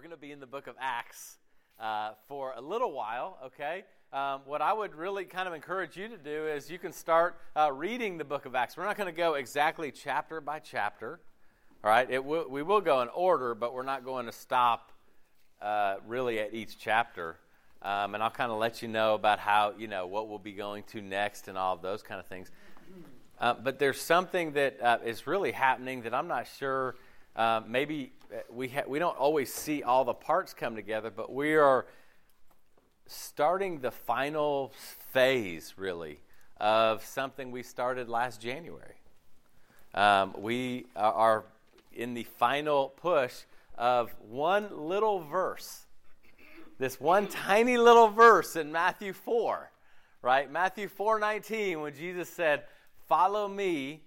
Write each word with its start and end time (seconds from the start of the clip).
we're 0.00 0.08
going 0.08 0.16
to 0.18 0.26
be 0.26 0.32
in 0.32 0.40
the 0.40 0.46
book 0.46 0.66
of 0.66 0.76
Acts 0.80 1.36
uh, 1.78 2.12
for 2.26 2.54
a 2.56 2.60
little 2.62 2.90
while, 2.90 3.36
okay? 3.44 3.84
Um, 4.14 4.40
what 4.46 4.62
I 4.62 4.72
would 4.72 4.94
really 4.94 5.26
kind 5.26 5.46
of 5.46 5.52
encourage 5.52 5.94
you 5.94 6.08
to 6.08 6.16
do 6.16 6.46
is 6.46 6.70
you 6.70 6.78
can 6.78 6.90
start 6.90 7.38
uh, 7.54 7.70
reading 7.70 8.16
the 8.16 8.24
book 8.24 8.46
of 8.46 8.54
Acts. 8.54 8.78
We're 8.78 8.86
not 8.86 8.96
going 8.96 9.12
to 9.12 9.14
go 9.14 9.34
exactly 9.34 9.92
chapter 9.92 10.40
by 10.40 10.58
chapter, 10.60 11.20
all 11.84 11.90
right? 11.90 12.24
Will, 12.24 12.48
we 12.48 12.62
will 12.62 12.80
go 12.80 13.02
in 13.02 13.08
order, 13.08 13.54
but 13.54 13.74
we're 13.74 13.82
not 13.82 14.02
going 14.02 14.24
to 14.24 14.32
stop 14.32 14.90
uh, 15.60 15.96
really 16.06 16.38
at 16.38 16.54
each 16.54 16.78
chapter. 16.78 17.36
Um, 17.82 18.14
and 18.14 18.22
I'll 18.22 18.30
kind 18.30 18.50
of 18.50 18.56
let 18.56 18.80
you 18.80 18.88
know 18.88 19.12
about 19.12 19.38
how, 19.38 19.74
you 19.78 19.86
know, 19.86 20.06
what 20.06 20.30
we'll 20.30 20.38
be 20.38 20.52
going 20.52 20.84
to 20.92 21.02
next 21.02 21.46
and 21.46 21.58
all 21.58 21.74
of 21.74 21.82
those 21.82 22.02
kind 22.02 22.18
of 22.18 22.26
things. 22.26 22.50
Uh, 23.38 23.52
but 23.52 23.78
there's 23.78 24.00
something 24.00 24.52
that 24.52 24.80
uh, 24.80 24.96
is 25.04 25.26
really 25.26 25.52
happening 25.52 26.00
that 26.04 26.14
I'm 26.14 26.26
not 26.26 26.48
sure 26.58 26.96
uh, 27.36 27.60
maybe 27.68 28.12
we, 28.50 28.68
ha- 28.68 28.84
we 28.86 28.98
don't 28.98 29.16
always 29.16 29.52
see 29.52 29.82
all 29.82 30.04
the 30.04 30.14
parts 30.14 30.54
come 30.54 30.74
together, 30.74 31.10
but 31.10 31.32
we 31.32 31.54
are 31.54 31.86
starting 33.06 33.80
the 33.80 33.90
final 33.90 34.72
phase, 35.12 35.74
really, 35.76 36.20
of 36.58 37.04
something 37.04 37.50
we 37.50 37.62
started 37.62 38.08
last 38.08 38.40
January. 38.40 38.94
Um, 39.94 40.34
we 40.38 40.86
are 40.94 41.44
in 41.92 42.14
the 42.14 42.22
final 42.22 42.90
push 42.90 43.34
of 43.76 44.14
one 44.28 44.68
little 44.72 45.20
verse, 45.20 45.86
this 46.78 47.00
one 47.00 47.26
tiny 47.26 47.76
little 47.76 48.08
verse 48.08 48.54
in 48.54 48.70
Matthew 48.70 49.12
4, 49.12 49.70
right? 50.22 50.50
Matthew 50.50 50.88
4:19, 50.88 51.80
when 51.80 51.94
Jesus 51.94 52.28
said, 52.30 52.66
"Follow 53.08 53.48
me, 53.48 54.04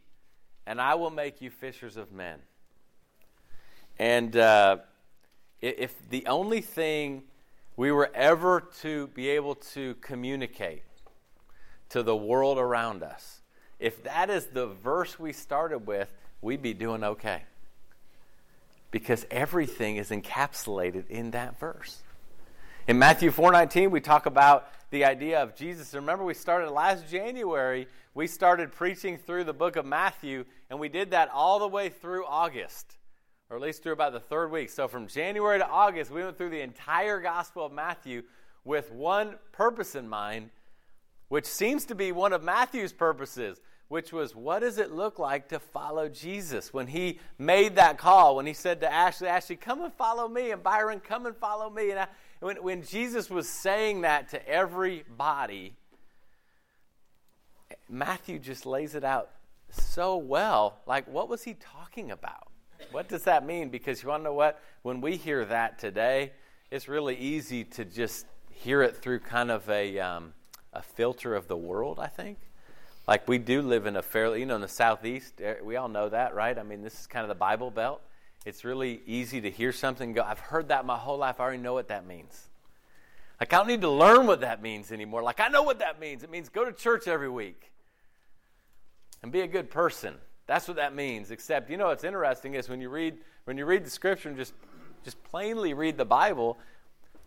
and 0.66 0.80
I 0.80 0.96
will 0.96 1.10
make 1.10 1.42
you 1.42 1.50
fishers 1.50 1.98
of 1.98 2.12
men." 2.12 2.42
And 4.00 4.36
uh, 4.36 4.78
if 5.62 5.96
the 6.10 6.26
only 6.28 6.62
thing 6.62 7.24
we 7.76 7.92
were 7.92 8.12
ever 8.14 8.62
to 8.82 9.08
be 9.08 9.30
able 9.30 9.56
to 9.56 9.96
communicate 9.96 10.84
to 11.90 12.04
the 12.04 12.16
world 12.16 12.58
around 12.58 13.04
us, 13.04 13.42
if 13.80 14.04
that 14.04 14.30
is 14.30 14.48
the 14.48 14.68
verse 14.68 15.20
we 15.20 15.34
started 15.34 15.88
with, 15.88 16.12
we'd 16.42 16.62
be 16.62 16.74
doing 16.74 17.04
okay. 17.04 17.44
Because 18.92 19.26
everything 19.32 19.98
is 19.98 20.10
encapsulated 20.10 21.10
in 21.10 21.32
that 21.32 21.60
verse. 21.60 22.02
In 22.88 23.00
Matthew 23.00 23.32
4:19 23.32 23.92
we 23.92 24.02
talk 24.02 24.26
about 24.26 24.68
the 24.90 25.06
idea 25.06 25.42
of 25.42 25.56
Jesus. 25.56 25.94
Remember 25.94 26.24
we 26.24 26.34
started 26.34 26.70
last 26.70 27.10
January, 27.10 27.88
we 28.14 28.28
started 28.28 28.72
preaching 28.72 29.18
through 29.18 29.46
the 29.46 29.54
book 29.54 29.76
of 29.76 29.86
Matthew 29.86 30.46
and 30.70 30.80
we 30.80 30.90
did 30.90 31.12
that 31.12 31.30
all 31.30 31.60
the 31.60 31.68
way 31.68 31.90
through 31.90 32.26
August 32.26 32.98
or 33.54 33.58
at 33.58 33.62
least 33.62 33.84
through 33.84 33.94
about 33.94 34.14
the 34.14 34.20
third 34.20 34.50
week. 34.50 34.72
So 34.72 34.88
from 34.88 35.06
January 35.06 35.60
to 35.60 35.68
August, 35.68 36.10
we 36.10 36.24
went 36.24 36.40
through 36.40 36.50
the 36.50 36.62
entire 36.62 37.22
Gospel 37.22 37.68
of 37.68 37.72
Matthew 37.72 38.24
with 38.66 38.92
one 38.92 39.36
purpose 39.52 39.94
in 39.94 40.10
mind, 40.10 40.50
which 41.28 41.46
seems 41.46 41.86
to 41.86 41.94
be 41.94 42.12
one 42.12 42.34
of 42.34 42.42
Matthew's 42.42 42.92
purposes, 42.92 43.62
which 43.90 44.12
was 44.12 44.36
what 44.36 44.62
does 44.62 44.80
it 44.80 44.92
look 44.92 45.20
like 45.20 45.50
to 45.50 45.60
follow 45.60 46.10
Jesus? 46.10 46.74
When 46.74 46.88
he 46.88 47.20
made 47.38 47.76
that 47.76 48.00
call, 48.00 48.38
when 48.38 48.48
he 48.48 48.54
said 48.54 48.82
to 48.82 48.92
Ashley, 48.92 49.28
Ashley, 49.28 49.56
come 49.56 49.84
and 49.84 49.94
follow 49.94 50.28
me, 50.28 50.50
and 50.50 50.64
Byron, 50.64 51.00
come 51.00 51.28
and 51.28 51.38
follow 51.38 51.70
me. 51.70 51.92
And 51.92 52.00
I, 52.00 52.08
when, 52.40 52.56
when 52.64 52.82
Jesus 52.82 53.30
was 53.30 53.48
saying 53.48 54.02
that 54.02 54.30
to 54.30 54.50
everybody, 54.50 55.76
Matthew 57.88 58.40
just 58.40 58.66
lays 58.66 58.96
it 58.96 59.04
out 59.04 59.30
so 59.70 60.18
well. 60.18 60.80
Like, 60.88 61.08
what 61.08 61.30
was 61.30 61.44
he 61.44 61.54
talking 61.54 62.10
about? 62.10 62.48
What 62.92 63.08
does 63.08 63.24
that 63.24 63.46
mean? 63.46 63.70
Because 63.70 64.04
you 64.04 64.10
want 64.10 64.22
to 64.22 64.26
know 64.26 64.34
what? 64.34 64.62
When 64.82 65.02
we 65.02 65.18
hear 65.18 65.46
that 65.46 65.80
today, 65.80 66.32
it's 66.72 66.88
really 66.88 67.16
easy 67.16 67.64
to 67.64 67.86
just 67.86 68.26
hear 68.50 68.82
it 68.82 68.98
through 68.98 69.20
kind 69.20 69.52
of 69.52 69.70
a, 69.70 70.00
um, 70.00 70.34
a 70.74 70.82
filter 70.82 71.36
of 71.36 71.48
the 71.48 71.58
world, 71.58 72.00
I 72.00 72.08
think. 72.08 72.38
Like 73.08 73.28
we 73.28 73.38
do 73.38 73.62
live 73.62 73.86
in 73.86 73.96
a 73.96 74.02
fairly, 74.02 74.40
you 74.40 74.46
know, 74.46 74.56
in 74.56 74.62
the 74.62 74.68
southeast, 74.68 75.42
eh, 75.42 75.56
we 75.62 75.76
all 75.76 75.90
know 75.90 76.10
that, 76.10 76.34
right? 76.34 76.58
I 76.58 76.64
mean, 76.64 76.82
this 76.82 77.00
is 77.02 77.08
kind 77.08 77.24
of 77.24 77.30
the 77.30 77.36
Bible 77.36 77.70
Belt. 77.70 78.02
It's 78.46 78.64
really 78.64 79.02
easy 79.06 79.42
to 79.42 79.50
hear 79.50 79.72
something 79.72 80.14
go, 80.14 80.22
I've 80.22 80.40
heard 80.40 80.70
that 80.70 80.86
my 80.86 80.98
whole 80.98 81.18
life. 81.18 81.40
I 81.40 81.44
already 81.44 81.62
know 81.62 81.74
what 81.74 81.90
that 81.90 82.06
means. 82.06 82.50
Like, 83.40 83.54
I 83.54 83.58
don't 83.58 83.68
need 83.68 83.82
to 83.82 83.90
learn 83.90 84.26
what 84.26 84.42
that 84.42 84.62
means 84.62 84.92
anymore. 84.92 85.22
Like, 85.22 85.40
I 85.40 85.48
know 85.48 85.64
what 85.64 85.80
that 85.80 86.00
means. 86.00 86.24
It 86.24 86.32
means 86.32 86.50
go 86.50 86.64
to 86.64 86.72
church 86.72 87.08
every 87.08 87.30
week 87.30 87.72
and 89.22 89.32
be 89.32 89.42
a 89.42 89.48
good 89.48 89.70
person. 89.70 90.16
That's 90.46 90.68
what 90.68 90.78
that 90.78 90.94
means. 90.96 91.32
Except, 91.32 91.70
you 91.70 91.78
know 91.78 91.88
what's 91.88 92.04
interesting 92.04 92.56
is 92.56 92.70
when 92.70 92.82
you 92.82 92.90
read 92.90 93.18
when 93.46 93.58
you 93.58 93.66
read 93.66 93.86
the 93.86 93.90
scripture 93.90 94.30
and 94.30 94.38
just 94.38 94.54
just 95.04 95.22
plainly 95.24 95.74
read 95.74 95.98
the 95.98 96.06
Bible, 96.06 96.58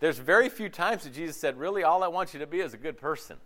there's 0.00 0.18
very 0.18 0.48
few 0.48 0.68
times 0.68 1.04
that 1.04 1.14
Jesus 1.14 1.36
said, 1.36 1.58
"Really, 1.58 1.82
all 1.82 2.02
I 2.02 2.08
want 2.08 2.34
you 2.34 2.40
to 2.40 2.46
be 2.46 2.60
is 2.60 2.74
a 2.74 2.78
good 2.78 2.98
person." 2.98 3.36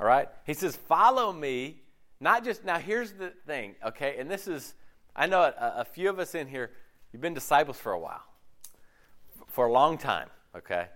All 0.00 0.06
right? 0.06 0.28
He 0.44 0.54
says, 0.54 0.76
"Follow 0.76 1.32
me." 1.32 1.82
Not 2.20 2.44
just 2.44 2.64
now. 2.64 2.78
Here's 2.78 3.12
the 3.12 3.30
thing, 3.46 3.76
okay? 3.84 4.16
And 4.18 4.28
this 4.28 4.48
is, 4.48 4.74
I 5.14 5.26
know 5.26 5.40
a, 5.40 5.80
a 5.80 5.84
few 5.84 6.10
of 6.10 6.18
us 6.18 6.34
in 6.34 6.48
here. 6.48 6.72
You've 7.12 7.22
been 7.22 7.34
disciples 7.34 7.78
for 7.78 7.92
a 7.92 7.98
while, 7.98 8.24
for 9.46 9.66
a 9.66 9.72
long 9.72 9.98
time, 9.98 10.28
okay? 10.56 10.88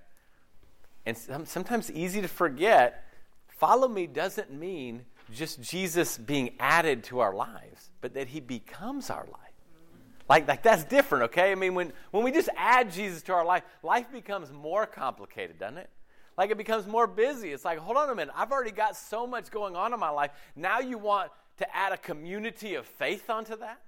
And 1.06 1.16
sometimes 1.16 1.90
easy 1.92 2.20
to 2.22 2.28
forget. 2.28 3.04
Follow 3.46 3.86
me 3.86 4.08
doesn't 4.08 4.52
mean 4.52 5.04
just 5.32 5.60
Jesus 5.60 6.18
being 6.18 6.54
added 6.60 7.04
to 7.04 7.20
our 7.20 7.34
lives, 7.34 7.90
but 8.00 8.14
that 8.14 8.28
he 8.28 8.40
becomes 8.40 9.10
our 9.10 9.26
life. 9.26 9.38
Like, 10.28 10.46
like 10.48 10.62
that's 10.62 10.84
different, 10.84 11.24
okay? 11.24 11.52
I 11.52 11.54
mean, 11.54 11.74
when, 11.74 11.92
when 12.10 12.22
we 12.24 12.32
just 12.32 12.48
add 12.56 12.92
Jesus 12.92 13.22
to 13.24 13.32
our 13.32 13.44
life, 13.44 13.62
life 13.82 14.10
becomes 14.12 14.52
more 14.52 14.86
complicated, 14.86 15.58
doesn't 15.58 15.78
it? 15.78 15.90
Like 16.38 16.50
it 16.50 16.56
becomes 16.56 16.86
more 16.86 17.06
busy. 17.06 17.52
It's 17.52 17.64
like, 17.64 17.78
hold 17.78 17.96
on 17.96 18.08
a 18.08 18.14
minute, 18.14 18.34
I've 18.36 18.52
already 18.52 18.70
got 18.70 18.96
so 18.96 19.26
much 19.26 19.50
going 19.50 19.76
on 19.76 19.92
in 19.92 20.00
my 20.00 20.10
life. 20.10 20.30
Now 20.56 20.80
you 20.80 20.96
want 20.96 21.30
to 21.58 21.76
add 21.76 21.92
a 21.92 21.98
community 21.98 22.74
of 22.76 22.86
faith 22.86 23.28
onto 23.28 23.56
that? 23.58 23.80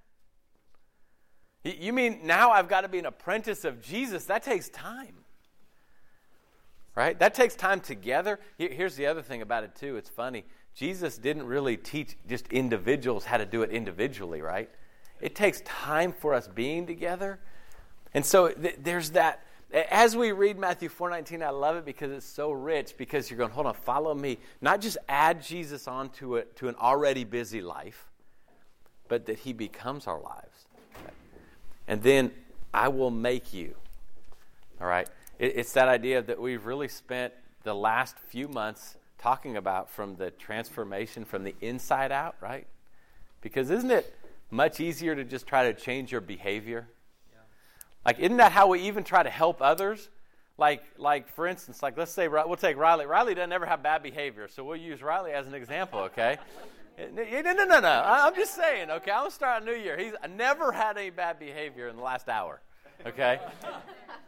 You 1.64 1.94
mean 1.94 2.20
now 2.24 2.50
I've 2.50 2.68
got 2.68 2.82
to 2.82 2.88
be 2.88 2.98
an 2.98 3.06
apprentice 3.06 3.64
of 3.64 3.80
Jesus? 3.80 4.26
That 4.26 4.42
takes 4.42 4.68
time. 4.68 5.14
Right? 6.94 7.18
That 7.18 7.34
takes 7.34 7.56
time 7.56 7.80
together. 7.80 8.38
Here's 8.58 8.94
the 8.94 9.06
other 9.06 9.22
thing 9.22 9.42
about 9.42 9.64
it, 9.64 9.74
too. 9.74 9.96
It's 9.96 10.10
funny. 10.10 10.44
Jesus 10.74 11.18
didn't 11.18 11.46
really 11.46 11.76
teach 11.76 12.16
just 12.28 12.48
individuals 12.48 13.24
how 13.24 13.36
to 13.36 13.46
do 13.46 13.62
it 13.62 13.70
individually, 13.70 14.42
right? 14.42 14.68
It 15.20 15.34
takes 15.34 15.60
time 15.62 16.12
for 16.12 16.34
us 16.34 16.48
being 16.48 16.86
together. 16.86 17.38
And 18.12 18.26
so 18.26 18.48
th- 18.48 18.76
there's 18.82 19.10
that 19.10 19.44
as 19.90 20.16
we 20.16 20.30
read 20.30 20.56
Matthew 20.56 20.88
4:19, 20.88 21.42
I 21.42 21.50
love 21.50 21.76
it 21.76 21.84
because 21.84 22.12
it's 22.12 22.26
so 22.26 22.52
rich 22.52 22.96
because 22.96 23.28
you're 23.28 23.38
going, 23.38 23.50
hold 23.50 23.66
on, 23.66 23.74
follow 23.74 24.14
me. 24.14 24.38
Not 24.60 24.80
just 24.80 24.98
add 25.08 25.42
Jesus 25.42 25.88
onto 25.88 26.36
it 26.36 26.54
to 26.56 26.68
an 26.68 26.76
already 26.76 27.24
busy 27.24 27.60
life, 27.60 28.08
but 29.08 29.26
that 29.26 29.40
he 29.40 29.52
becomes 29.52 30.06
our 30.06 30.20
lives. 30.20 30.66
And 31.88 32.02
then 32.02 32.30
I 32.72 32.88
will 32.88 33.10
make 33.10 33.52
you. 33.52 33.74
All 34.80 34.86
right? 34.86 35.08
It, 35.38 35.56
it's 35.56 35.72
that 35.72 35.88
idea 35.88 36.22
that 36.22 36.40
we've 36.40 36.64
really 36.64 36.88
spent 36.88 37.34
the 37.64 37.74
last 37.74 38.16
few 38.18 38.46
months 38.48 38.96
talking 39.24 39.56
about 39.56 39.88
from 39.88 40.16
the 40.16 40.30
transformation 40.32 41.24
from 41.24 41.44
the 41.44 41.54
inside 41.62 42.12
out, 42.12 42.36
right? 42.42 42.66
Because 43.40 43.70
isn't 43.70 43.90
it 43.90 44.14
much 44.50 44.80
easier 44.80 45.16
to 45.16 45.24
just 45.24 45.46
try 45.46 45.72
to 45.72 45.72
change 45.72 46.12
your 46.12 46.20
behavior? 46.20 46.88
Yeah. 47.32 47.38
Like, 48.04 48.18
isn't 48.18 48.36
that 48.36 48.52
how 48.52 48.68
we 48.68 48.80
even 48.80 49.02
try 49.02 49.22
to 49.22 49.30
help 49.30 49.62
others? 49.62 50.10
Like, 50.58 50.82
like 50.98 51.26
for 51.34 51.46
instance, 51.46 51.82
like 51.82 51.96
let's 51.96 52.12
say 52.12 52.28
we'll 52.28 52.56
take 52.56 52.76
Riley. 52.76 53.06
Riley 53.06 53.34
doesn't 53.34 53.50
ever 53.50 53.64
have 53.64 53.82
bad 53.82 54.02
behavior, 54.02 54.46
so 54.46 54.62
we'll 54.62 54.76
use 54.76 55.02
Riley 55.02 55.32
as 55.32 55.46
an 55.46 55.54
example, 55.54 56.00
okay? 56.00 56.36
no, 56.98 57.40
no, 57.40 57.64
no, 57.64 57.80
no. 57.80 58.02
I'm 58.04 58.34
just 58.34 58.54
saying, 58.54 58.90
okay. 58.90 59.10
I'm 59.10 59.20
gonna 59.20 59.30
start 59.30 59.62
a 59.62 59.64
new 59.64 59.72
year. 59.72 59.96
He's 59.96 60.12
never 60.36 60.70
had 60.70 60.98
any 60.98 61.08
bad 61.08 61.38
behavior 61.38 61.88
in 61.88 61.96
the 61.96 62.02
last 62.02 62.28
hour, 62.28 62.60
okay? 63.06 63.40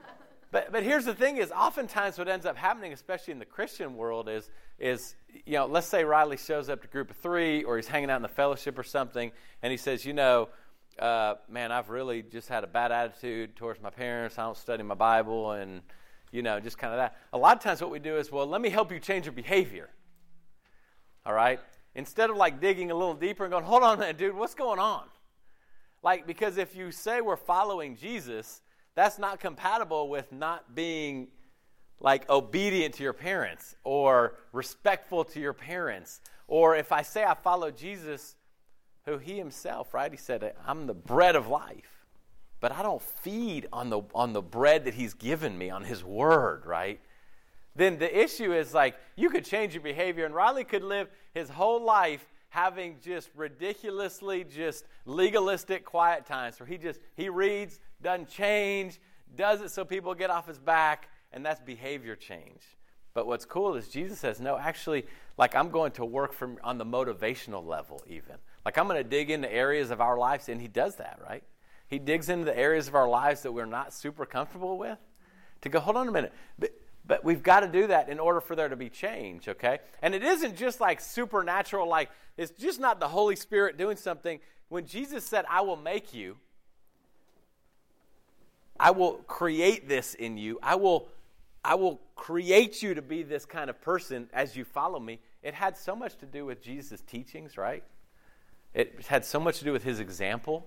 But, 0.52 0.72
but 0.72 0.84
here's 0.84 1.04
the 1.04 1.14
thing 1.14 1.38
is 1.38 1.50
oftentimes 1.50 2.18
what 2.18 2.28
ends 2.28 2.46
up 2.46 2.56
happening, 2.56 2.92
especially 2.92 3.32
in 3.32 3.38
the 3.38 3.44
Christian 3.44 3.96
world, 3.96 4.28
is, 4.28 4.48
is, 4.78 5.16
you 5.44 5.54
know, 5.54 5.66
let's 5.66 5.86
say 5.86 6.04
Riley 6.04 6.36
shows 6.36 6.68
up 6.68 6.82
to 6.82 6.88
group 6.88 7.10
of 7.10 7.16
three 7.16 7.64
or 7.64 7.76
he's 7.76 7.88
hanging 7.88 8.10
out 8.10 8.16
in 8.16 8.22
the 8.22 8.28
fellowship 8.28 8.78
or 8.78 8.84
something, 8.84 9.32
and 9.62 9.70
he 9.70 9.76
says, 9.76 10.04
you 10.04 10.12
know, 10.12 10.48
uh, 10.98 11.34
man, 11.48 11.72
I've 11.72 11.90
really 11.90 12.22
just 12.22 12.48
had 12.48 12.64
a 12.64 12.66
bad 12.66 12.90
attitude 12.92 13.56
towards 13.56 13.82
my 13.82 13.90
parents. 13.90 14.38
I 14.38 14.44
don't 14.44 14.56
study 14.56 14.82
my 14.82 14.94
Bible 14.94 15.52
and, 15.52 15.82
you 16.32 16.42
know, 16.42 16.58
just 16.58 16.78
kind 16.78 16.92
of 16.92 16.98
that. 16.98 17.16
A 17.32 17.38
lot 17.38 17.56
of 17.56 17.62
times 17.62 17.80
what 17.80 17.90
we 17.90 17.98
do 17.98 18.16
is, 18.16 18.32
well, 18.32 18.46
let 18.46 18.60
me 18.60 18.70
help 18.70 18.90
you 18.90 18.98
change 18.98 19.26
your 19.26 19.34
behavior. 19.34 19.90
All 21.26 21.34
right? 21.34 21.60
Instead 21.94 22.30
of 22.30 22.36
like 22.36 22.60
digging 22.60 22.90
a 22.90 22.94
little 22.94 23.14
deeper 23.14 23.44
and 23.44 23.52
going, 23.52 23.64
hold 23.64 23.82
on 23.82 23.96
a 23.96 24.00
minute, 24.00 24.16
dude, 24.16 24.34
what's 24.34 24.54
going 24.54 24.78
on? 24.78 25.04
Like, 26.02 26.26
because 26.26 26.56
if 26.56 26.76
you 26.76 26.92
say 26.92 27.20
we're 27.20 27.36
following 27.36 27.96
Jesus, 27.96 28.62
that's 28.96 29.18
not 29.18 29.38
compatible 29.38 30.08
with 30.08 30.32
not 30.32 30.74
being 30.74 31.28
like 32.00 32.28
obedient 32.28 32.94
to 32.94 33.02
your 33.02 33.12
parents 33.12 33.76
or 33.84 34.34
respectful 34.52 35.24
to 35.24 35.38
your 35.40 35.52
parents. 35.52 36.20
Or 36.48 36.74
if 36.74 36.90
I 36.90 37.02
say 37.02 37.24
I 37.24 37.34
follow 37.34 37.70
Jesus, 37.70 38.34
who 39.04 39.18
he 39.18 39.36
himself, 39.36 39.94
right? 39.94 40.10
He 40.10 40.18
said, 40.18 40.54
I'm 40.66 40.86
the 40.86 40.94
bread 40.94 41.36
of 41.36 41.46
life, 41.46 42.06
but 42.58 42.72
I 42.72 42.82
don't 42.82 43.02
feed 43.02 43.68
on 43.72 43.90
the, 43.90 44.02
on 44.14 44.32
the 44.32 44.42
bread 44.42 44.86
that 44.86 44.94
He's 44.94 45.14
given 45.14 45.56
me, 45.56 45.70
on 45.70 45.84
His 45.84 46.02
Word, 46.02 46.64
right? 46.66 46.98
Then 47.76 47.98
the 47.98 48.22
issue 48.22 48.52
is 48.52 48.72
like, 48.72 48.96
you 49.14 49.28
could 49.30 49.44
change 49.44 49.74
your 49.74 49.82
behavior, 49.82 50.24
and 50.24 50.34
Riley 50.34 50.64
could 50.64 50.82
live 50.82 51.08
his 51.34 51.50
whole 51.50 51.82
life 51.82 52.26
having 52.48 52.96
just 53.04 53.28
ridiculously 53.36 54.42
just 54.42 54.86
legalistic 55.04 55.84
quiet 55.84 56.24
times 56.24 56.58
where 56.58 56.66
he 56.66 56.78
just 56.78 57.00
he 57.14 57.28
reads 57.28 57.78
doesn't 58.02 58.28
change 58.28 59.00
does 59.34 59.60
it 59.60 59.70
so 59.70 59.84
people 59.84 60.14
get 60.14 60.30
off 60.30 60.46
his 60.46 60.58
back 60.58 61.08
and 61.32 61.44
that's 61.44 61.60
behavior 61.60 62.16
change 62.16 62.62
but 63.14 63.26
what's 63.26 63.44
cool 63.44 63.74
is 63.74 63.88
jesus 63.88 64.18
says 64.18 64.40
no 64.40 64.56
actually 64.56 65.04
like 65.38 65.54
i'm 65.54 65.70
going 65.70 65.92
to 65.92 66.04
work 66.04 66.32
from 66.32 66.58
on 66.62 66.78
the 66.78 66.84
motivational 66.84 67.64
level 67.66 68.02
even 68.06 68.36
like 68.64 68.78
i'm 68.78 68.86
going 68.86 69.02
to 69.02 69.08
dig 69.08 69.30
into 69.30 69.52
areas 69.52 69.90
of 69.90 70.00
our 70.00 70.18
lives 70.18 70.48
and 70.48 70.60
he 70.60 70.68
does 70.68 70.96
that 70.96 71.18
right 71.28 71.44
he 71.88 71.98
digs 71.98 72.28
into 72.28 72.44
the 72.44 72.56
areas 72.56 72.88
of 72.88 72.94
our 72.94 73.08
lives 73.08 73.42
that 73.42 73.52
we're 73.52 73.64
not 73.64 73.92
super 73.92 74.26
comfortable 74.26 74.78
with 74.78 74.98
to 75.60 75.68
go 75.68 75.80
hold 75.80 75.96
on 75.96 76.08
a 76.08 76.12
minute 76.12 76.32
but 76.58 76.70
but 77.06 77.24
we've 77.24 77.42
got 77.42 77.60
to 77.60 77.68
do 77.68 77.86
that 77.86 78.08
in 78.08 78.18
order 78.18 78.40
for 78.40 78.56
there 78.56 78.68
to 78.68 78.76
be 78.76 78.88
change, 78.88 79.48
okay? 79.48 79.78
And 80.02 80.14
it 80.14 80.24
isn't 80.24 80.56
just 80.56 80.80
like 80.80 81.00
supernatural, 81.00 81.88
like 81.88 82.10
it's 82.36 82.50
just 82.50 82.80
not 82.80 83.00
the 83.00 83.08
Holy 83.08 83.36
Spirit 83.36 83.78
doing 83.78 83.96
something. 83.96 84.40
When 84.68 84.86
Jesus 84.86 85.24
said, 85.24 85.44
I 85.48 85.60
will 85.60 85.76
make 85.76 86.12
you, 86.12 86.36
I 88.78 88.90
will 88.90 89.14
create 89.26 89.88
this 89.88 90.14
in 90.14 90.36
you, 90.36 90.58
I 90.62 90.74
will, 90.74 91.08
I 91.64 91.74
will 91.74 92.00
create 92.14 92.82
you 92.82 92.94
to 92.94 93.02
be 93.02 93.22
this 93.22 93.44
kind 93.44 93.70
of 93.70 93.80
person 93.80 94.28
as 94.32 94.56
you 94.56 94.64
follow 94.64 94.98
me, 94.98 95.20
it 95.42 95.54
had 95.54 95.76
so 95.76 95.94
much 95.94 96.16
to 96.18 96.26
do 96.26 96.44
with 96.44 96.62
Jesus' 96.62 97.00
teachings, 97.02 97.56
right? 97.56 97.84
It 98.74 99.06
had 99.06 99.24
so 99.24 99.40
much 99.40 99.58
to 99.60 99.64
do 99.64 99.72
with 99.72 99.84
his 99.84 100.00
example. 100.00 100.66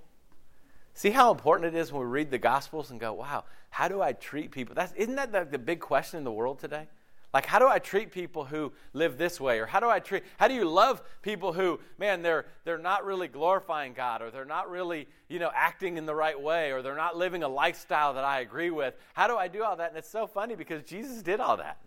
See 0.94 1.12
how 1.12 1.32
important 1.32 1.76
it 1.76 1.78
is 1.78 1.92
when 1.92 2.02
we 2.02 2.08
read 2.08 2.32
the 2.32 2.38
Gospels 2.38 2.92
and 2.92 3.00
go, 3.00 3.14
wow, 3.14 3.44
how 3.70 3.88
do 3.88 4.02
I 4.02 4.14
treat 4.14 4.52
people? 4.52 4.76
That's, 4.76 4.94
isn't 4.94 5.16
that 5.16 5.32
the, 5.32 5.46
the 5.46 5.60
big 5.60 5.80
question 5.80 6.18
in 6.18 6.24
the 6.24 6.32
world 6.32 6.60
today? 6.60 6.88
Like, 7.34 7.46
how 7.46 7.60
do 7.60 7.68
I 7.68 7.78
treat 7.78 8.12
people 8.12 8.46
who 8.46 8.74
live 8.94 9.18
this 9.18 9.40
way? 9.40 9.60
Or 9.60 9.68
how 9.68 9.80
do 9.80 9.88
I 9.88 10.00
treat, 10.00 10.24
how 10.38 10.48
do 10.48 10.56
you 10.56 10.66
love 10.66 11.04
people 11.22 11.54
who, 11.54 11.80
man, 12.00 12.24
they're, 12.24 12.48
they're 12.66 12.80
not 12.80 13.06
really 13.06 13.28
glorifying 13.28 13.94
God, 13.94 14.24
or 14.24 14.32
they're 14.32 14.46
not 14.46 14.70
really, 14.70 15.08
you 15.28 15.38
know, 15.38 15.52
acting 15.54 15.98
in 15.98 16.08
the 16.08 16.16
right 16.16 16.40
way, 16.40 16.72
or 16.72 16.82
they're 16.82 16.96
not 16.96 17.16
living 17.16 17.44
a 17.44 17.48
lifestyle 17.48 18.16
that 18.16 18.24
I 18.24 18.40
agree 18.40 18.72
with? 18.72 18.96
How 19.14 19.28
do 19.28 19.38
I 19.38 19.48
do 19.48 19.64
all 19.64 19.76
that? 19.76 19.90
And 19.90 19.98
it's 19.98 20.10
so 20.10 20.26
funny 20.26 20.56
because 20.56 20.84
Jesus 20.84 21.22
did 21.22 21.40
all 21.40 21.58
that. 21.58 21.78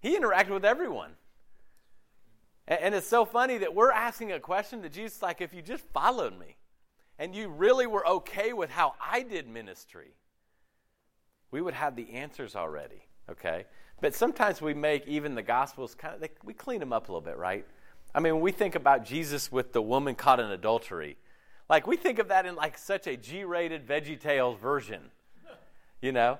He 0.00 0.18
interacted 0.18 0.50
with 0.50 0.64
everyone. 0.64 1.12
And, 2.66 2.80
and 2.80 2.94
it's 2.96 3.06
so 3.06 3.24
funny 3.24 3.58
that 3.58 3.76
we're 3.76 3.92
asking 3.92 4.32
a 4.32 4.40
question 4.40 4.82
that 4.82 4.92
Jesus, 4.92 5.22
like, 5.22 5.40
if 5.40 5.54
you 5.54 5.62
just 5.62 5.84
followed 5.92 6.36
me, 6.36 6.56
and 7.16 7.32
you 7.32 7.48
really 7.48 7.86
were 7.86 8.04
okay 8.06 8.52
with 8.52 8.70
how 8.70 8.94
I 9.00 9.22
did 9.22 9.46
ministry, 9.48 10.16
we 11.52 11.60
would 11.60 11.74
have 11.74 11.94
the 11.94 12.10
answers 12.14 12.56
already, 12.56 13.06
okay? 13.30 13.66
But 14.04 14.14
sometimes 14.14 14.60
we 14.60 14.74
make 14.74 15.06
even 15.06 15.34
the 15.34 15.42
Gospels 15.42 15.94
kind 15.94 16.14
of, 16.14 16.20
they, 16.20 16.28
we 16.44 16.52
clean 16.52 16.78
them 16.78 16.92
up 16.92 17.08
a 17.08 17.10
little 17.10 17.22
bit, 17.22 17.38
right? 17.38 17.64
I 18.14 18.20
mean, 18.20 18.34
when 18.34 18.42
we 18.42 18.52
think 18.52 18.74
about 18.74 19.06
Jesus 19.06 19.50
with 19.50 19.72
the 19.72 19.80
woman 19.80 20.14
caught 20.14 20.38
in 20.38 20.50
adultery, 20.50 21.16
like 21.70 21.86
we 21.86 21.96
think 21.96 22.18
of 22.18 22.28
that 22.28 22.44
in 22.44 22.54
like 22.54 22.76
such 22.76 23.06
a 23.06 23.16
G 23.16 23.44
rated 23.44 23.88
Veggie 23.88 24.20
Tales 24.20 24.60
version, 24.60 25.10
you 26.02 26.12
know? 26.12 26.36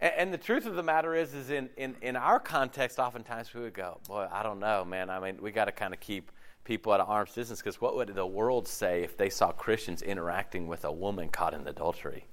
And, 0.00 0.12
and, 0.16 0.32
the 0.32 0.38
truth 0.38 0.64
of 0.64 0.74
the 0.74 0.82
matter 0.82 1.14
is, 1.14 1.34
is 1.34 1.50
in, 1.50 1.68
in, 1.76 1.94
in 2.00 2.16
our 2.16 2.40
context, 2.40 2.98
oftentimes 2.98 3.52
we 3.52 3.60
would 3.60 3.74
go, 3.74 4.00
boy, 4.08 4.26
I 4.32 4.42
don't 4.42 4.58
know, 4.58 4.82
man. 4.82 5.10
I 5.10 5.20
mean, 5.20 5.42
we 5.42 5.50
got 5.50 5.66
to 5.66 5.72
kind 5.72 5.92
of 5.92 6.00
keep 6.00 6.32
people 6.64 6.94
at 6.94 7.00
arm's 7.00 7.34
distance 7.34 7.60
because 7.60 7.82
what 7.82 7.96
would 7.96 8.14
the 8.14 8.24
world 8.24 8.66
say 8.66 9.02
if 9.02 9.18
they 9.18 9.28
saw 9.28 9.52
Christians 9.52 10.00
interacting 10.00 10.68
with 10.68 10.86
a 10.86 10.92
woman 10.92 11.28
caught 11.28 11.52
in 11.52 11.68
adultery? 11.68 12.24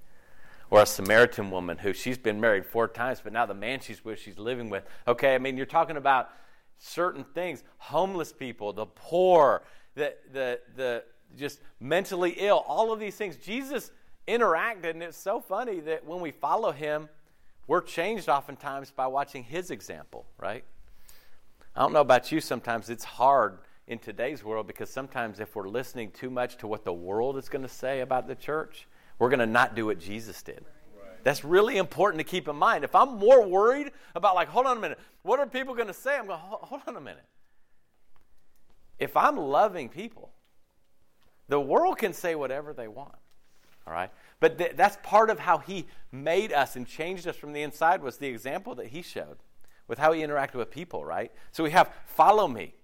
Or 0.71 0.81
a 0.81 0.85
Samaritan 0.85 1.49
woman 1.49 1.77
who 1.77 1.93
she's 1.93 2.17
been 2.17 2.39
married 2.39 2.65
four 2.65 2.87
times, 2.87 3.21
but 3.23 3.33
now 3.33 3.45
the 3.45 3.55
man 3.55 3.79
she's 3.79 4.05
with, 4.05 4.19
she's 4.19 4.37
living 4.37 4.69
with. 4.69 4.83
Okay, 5.07 5.33
I 5.33 5.39
mean, 5.39 5.57
you're 5.57 5.65
talking 5.65 5.97
about 5.97 6.29
certain 6.77 7.23
things 7.23 7.63
homeless 7.77 8.31
people, 8.31 8.71
the 8.73 8.85
poor, 8.85 9.63
the, 9.95 10.13
the, 10.31 10.59
the 10.75 11.03
just 11.37 11.59
mentally 11.79 12.35
ill, 12.37 12.63
all 12.67 12.91
of 12.91 12.99
these 12.99 13.15
things. 13.15 13.37
Jesus 13.37 13.91
interacted, 14.27 14.91
and 14.91 15.03
it's 15.03 15.17
so 15.17 15.39
funny 15.39 15.79
that 15.81 16.05
when 16.05 16.21
we 16.21 16.31
follow 16.31 16.71
him, 16.71 17.09
we're 17.67 17.81
changed 17.81 18.29
oftentimes 18.29 18.91
by 18.91 19.07
watching 19.07 19.43
his 19.43 19.71
example, 19.71 20.25
right? 20.39 20.63
I 21.75 21.81
don't 21.81 21.93
know 21.93 22.01
about 22.01 22.31
you, 22.31 22.41
sometimes 22.41 22.89
it's 22.89 23.03
hard 23.03 23.59
in 23.87 23.99
today's 23.99 24.43
world 24.43 24.67
because 24.67 24.89
sometimes 24.89 25.39
if 25.39 25.55
we're 25.55 25.67
listening 25.67 26.11
too 26.11 26.29
much 26.29 26.57
to 26.57 26.67
what 26.67 26.83
the 26.83 26.93
world 26.93 27.37
is 27.37 27.49
going 27.49 27.61
to 27.63 27.69
say 27.69 28.01
about 28.01 28.27
the 28.27 28.35
church, 28.35 28.87
we're 29.19 29.29
going 29.29 29.39
to 29.39 29.45
not 29.45 29.75
do 29.75 29.85
what 29.85 29.99
Jesus 29.99 30.41
did. 30.41 30.65
That's 31.23 31.43
really 31.43 31.77
important 31.77 32.19
to 32.19 32.23
keep 32.23 32.47
in 32.47 32.55
mind. 32.55 32.83
If 32.83 32.95
I'm 32.95 33.17
more 33.17 33.45
worried 33.45 33.91
about, 34.15 34.35
like, 34.35 34.47
hold 34.47 34.65
on 34.65 34.77
a 34.77 34.79
minute, 34.79 34.99
what 35.21 35.39
are 35.39 35.45
people 35.45 35.75
going 35.75 35.87
to 35.87 35.93
say? 35.93 36.17
I'm 36.17 36.27
going, 36.27 36.39
hold 36.39 36.81
on 36.87 36.95
a 36.95 37.01
minute. 37.01 37.25
If 38.97 39.15
I'm 39.15 39.37
loving 39.37 39.89
people, 39.89 40.31
the 41.49 41.59
world 41.59 41.97
can 41.97 42.13
say 42.13 42.35
whatever 42.35 42.73
they 42.73 42.87
want. 42.87 43.15
All 43.85 43.93
right? 43.93 44.11
But 44.39 44.57
th- 44.57 44.73
that's 44.75 44.97
part 45.03 45.29
of 45.29 45.39
how 45.39 45.57
he 45.57 45.87
made 46.11 46.53
us 46.53 46.75
and 46.75 46.87
changed 46.87 47.27
us 47.27 47.35
from 47.35 47.53
the 47.53 47.61
inside 47.63 48.01
was 48.01 48.17
the 48.17 48.27
example 48.27 48.75
that 48.75 48.87
he 48.87 49.01
showed 49.01 49.37
with 49.87 49.97
how 49.97 50.13
he 50.13 50.21
interacted 50.21 50.55
with 50.55 50.69
people, 50.69 51.03
right? 51.03 51.31
So 51.51 51.63
we 51.63 51.71
have 51.71 51.91
follow 52.05 52.47
me. 52.47 52.75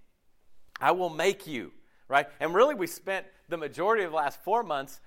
I 0.81 0.91
will 0.91 1.11
make 1.11 1.47
you, 1.47 1.71
right? 2.09 2.27
And 2.39 2.53
really, 2.53 2.75
we 2.75 2.87
spent 2.87 3.27
the 3.47 3.57
majority 3.57 4.03
of 4.03 4.11
the 4.11 4.17
last 4.17 4.43
four 4.43 4.63
months 4.63 4.99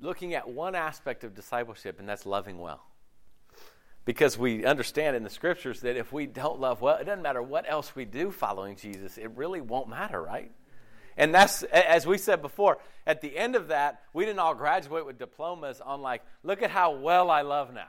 looking 0.00 0.34
at 0.34 0.48
one 0.48 0.74
aspect 0.74 1.24
of 1.24 1.34
discipleship, 1.34 1.98
and 1.98 2.08
that's 2.08 2.26
loving 2.26 2.58
well. 2.58 2.82
Because 4.04 4.38
we 4.38 4.64
understand 4.64 5.16
in 5.16 5.24
the 5.24 5.30
scriptures 5.30 5.80
that 5.80 5.96
if 5.96 6.12
we 6.12 6.26
don't 6.26 6.60
love 6.60 6.80
well, 6.80 6.96
it 6.96 7.04
doesn't 7.04 7.22
matter 7.22 7.42
what 7.42 7.64
else 7.68 7.96
we 7.96 8.04
do 8.04 8.30
following 8.30 8.76
Jesus, 8.76 9.18
it 9.18 9.30
really 9.34 9.60
won't 9.60 9.88
matter, 9.88 10.22
right? 10.22 10.52
And 11.16 11.34
that's, 11.34 11.62
as 11.64 12.06
we 12.06 12.18
said 12.18 12.42
before, 12.42 12.78
at 13.06 13.20
the 13.20 13.36
end 13.36 13.56
of 13.56 13.68
that, 13.68 14.02
we 14.12 14.24
didn't 14.24 14.38
all 14.38 14.54
graduate 14.54 15.06
with 15.06 15.18
diplomas 15.18 15.80
on, 15.80 16.02
like, 16.02 16.22
look 16.42 16.62
at 16.62 16.70
how 16.70 16.94
well 16.94 17.30
I 17.30 17.42
love 17.42 17.72
now. 17.72 17.88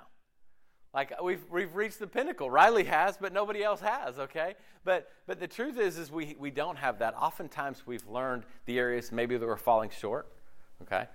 Like 0.94 1.22
we've, 1.22 1.44
we've 1.52 1.76
reached 1.76 2.00
the 2.00 2.08
pinnacle. 2.08 2.50
Riley 2.50 2.86
has, 2.86 3.18
but 3.18 3.32
nobody 3.32 3.64
else 3.64 3.82
has, 3.82 4.18
okay? 4.18 4.56
But, 4.84 5.08
but 5.28 5.40
the 5.40 5.48
truth 5.48 5.78
is, 5.78 5.98
is 5.98 6.12
we, 6.12 6.36
we 6.40 6.50
don't 6.50 6.78
have 6.78 7.00
that. 7.00 7.14
Oftentimes 7.16 7.86
we've 7.86 8.08
learned 8.08 8.46
the 8.66 8.80
areas 8.80 9.12
maybe 9.12 9.38
that 9.38 9.46
we're 9.46 9.58
falling 9.58 9.92
short, 9.92 10.28
okay? 10.82 11.06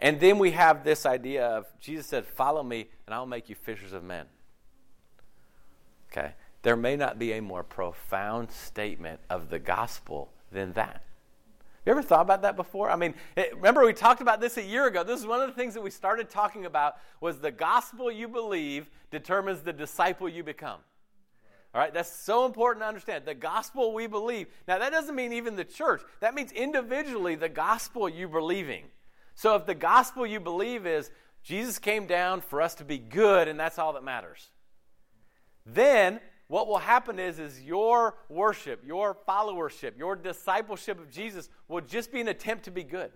And 0.00 0.20
then 0.20 0.38
we 0.38 0.50
have 0.52 0.84
this 0.84 1.06
idea 1.06 1.46
of 1.46 1.66
Jesus 1.80 2.06
said, 2.06 2.26
Follow 2.26 2.62
me, 2.62 2.88
and 3.06 3.14
I'll 3.14 3.26
make 3.26 3.48
you 3.48 3.54
fishers 3.54 3.92
of 3.92 4.02
men. 4.02 4.26
Okay? 6.10 6.34
There 6.62 6.76
may 6.76 6.96
not 6.96 7.18
be 7.18 7.32
a 7.32 7.42
more 7.42 7.62
profound 7.62 8.50
statement 8.50 9.20
of 9.28 9.50
the 9.50 9.58
gospel 9.58 10.32
than 10.50 10.72
that. 10.72 11.02
You 11.84 11.90
ever 11.90 12.02
thought 12.02 12.22
about 12.22 12.42
that 12.42 12.56
before? 12.56 12.90
I 12.90 12.96
mean, 12.96 13.14
it, 13.36 13.54
remember 13.54 13.84
we 13.84 13.92
talked 13.92 14.22
about 14.22 14.40
this 14.40 14.56
a 14.56 14.62
year 14.62 14.86
ago. 14.86 15.04
This 15.04 15.20
is 15.20 15.26
one 15.26 15.42
of 15.42 15.48
the 15.48 15.54
things 15.54 15.74
that 15.74 15.82
we 15.82 15.90
started 15.90 16.30
talking 16.30 16.64
about 16.64 16.96
was 17.20 17.38
the 17.38 17.50
gospel 17.50 18.10
you 18.10 18.26
believe 18.26 18.88
determines 19.10 19.60
the 19.60 19.72
disciple 19.72 20.26
you 20.26 20.42
become. 20.42 20.80
All 21.74 21.80
right, 21.80 21.92
that's 21.92 22.10
so 22.10 22.46
important 22.46 22.82
to 22.84 22.88
understand. 22.88 23.24
The 23.26 23.34
gospel 23.34 23.92
we 23.92 24.06
believe. 24.06 24.46
Now, 24.66 24.78
that 24.78 24.92
doesn't 24.92 25.14
mean 25.14 25.32
even 25.32 25.56
the 25.56 25.64
church. 25.64 26.00
That 26.20 26.34
means 26.34 26.52
individually 26.52 27.34
the 27.34 27.48
gospel 27.48 28.08
you 28.08 28.28
believing. 28.28 28.84
So, 29.34 29.56
if 29.56 29.66
the 29.66 29.74
gospel 29.74 30.26
you 30.26 30.40
believe 30.40 30.86
is 30.86 31.10
Jesus 31.42 31.78
came 31.78 32.06
down 32.06 32.40
for 32.40 32.62
us 32.62 32.74
to 32.76 32.84
be 32.84 32.98
good 32.98 33.48
and 33.48 33.58
that's 33.58 33.78
all 33.78 33.92
that 33.94 34.04
matters, 34.04 34.50
then 35.66 36.20
what 36.48 36.68
will 36.68 36.78
happen 36.78 37.18
is, 37.18 37.38
is 37.38 37.62
your 37.62 38.16
worship, 38.28 38.82
your 38.86 39.16
followership, 39.26 39.96
your 39.96 40.14
discipleship 40.14 40.98
of 40.98 41.10
Jesus 41.10 41.48
will 41.68 41.80
just 41.80 42.12
be 42.12 42.20
an 42.20 42.28
attempt 42.28 42.64
to 42.64 42.70
be 42.70 42.82
good. 42.82 43.10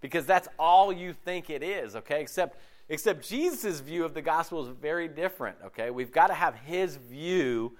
Because 0.00 0.26
that's 0.26 0.48
all 0.58 0.92
you 0.92 1.12
think 1.12 1.48
it 1.48 1.62
is, 1.62 1.94
okay? 1.94 2.20
Except, 2.20 2.58
except 2.88 3.28
Jesus' 3.28 3.78
view 3.78 4.04
of 4.04 4.14
the 4.14 4.22
gospel 4.22 4.62
is 4.62 4.68
very 4.68 5.06
different, 5.06 5.56
okay? 5.66 5.90
We've 5.90 6.10
got 6.10 6.26
to 6.26 6.34
have 6.34 6.56
his 6.56 6.96
view 6.96 7.76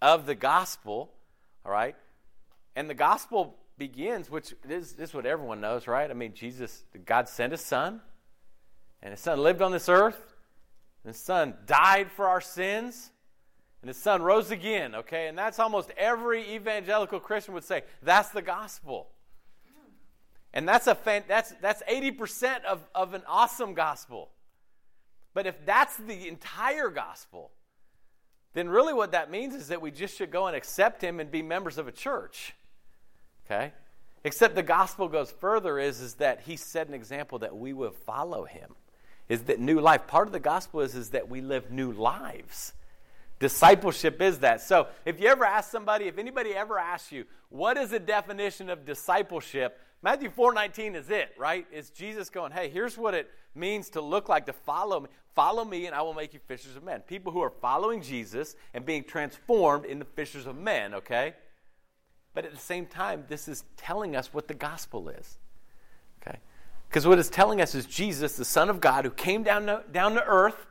of 0.00 0.26
the 0.26 0.36
gospel, 0.36 1.12
all 1.64 1.72
right? 1.72 1.96
And 2.76 2.88
the 2.88 2.94
gospel 2.94 3.56
begins, 3.78 4.30
which 4.30 4.54
is, 4.68 4.92
this 4.92 5.10
is 5.10 5.14
what 5.14 5.26
everyone 5.26 5.60
knows, 5.60 5.86
right? 5.86 6.10
I 6.10 6.14
mean, 6.14 6.34
Jesus, 6.34 6.84
God 7.04 7.28
sent 7.28 7.52
his 7.52 7.60
son, 7.60 8.00
and 9.02 9.10
his 9.12 9.20
son 9.20 9.38
lived 9.40 9.62
on 9.62 9.72
this 9.72 9.88
earth, 9.88 10.34
and 11.04 11.14
his 11.14 11.22
son 11.22 11.54
died 11.66 12.10
for 12.10 12.28
our 12.28 12.40
sins 12.40 13.10
and 13.86 13.94
his 13.94 14.02
son 14.02 14.20
rose 14.20 14.50
again, 14.50 14.96
okay? 14.96 15.28
And 15.28 15.38
that's 15.38 15.60
almost 15.60 15.92
every 15.96 16.56
evangelical 16.56 17.20
Christian 17.20 17.54
would 17.54 17.62
say 17.62 17.84
that's 18.02 18.30
the 18.30 18.42
gospel. 18.42 19.06
And 20.52 20.66
that's, 20.66 20.88
a 20.88 20.96
fan, 20.96 21.22
that's, 21.28 21.52
that's 21.60 21.84
80% 21.88 22.64
of, 22.64 22.82
of 22.96 23.14
an 23.14 23.22
awesome 23.28 23.74
gospel. 23.74 24.30
But 25.34 25.46
if 25.46 25.64
that's 25.64 25.96
the 25.98 26.26
entire 26.26 26.88
gospel, 26.88 27.52
then 28.54 28.68
really 28.68 28.92
what 28.92 29.12
that 29.12 29.30
means 29.30 29.54
is 29.54 29.68
that 29.68 29.80
we 29.80 29.92
just 29.92 30.16
should 30.16 30.32
go 30.32 30.48
and 30.48 30.56
accept 30.56 31.00
him 31.00 31.20
and 31.20 31.30
be 31.30 31.42
members 31.42 31.78
of 31.78 31.86
a 31.86 31.92
church. 31.92 32.54
Okay? 33.46 33.72
Except 34.24 34.56
the 34.56 34.62
gospel 34.62 35.08
goes 35.08 35.30
further 35.30 35.78
is, 35.78 36.00
is 36.00 36.14
that 36.14 36.40
he 36.40 36.56
set 36.56 36.88
an 36.88 36.94
example 36.94 37.38
that 37.38 37.56
we 37.56 37.72
will 37.72 37.92
follow 37.92 38.44
him. 38.44 38.74
is 39.28 39.42
that 39.42 39.58
new 39.58 39.80
life. 39.80 40.06
Part 40.06 40.26
of 40.28 40.32
the 40.32 40.40
gospel 40.40 40.80
is, 40.80 40.94
is 40.94 41.10
that 41.10 41.28
we 41.28 41.40
live 41.40 41.70
new 41.70 41.92
lives. 41.92 42.72
Discipleship 43.38 44.22
is 44.22 44.38
that. 44.40 44.60
So 44.62 44.86
if 45.04 45.20
you 45.20 45.28
ever 45.28 45.44
ask 45.44 45.70
somebody, 45.70 46.06
if 46.06 46.16
anybody 46.16 46.54
ever 46.54 46.78
asks 46.78 47.12
you, 47.12 47.24
what 47.48 47.76
is 47.76 47.90
the 47.90 47.98
definition 47.98 48.70
of 48.70 48.84
discipleship? 48.84 49.78
Matthew 50.02 50.30
4:19 50.30 50.94
is 50.94 51.10
it, 51.10 51.34
right? 51.36 51.66
Is 51.70 51.90
Jesus 51.90 52.30
going, 52.30 52.52
"Hey, 52.52 52.68
here's 52.68 52.96
what 52.96 53.14
it 53.14 53.30
means 53.54 53.90
to 53.90 54.00
look 54.00 54.28
like 54.28 54.46
to 54.46 54.52
follow 54.52 55.00
me. 55.00 55.08
Follow 55.34 55.64
me 55.64 55.86
and 55.86 55.94
I 55.94 56.02
will 56.02 56.14
make 56.14 56.32
you 56.32 56.40
fishers 56.40 56.76
of 56.76 56.84
men." 56.84 57.00
People 57.02 57.32
who 57.32 57.42
are 57.42 57.50
following 57.50 58.02
Jesus 58.02 58.56
and 58.72 58.86
being 58.86 59.04
transformed 59.04 59.84
into 59.84 60.04
fishers 60.04 60.46
of 60.46 60.56
men, 60.56 60.94
okay? 60.94 61.34
But 62.36 62.44
at 62.44 62.52
the 62.52 62.60
same 62.60 62.84
time, 62.84 63.24
this 63.26 63.48
is 63.48 63.64
telling 63.78 64.14
us 64.14 64.32
what 64.34 64.46
the 64.46 64.54
gospel 64.54 65.08
is. 65.08 65.38
Okay? 66.20 66.38
Because 66.88 67.06
what 67.06 67.18
it's 67.18 67.30
telling 67.30 67.62
us 67.62 67.74
is 67.74 67.86
Jesus, 67.86 68.36
the 68.36 68.44
Son 68.44 68.68
of 68.68 68.78
God, 68.80 69.06
who 69.06 69.10
came 69.10 69.42
down 69.42 69.64
to, 69.66 69.82
down 69.90 70.12
to 70.14 70.22
earth, 70.22 70.66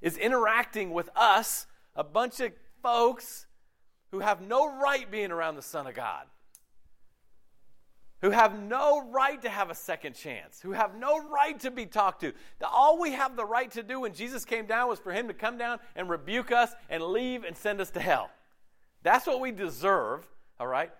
is 0.00 0.16
interacting 0.16 0.92
with 0.92 1.10
us, 1.16 1.66
a 1.96 2.04
bunch 2.04 2.38
of 2.38 2.52
folks 2.80 3.46
who 4.12 4.20
have 4.20 4.40
no 4.40 4.80
right 4.80 5.10
being 5.10 5.32
around 5.32 5.56
the 5.56 5.62
Son 5.62 5.88
of 5.88 5.94
God 5.94 6.26
who 8.20 8.30
have 8.30 8.60
no 8.60 9.08
right 9.10 9.40
to 9.42 9.48
have 9.48 9.70
a 9.70 9.74
second 9.74 10.14
chance, 10.14 10.60
who 10.60 10.72
have 10.72 10.96
no 10.96 11.20
right 11.28 11.58
to 11.60 11.70
be 11.70 11.86
talked 11.86 12.20
to. 12.22 12.32
All 12.64 12.98
we 12.98 13.12
have 13.12 13.36
the 13.36 13.44
right 13.44 13.70
to 13.72 13.82
do 13.82 14.00
when 14.00 14.12
Jesus 14.12 14.44
came 14.44 14.66
down 14.66 14.88
was 14.88 14.98
for 14.98 15.12
him 15.12 15.28
to 15.28 15.34
come 15.34 15.56
down 15.56 15.78
and 15.94 16.10
rebuke 16.10 16.50
us 16.50 16.72
and 16.90 17.02
leave 17.02 17.44
and 17.44 17.56
send 17.56 17.80
us 17.80 17.90
to 17.92 18.00
hell. 18.00 18.30
That's 19.04 19.26
what 19.26 19.40
we 19.40 19.52
deserve, 19.52 20.26
all 20.60 20.66
right? 20.66 20.90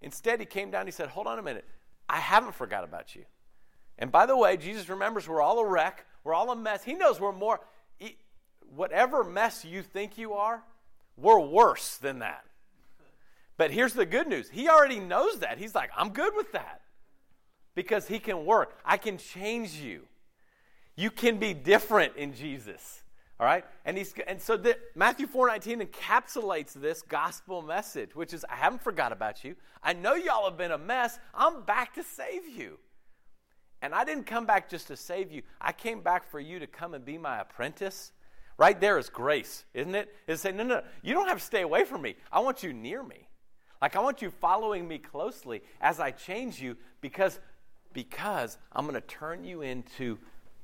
Instead, 0.00 0.40
he 0.40 0.46
came 0.46 0.70
down, 0.70 0.86
he 0.86 0.92
said, 0.92 1.08
Hold 1.08 1.26
on 1.26 1.38
a 1.38 1.42
minute. 1.42 1.64
I 2.08 2.18
haven't 2.18 2.54
forgot 2.54 2.84
about 2.84 3.14
you. 3.14 3.24
And 3.98 4.10
by 4.10 4.26
the 4.26 4.36
way, 4.36 4.56
Jesus 4.56 4.88
remembers 4.88 5.28
we're 5.28 5.40
all 5.40 5.58
a 5.60 5.66
wreck, 5.66 6.04
we're 6.24 6.34
all 6.34 6.50
a 6.50 6.56
mess. 6.56 6.82
He 6.82 6.94
knows 6.94 7.20
we're 7.20 7.32
more, 7.32 7.60
whatever 8.74 9.22
mess 9.24 9.64
you 9.64 9.82
think 9.82 10.18
you 10.18 10.34
are, 10.34 10.62
we're 11.16 11.38
worse 11.38 11.96
than 11.98 12.20
that. 12.20 12.44
But 13.56 13.70
here's 13.70 13.92
the 13.92 14.06
good 14.06 14.26
news 14.26 14.48
He 14.50 14.68
already 14.68 15.00
knows 15.00 15.40
that. 15.40 15.58
He's 15.58 15.74
like, 15.74 15.90
I'm 15.96 16.10
good 16.10 16.34
with 16.36 16.52
that 16.52 16.80
because 17.74 18.08
He 18.08 18.18
can 18.18 18.44
work. 18.44 18.78
I 18.84 18.96
can 18.96 19.18
change 19.18 19.74
you. 19.74 20.02
You 20.96 21.10
can 21.10 21.38
be 21.38 21.54
different 21.54 22.16
in 22.16 22.34
Jesus. 22.34 23.01
All 23.42 23.48
right? 23.48 23.64
And, 23.84 23.98
he's, 23.98 24.14
and 24.28 24.40
so 24.40 24.56
the, 24.56 24.78
Matthew 24.94 25.26
4.19 25.26 25.88
encapsulates 25.88 26.74
this 26.74 27.02
gospel 27.02 27.60
message, 27.60 28.14
which 28.14 28.32
is, 28.32 28.44
I 28.48 28.54
haven't 28.54 28.84
forgot 28.84 29.10
about 29.10 29.42
you. 29.42 29.56
I 29.82 29.94
know 29.94 30.14
y'all 30.14 30.44
have 30.44 30.56
been 30.56 30.70
a 30.70 30.78
mess. 30.78 31.18
I'm 31.34 31.62
back 31.62 31.92
to 31.94 32.04
save 32.04 32.46
you. 32.46 32.78
And 33.82 33.96
I 33.96 34.04
didn't 34.04 34.26
come 34.26 34.46
back 34.46 34.70
just 34.70 34.86
to 34.86 34.96
save 34.96 35.32
you. 35.32 35.42
I 35.60 35.72
came 35.72 36.02
back 36.02 36.30
for 36.30 36.38
you 36.38 36.60
to 36.60 36.68
come 36.68 36.94
and 36.94 37.04
be 37.04 37.18
my 37.18 37.40
apprentice. 37.40 38.12
Right 38.58 38.80
there 38.80 38.96
is 38.96 39.08
grace, 39.08 39.64
isn't 39.74 39.96
it? 39.96 40.14
it? 40.28 40.34
Is 40.34 40.42
saying, 40.42 40.56
no, 40.56 40.62
no, 40.62 40.82
you 41.02 41.12
don't 41.12 41.26
have 41.26 41.38
to 41.38 41.44
stay 41.44 41.62
away 41.62 41.84
from 41.84 42.00
me. 42.00 42.14
I 42.30 42.38
want 42.38 42.62
you 42.62 42.72
near 42.72 43.02
me. 43.02 43.26
Like 43.80 43.96
I 43.96 43.98
want 43.98 44.22
you 44.22 44.30
following 44.30 44.86
me 44.86 44.98
closely 44.98 45.62
as 45.80 45.98
I 45.98 46.12
change 46.12 46.60
you 46.62 46.76
because 47.00 47.40
because 47.92 48.56
I'm 48.72 48.86
going 48.86 48.94
to 48.94 49.06
turn 49.06 49.44
you 49.44 49.62
into 49.62 50.18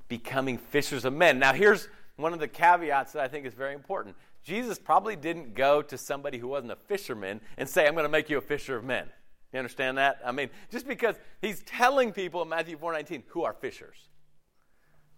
becoming 0.08 0.56
fishers 0.58 1.04
of 1.04 1.12
men. 1.12 1.38
Now 1.38 1.52
here's 1.52 1.88
one 2.18 2.32
of 2.32 2.40
the 2.40 2.48
caveats 2.48 3.12
that 3.12 3.22
I 3.22 3.28
think 3.28 3.46
is 3.46 3.54
very 3.54 3.74
important. 3.74 4.16
Jesus 4.42 4.78
probably 4.78 5.16
didn't 5.16 5.54
go 5.54 5.82
to 5.82 5.96
somebody 5.96 6.38
who 6.38 6.48
wasn't 6.48 6.72
a 6.72 6.76
fisherman 6.76 7.40
and 7.56 7.68
say, 7.68 7.86
I'm 7.86 7.94
going 7.94 8.04
to 8.04 8.10
make 8.10 8.28
you 8.28 8.38
a 8.38 8.42
fisher 8.42 8.76
of 8.76 8.84
men. 8.84 9.08
You 9.52 9.58
understand 9.58 9.96
that? 9.98 10.20
I 10.24 10.32
mean, 10.32 10.50
just 10.70 10.86
because 10.86 11.16
he's 11.40 11.62
telling 11.62 12.12
people 12.12 12.42
in 12.42 12.48
Matthew 12.48 12.76
4:19 12.76 13.22
who 13.28 13.44
are 13.44 13.54
fishers. 13.54 13.96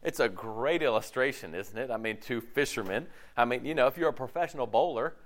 It's 0.03 0.21
a 0.21 0.29
great 0.29 0.83
illustration, 0.83 1.55
isn't 1.55 1.77
it? 1.77 1.91
I 1.91 1.97
mean, 1.97 2.19
to 2.23 2.41
fishermen. 2.41 3.07
I 3.37 3.45
mean, 3.45 3.65
you 3.65 3.75
know, 3.75 3.87
if 3.87 3.99
you're 3.99 4.09
a 4.09 4.15
professional 4.15 4.67
bowler, 4.67 5.17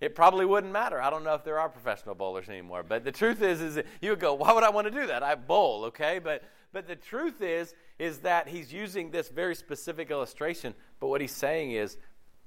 it 0.00 0.14
probably 0.14 0.44
wouldn't 0.44 0.72
matter. 0.72 1.00
I 1.00 1.08
don't 1.10 1.24
know 1.24 1.34
if 1.34 1.44
there 1.44 1.58
are 1.58 1.68
professional 1.68 2.14
bowlers 2.14 2.48
anymore. 2.48 2.82
But 2.82 3.04
the 3.04 3.12
truth 3.12 3.42
is, 3.42 3.60
is 3.60 3.80
you 4.00 4.10
would 4.10 4.20
go, 4.20 4.34
why 4.34 4.52
would 4.52 4.64
I 4.64 4.70
want 4.70 4.86
to 4.86 4.90
do 4.90 5.06
that? 5.06 5.22
I 5.22 5.34
bowl, 5.34 5.84
okay? 5.84 6.18
But 6.18 6.42
but 6.74 6.88
the 6.88 6.96
truth 6.96 7.40
is, 7.40 7.74
is 7.98 8.18
that 8.18 8.48
he's 8.48 8.72
using 8.72 9.10
this 9.10 9.28
very 9.28 9.54
specific 9.54 10.10
illustration. 10.10 10.74
But 10.98 11.06
what 11.06 11.20
he's 11.20 11.32
saying 11.32 11.70
is, 11.70 11.96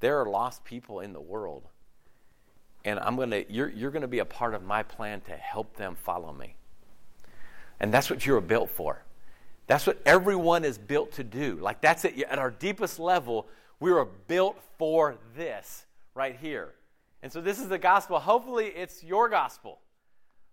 there 0.01 0.22
are 0.22 0.25
lost 0.27 0.63
people 0.65 1.00
in 1.00 1.13
the 1.13 1.22
world, 1.22 1.63
and 2.86 3.00
I'm 3.00 3.15
gonna 3.15 3.46
you're 3.50 3.69
you're 3.69 3.89
gonna 3.89 4.07
be 4.07 4.19
a 4.19 4.25
part 4.25 4.53
of 4.53 4.63
my 4.63 4.84
plan 4.84 5.22
to 5.22 5.31
help 5.31 5.75
them 5.77 5.96
follow 5.96 6.34
me. 6.34 6.55
And 7.79 7.91
that's 7.91 8.10
what 8.10 8.25
you 8.25 8.34
were 8.34 8.41
built 8.41 8.69
for. 8.69 9.01
That's 9.65 9.88
what 9.88 10.00
everyone 10.05 10.65
is 10.65 10.77
built 10.77 11.13
to 11.13 11.24
do. 11.24 11.55
Like 11.55 11.81
that's 11.81 12.05
it. 12.05 12.22
At 12.24 12.38
our 12.38 12.51
deepest 12.51 13.00
level, 13.00 13.48
we 13.79 13.91
were 13.91 14.05
built 14.05 14.60
for 14.77 15.15
this 15.36 15.86
right 16.13 16.38
here. 16.39 16.74
And 17.24 17.31
so 17.31 17.41
this 17.41 17.60
is 17.60 17.69
the 17.69 17.79
gospel. 17.79 18.19
Hopefully, 18.19 18.67
it's 18.67 19.03
your 19.03 19.29
gospel. 19.29 19.79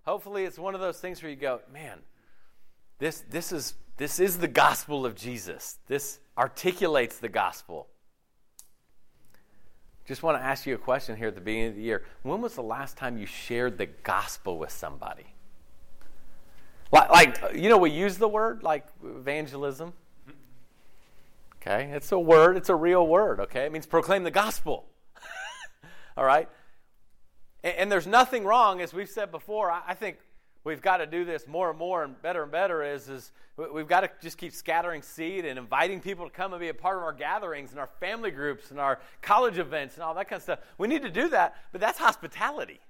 Hopefully, 0.06 0.44
it's 0.44 0.58
one 0.58 0.74
of 0.74 0.80
those 0.80 1.00
things 1.00 1.22
where 1.22 1.30
you 1.30 1.36
go, 1.36 1.60
man, 1.72 1.98
this, 2.98 3.24
this, 3.30 3.52
is, 3.52 3.74
this 3.96 4.20
is 4.20 4.38
the 4.38 4.48
gospel 4.48 5.04
of 5.04 5.14
Jesus. 5.14 5.78
This 5.86 6.20
articulates 6.36 7.18
the 7.18 7.28
gospel. 7.28 7.88
Just 10.06 10.22
want 10.22 10.38
to 10.38 10.44
ask 10.44 10.66
you 10.66 10.74
a 10.74 10.78
question 10.78 11.16
here 11.16 11.28
at 11.28 11.34
the 11.34 11.40
beginning 11.40 11.68
of 11.70 11.76
the 11.76 11.82
year. 11.82 12.04
When 12.22 12.42
was 12.42 12.54
the 12.54 12.62
last 12.62 12.96
time 12.96 13.16
you 13.16 13.26
shared 13.26 13.78
the 13.78 13.86
gospel 13.86 14.58
with 14.58 14.70
somebody? 14.70 15.26
Like, 16.92 17.10
like 17.10 17.54
you 17.54 17.68
know, 17.68 17.78
we 17.78 17.90
use 17.90 18.18
the 18.18 18.28
word 18.28 18.62
like 18.62 18.86
evangelism. 19.02 19.94
Okay, 21.56 21.90
it's 21.92 22.12
a 22.12 22.18
word, 22.18 22.58
it's 22.58 22.68
a 22.68 22.74
real 22.74 23.06
word, 23.06 23.40
okay? 23.40 23.64
It 23.64 23.72
means 23.72 23.86
proclaim 23.86 24.22
the 24.22 24.30
gospel. 24.30 24.84
All 26.16 26.24
right? 26.24 26.46
And, 27.62 27.74
and, 27.76 27.92
there's 27.92 28.06
nothing 28.06 28.44
wrong, 28.44 28.82
as 28.82 28.92
we've 28.92 29.08
said 29.08 29.30
before. 29.30 29.70
I, 29.70 29.80
I 29.88 29.94
think 29.94 30.18
we've 30.64 30.82
got 30.82 30.96
to 30.96 31.06
do 31.06 31.24
this 31.24 31.46
more 31.46 31.70
and 31.70 31.78
more 31.78 32.02
and 32.02 32.20
better 32.20 32.42
and 32.42 32.50
better 32.50 32.82
is, 32.82 33.08
is 33.08 33.32
we've 33.72 33.86
got 33.86 34.00
to 34.00 34.10
just 34.20 34.38
keep 34.38 34.52
scattering 34.52 35.02
seed 35.02 35.44
and 35.44 35.58
inviting 35.58 36.00
people 36.00 36.24
to 36.24 36.30
come 36.30 36.52
and 36.52 36.60
be 36.60 36.68
a 36.68 36.74
part 36.74 36.96
of 36.96 37.04
our 37.04 37.12
gatherings 37.12 37.70
and 37.70 37.78
our 37.78 37.90
family 38.00 38.30
groups 38.30 38.70
and 38.70 38.80
our 38.80 38.98
college 39.22 39.58
events 39.58 39.94
and 39.94 40.02
all 40.02 40.14
that 40.14 40.28
kind 40.28 40.38
of 40.38 40.42
stuff. 40.42 40.58
We 40.78 40.88
need 40.88 41.02
to 41.02 41.10
do 41.10 41.28
that, 41.28 41.54
but 41.70 41.80
that's 41.80 41.98
hospitality. 41.98 42.80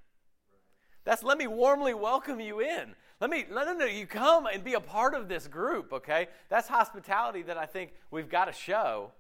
That's 1.05 1.23
let 1.23 1.37
me 1.37 1.47
warmly 1.47 1.93
welcome 1.93 2.41
you 2.41 2.61
in. 2.61 2.95
Let 3.21 3.31
me 3.31 3.45
let 3.51 3.67
them 3.67 3.79
know 3.79 3.85
you 3.85 4.07
come 4.07 4.47
and 4.47 4.65
be 4.65 4.75
a 4.75 4.81
part 4.81 5.15
of 5.15 5.29
this 5.29 5.47
group, 5.47 5.93
okay? 5.93 6.29
That's 6.49 6.69
hospitality 6.69 7.43
that 7.43 7.59
I 7.59 7.67
think 7.67 7.93
we've 8.11 8.29
got 8.29 8.47
to 8.47 8.53
show. 8.53 9.13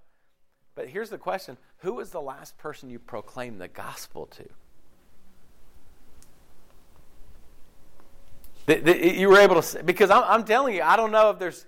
But 0.74 0.88
here's 0.88 1.10
the 1.10 1.18
question 1.18 1.56
Who 1.78 1.94
was 1.94 2.10
the 2.10 2.20
last 2.20 2.56
person 2.58 2.90
you 2.90 2.98
proclaimed 2.98 3.60
the 3.60 3.68
gospel 3.68 4.26
to? 4.26 4.44
You 8.66 9.28
were 9.28 9.38
able 9.38 9.60
to, 9.60 9.82
because 9.82 10.10
I'm, 10.10 10.24
I'm, 10.24 10.44
telling 10.44 10.74
you, 10.74 10.82
I 10.82 10.96
don't 10.96 11.10
know 11.10 11.30
if 11.30 11.38
there's 11.38 11.66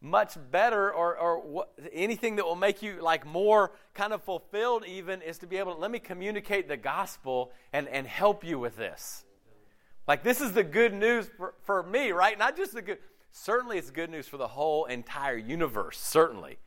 much 0.00 0.36
better 0.50 0.92
or, 0.92 1.16
or 1.16 1.40
what, 1.40 1.72
anything 1.92 2.36
that 2.36 2.44
will 2.44 2.56
make 2.56 2.82
you 2.82 3.00
like 3.00 3.24
more 3.24 3.72
kind 3.94 4.12
of 4.12 4.22
fulfilled, 4.22 4.84
even, 4.86 5.22
is 5.22 5.38
to 5.38 5.46
be 5.46 5.56
able 5.58 5.74
to 5.74 5.80
let 5.80 5.90
me 5.90 5.98
communicate 5.98 6.68
the 6.68 6.76
gospel 6.76 7.52
and, 7.72 7.86
and 7.88 8.06
help 8.06 8.44
you 8.44 8.58
with 8.58 8.76
this. 8.76 9.24
Like, 10.08 10.24
this 10.24 10.40
is 10.40 10.52
the 10.52 10.64
good 10.64 10.92
news 10.92 11.30
for, 11.36 11.54
for 11.62 11.82
me, 11.84 12.10
right? 12.10 12.36
Not 12.36 12.56
just 12.56 12.72
the 12.72 12.82
good, 12.82 12.98
certainly 13.30 13.78
it's 13.78 13.90
good 13.90 14.10
news 14.10 14.26
for 14.26 14.36
the 14.36 14.48
whole 14.48 14.86
entire 14.86 15.36
universe, 15.36 15.98
certainly. 15.98 16.58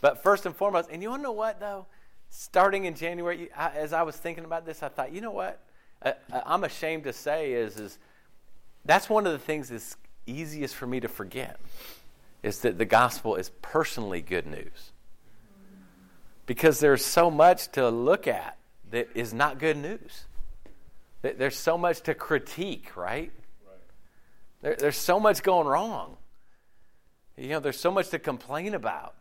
But 0.00 0.22
first 0.22 0.46
and 0.46 0.56
foremost, 0.56 0.88
and 0.90 1.02
you 1.02 1.10
want 1.10 1.20
to 1.20 1.24
know 1.24 1.32
what, 1.32 1.60
though? 1.60 1.86
Starting 2.30 2.86
in 2.86 2.94
January, 2.94 3.50
as 3.54 3.92
I 3.92 4.02
was 4.02 4.16
thinking 4.16 4.44
about 4.44 4.64
this, 4.64 4.82
I 4.82 4.88
thought, 4.88 5.12
you 5.12 5.20
know 5.20 5.30
what? 5.30 5.60
Uh, 6.00 6.12
uh, 6.32 6.40
I'm 6.46 6.64
ashamed 6.64 7.04
to 7.04 7.12
say 7.12 7.52
is, 7.52 7.76
is 7.78 7.98
that's 8.84 9.08
one 9.08 9.26
of 9.26 9.32
the 9.32 9.38
things 9.38 9.68
that's 9.68 9.96
easiest 10.26 10.74
for 10.74 10.86
me 10.86 11.00
to 11.00 11.08
forget 11.08 11.58
is 12.42 12.60
that 12.60 12.78
the 12.78 12.84
gospel 12.84 13.36
is 13.36 13.50
personally 13.62 14.20
good 14.20 14.46
news. 14.46 14.92
Because 16.46 16.80
there's 16.80 17.04
so 17.04 17.30
much 17.30 17.70
to 17.72 17.88
look 17.90 18.26
at 18.26 18.56
that 18.90 19.08
is 19.14 19.34
not 19.34 19.58
good 19.58 19.76
news. 19.76 20.24
There's 21.20 21.56
so 21.56 21.76
much 21.76 22.00
to 22.02 22.14
critique, 22.14 22.96
right? 22.96 23.30
right. 23.66 23.76
There, 24.62 24.76
there's 24.78 24.96
so 24.96 25.18
much 25.18 25.42
going 25.42 25.66
wrong. 25.66 26.16
You 27.36 27.48
know, 27.50 27.60
there's 27.60 27.78
so 27.78 27.90
much 27.90 28.08
to 28.10 28.18
complain 28.18 28.74
about. 28.74 29.14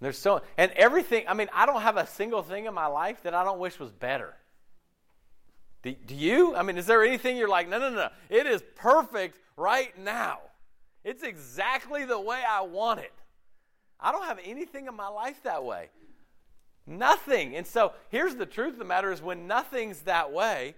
There's 0.00 0.18
so 0.18 0.40
and 0.56 0.72
everything. 0.72 1.24
I 1.28 1.34
mean, 1.34 1.48
I 1.52 1.66
don't 1.66 1.82
have 1.82 1.98
a 1.98 2.06
single 2.06 2.42
thing 2.42 2.64
in 2.64 2.74
my 2.74 2.86
life 2.86 3.22
that 3.24 3.34
I 3.34 3.44
don't 3.44 3.58
wish 3.58 3.78
was 3.78 3.90
better. 3.90 4.34
Do, 5.82 5.94
do 6.06 6.14
you? 6.14 6.54
I 6.54 6.62
mean, 6.62 6.76
is 6.76 6.86
there 6.86 7.02
anything 7.02 7.36
you're 7.36 7.48
like, 7.48 7.68
no, 7.68 7.78
no, 7.78 7.90
no, 7.90 8.08
it 8.28 8.46
is 8.46 8.62
perfect 8.76 9.38
right 9.56 9.96
now. 9.98 10.38
It's 11.04 11.22
exactly 11.22 12.04
the 12.04 12.20
way 12.20 12.42
I 12.48 12.60
want 12.62 13.00
it. 13.00 13.12
I 13.98 14.12
don't 14.12 14.24
have 14.24 14.38
anything 14.44 14.86
in 14.86 14.94
my 14.94 15.08
life 15.08 15.42
that 15.44 15.64
way. 15.64 15.88
Nothing. 16.86 17.56
And 17.56 17.66
so 17.66 17.92
here's 18.08 18.34
the 18.34 18.46
truth 18.46 18.74
of 18.74 18.78
the 18.78 18.84
matter 18.84 19.12
is 19.12 19.22
when 19.22 19.46
nothing's 19.46 20.00
that 20.02 20.32
way, 20.32 20.74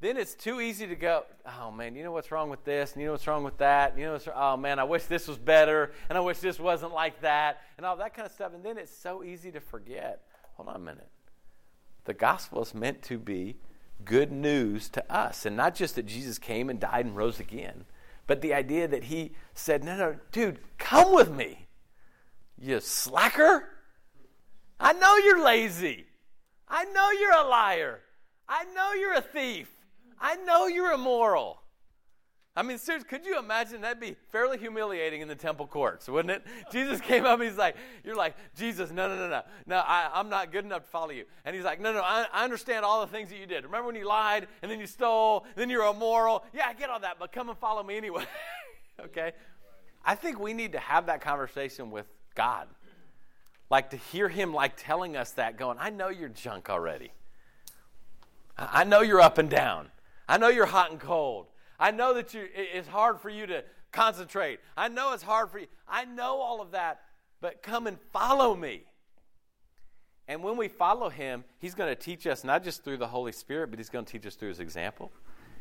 then 0.00 0.16
it's 0.16 0.34
too 0.34 0.60
easy 0.60 0.86
to 0.86 0.94
go, 0.94 1.24
oh 1.44 1.72
man, 1.72 1.96
you 1.96 2.04
know 2.04 2.12
what's 2.12 2.30
wrong 2.30 2.50
with 2.50 2.64
this, 2.64 2.92
and 2.92 3.02
you 3.02 3.06
know 3.06 3.12
what's 3.12 3.26
wrong 3.26 3.42
with 3.42 3.58
that, 3.58 3.98
you 3.98 4.04
know 4.04 4.12
what's, 4.12 4.28
oh 4.32 4.56
man, 4.56 4.78
I 4.78 4.84
wish 4.84 5.04
this 5.04 5.26
was 5.26 5.38
better, 5.38 5.90
and 6.08 6.16
I 6.16 6.20
wish 6.20 6.38
this 6.38 6.60
wasn't 6.60 6.94
like 6.94 7.20
that, 7.22 7.62
and 7.76 7.84
all 7.84 7.96
that 7.96 8.14
kind 8.14 8.24
of 8.24 8.32
stuff. 8.32 8.54
And 8.54 8.64
then 8.64 8.78
it's 8.78 8.96
so 8.96 9.24
easy 9.24 9.50
to 9.50 9.60
forget. 9.60 10.22
Hold 10.54 10.68
on 10.68 10.76
a 10.76 10.80
minute. 10.80 11.08
The 12.04 12.14
gospel 12.14 12.62
is 12.62 12.74
meant 12.74 13.02
to 13.02 13.18
be 13.18 13.56
good 14.04 14.32
news 14.32 14.88
to 14.90 15.12
us, 15.12 15.44
and 15.46 15.56
not 15.56 15.74
just 15.74 15.94
that 15.96 16.06
Jesus 16.06 16.38
came 16.38 16.70
and 16.70 16.80
died 16.80 17.06
and 17.06 17.16
rose 17.16 17.40
again, 17.40 17.84
but 18.26 18.40
the 18.40 18.54
idea 18.54 18.86
that 18.88 19.04
he 19.04 19.32
said, 19.54 19.84
no, 19.84 19.96
no, 19.96 20.16
dude, 20.32 20.58
come 20.78 21.14
with 21.14 21.30
me. 21.30 21.66
You 22.60 22.80
slacker. 22.80 23.64
I 24.80 24.92
know 24.92 25.16
you're 25.16 25.42
lazy. 25.42 26.06
I 26.68 26.84
know 26.84 27.10
you're 27.10 27.32
a 27.32 27.48
liar. 27.48 28.00
I 28.48 28.64
know 28.74 28.92
you're 28.92 29.14
a 29.14 29.22
thief. 29.22 29.70
I 30.20 30.36
know 30.36 30.66
you're 30.66 30.92
immoral. 30.92 31.62
I 32.58 32.62
mean, 32.62 32.76
seriously, 32.76 33.08
could 33.08 33.24
you 33.24 33.38
imagine 33.38 33.82
that'd 33.82 34.00
be 34.00 34.16
fairly 34.32 34.58
humiliating 34.58 35.20
in 35.20 35.28
the 35.28 35.36
temple 35.36 35.68
courts, 35.68 36.08
wouldn't 36.08 36.32
it? 36.32 36.42
Jesus 36.72 37.00
came 37.00 37.24
up, 37.24 37.38
and 37.38 37.48
he's 37.48 37.56
like, 37.56 37.76
You're 38.02 38.16
like, 38.16 38.34
Jesus, 38.56 38.90
no, 38.90 39.06
no, 39.06 39.14
no, 39.14 39.28
no. 39.28 39.42
No, 39.66 39.76
I, 39.76 40.18
am 40.18 40.28
not 40.28 40.50
good 40.50 40.64
enough 40.64 40.82
to 40.82 40.88
follow 40.88 41.10
you. 41.10 41.24
And 41.44 41.54
he's 41.54 41.64
like, 41.64 41.80
No, 41.80 41.92
no, 41.92 42.00
I, 42.00 42.26
I 42.32 42.42
understand 42.42 42.84
all 42.84 43.00
the 43.00 43.12
things 43.12 43.28
that 43.28 43.38
you 43.38 43.46
did. 43.46 43.62
Remember 43.62 43.86
when 43.86 43.94
you 43.94 44.08
lied, 44.08 44.48
and 44.60 44.68
then 44.68 44.80
you 44.80 44.88
stole, 44.88 45.46
then 45.54 45.70
you're 45.70 45.88
immoral? 45.88 46.42
Yeah, 46.52 46.66
I 46.66 46.74
get 46.74 46.90
all 46.90 46.98
that, 46.98 47.20
but 47.20 47.30
come 47.30 47.48
and 47.48 47.56
follow 47.56 47.84
me 47.84 47.96
anyway. 47.96 48.24
okay? 49.04 49.34
I 50.04 50.16
think 50.16 50.40
we 50.40 50.52
need 50.52 50.72
to 50.72 50.80
have 50.80 51.06
that 51.06 51.20
conversation 51.20 51.92
with 51.92 52.06
God. 52.34 52.66
Like 53.70 53.90
to 53.90 53.96
hear 53.96 54.28
him 54.28 54.52
like 54.52 54.72
telling 54.76 55.16
us 55.16 55.30
that, 55.32 55.58
going, 55.58 55.78
I 55.78 55.90
know 55.90 56.08
you're 56.08 56.28
junk 56.28 56.70
already. 56.70 57.12
I 58.56 58.82
know 58.82 59.02
you're 59.02 59.20
up 59.20 59.38
and 59.38 59.48
down. 59.48 59.90
I 60.28 60.38
know 60.38 60.48
you're 60.48 60.66
hot 60.66 60.90
and 60.90 60.98
cold. 60.98 61.46
I 61.78 61.90
know 61.90 62.14
that 62.14 62.34
you, 62.34 62.46
it's 62.54 62.88
hard 62.88 63.20
for 63.20 63.30
you 63.30 63.46
to 63.46 63.64
concentrate. 63.92 64.60
I 64.76 64.88
know 64.88 65.12
it's 65.12 65.22
hard 65.22 65.50
for 65.50 65.58
you. 65.58 65.66
I 65.88 66.04
know 66.04 66.38
all 66.38 66.60
of 66.60 66.72
that, 66.72 67.00
but 67.40 67.62
come 67.62 67.86
and 67.86 67.98
follow 68.12 68.54
me. 68.54 68.82
And 70.26 70.42
when 70.42 70.56
we 70.56 70.68
follow 70.68 71.08
him, 71.08 71.44
he's 71.58 71.74
going 71.74 71.88
to 71.88 72.00
teach 72.00 72.26
us 72.26 72.44
not 72.44 72.62
just 72.62 72.84
through 72.84 72.98
the 72.98 73.06
Holy 73.06 73.32
Spirit, 73.32 73.70
but 73.70 73.78
he's 73.78 73.88
going 73.88 74.04
to 74.04 74.12
teach 74.12 74.26
us 74.26 74.34
through 74.34 74.50
his 74.50 74.60
example. 74.60 75.10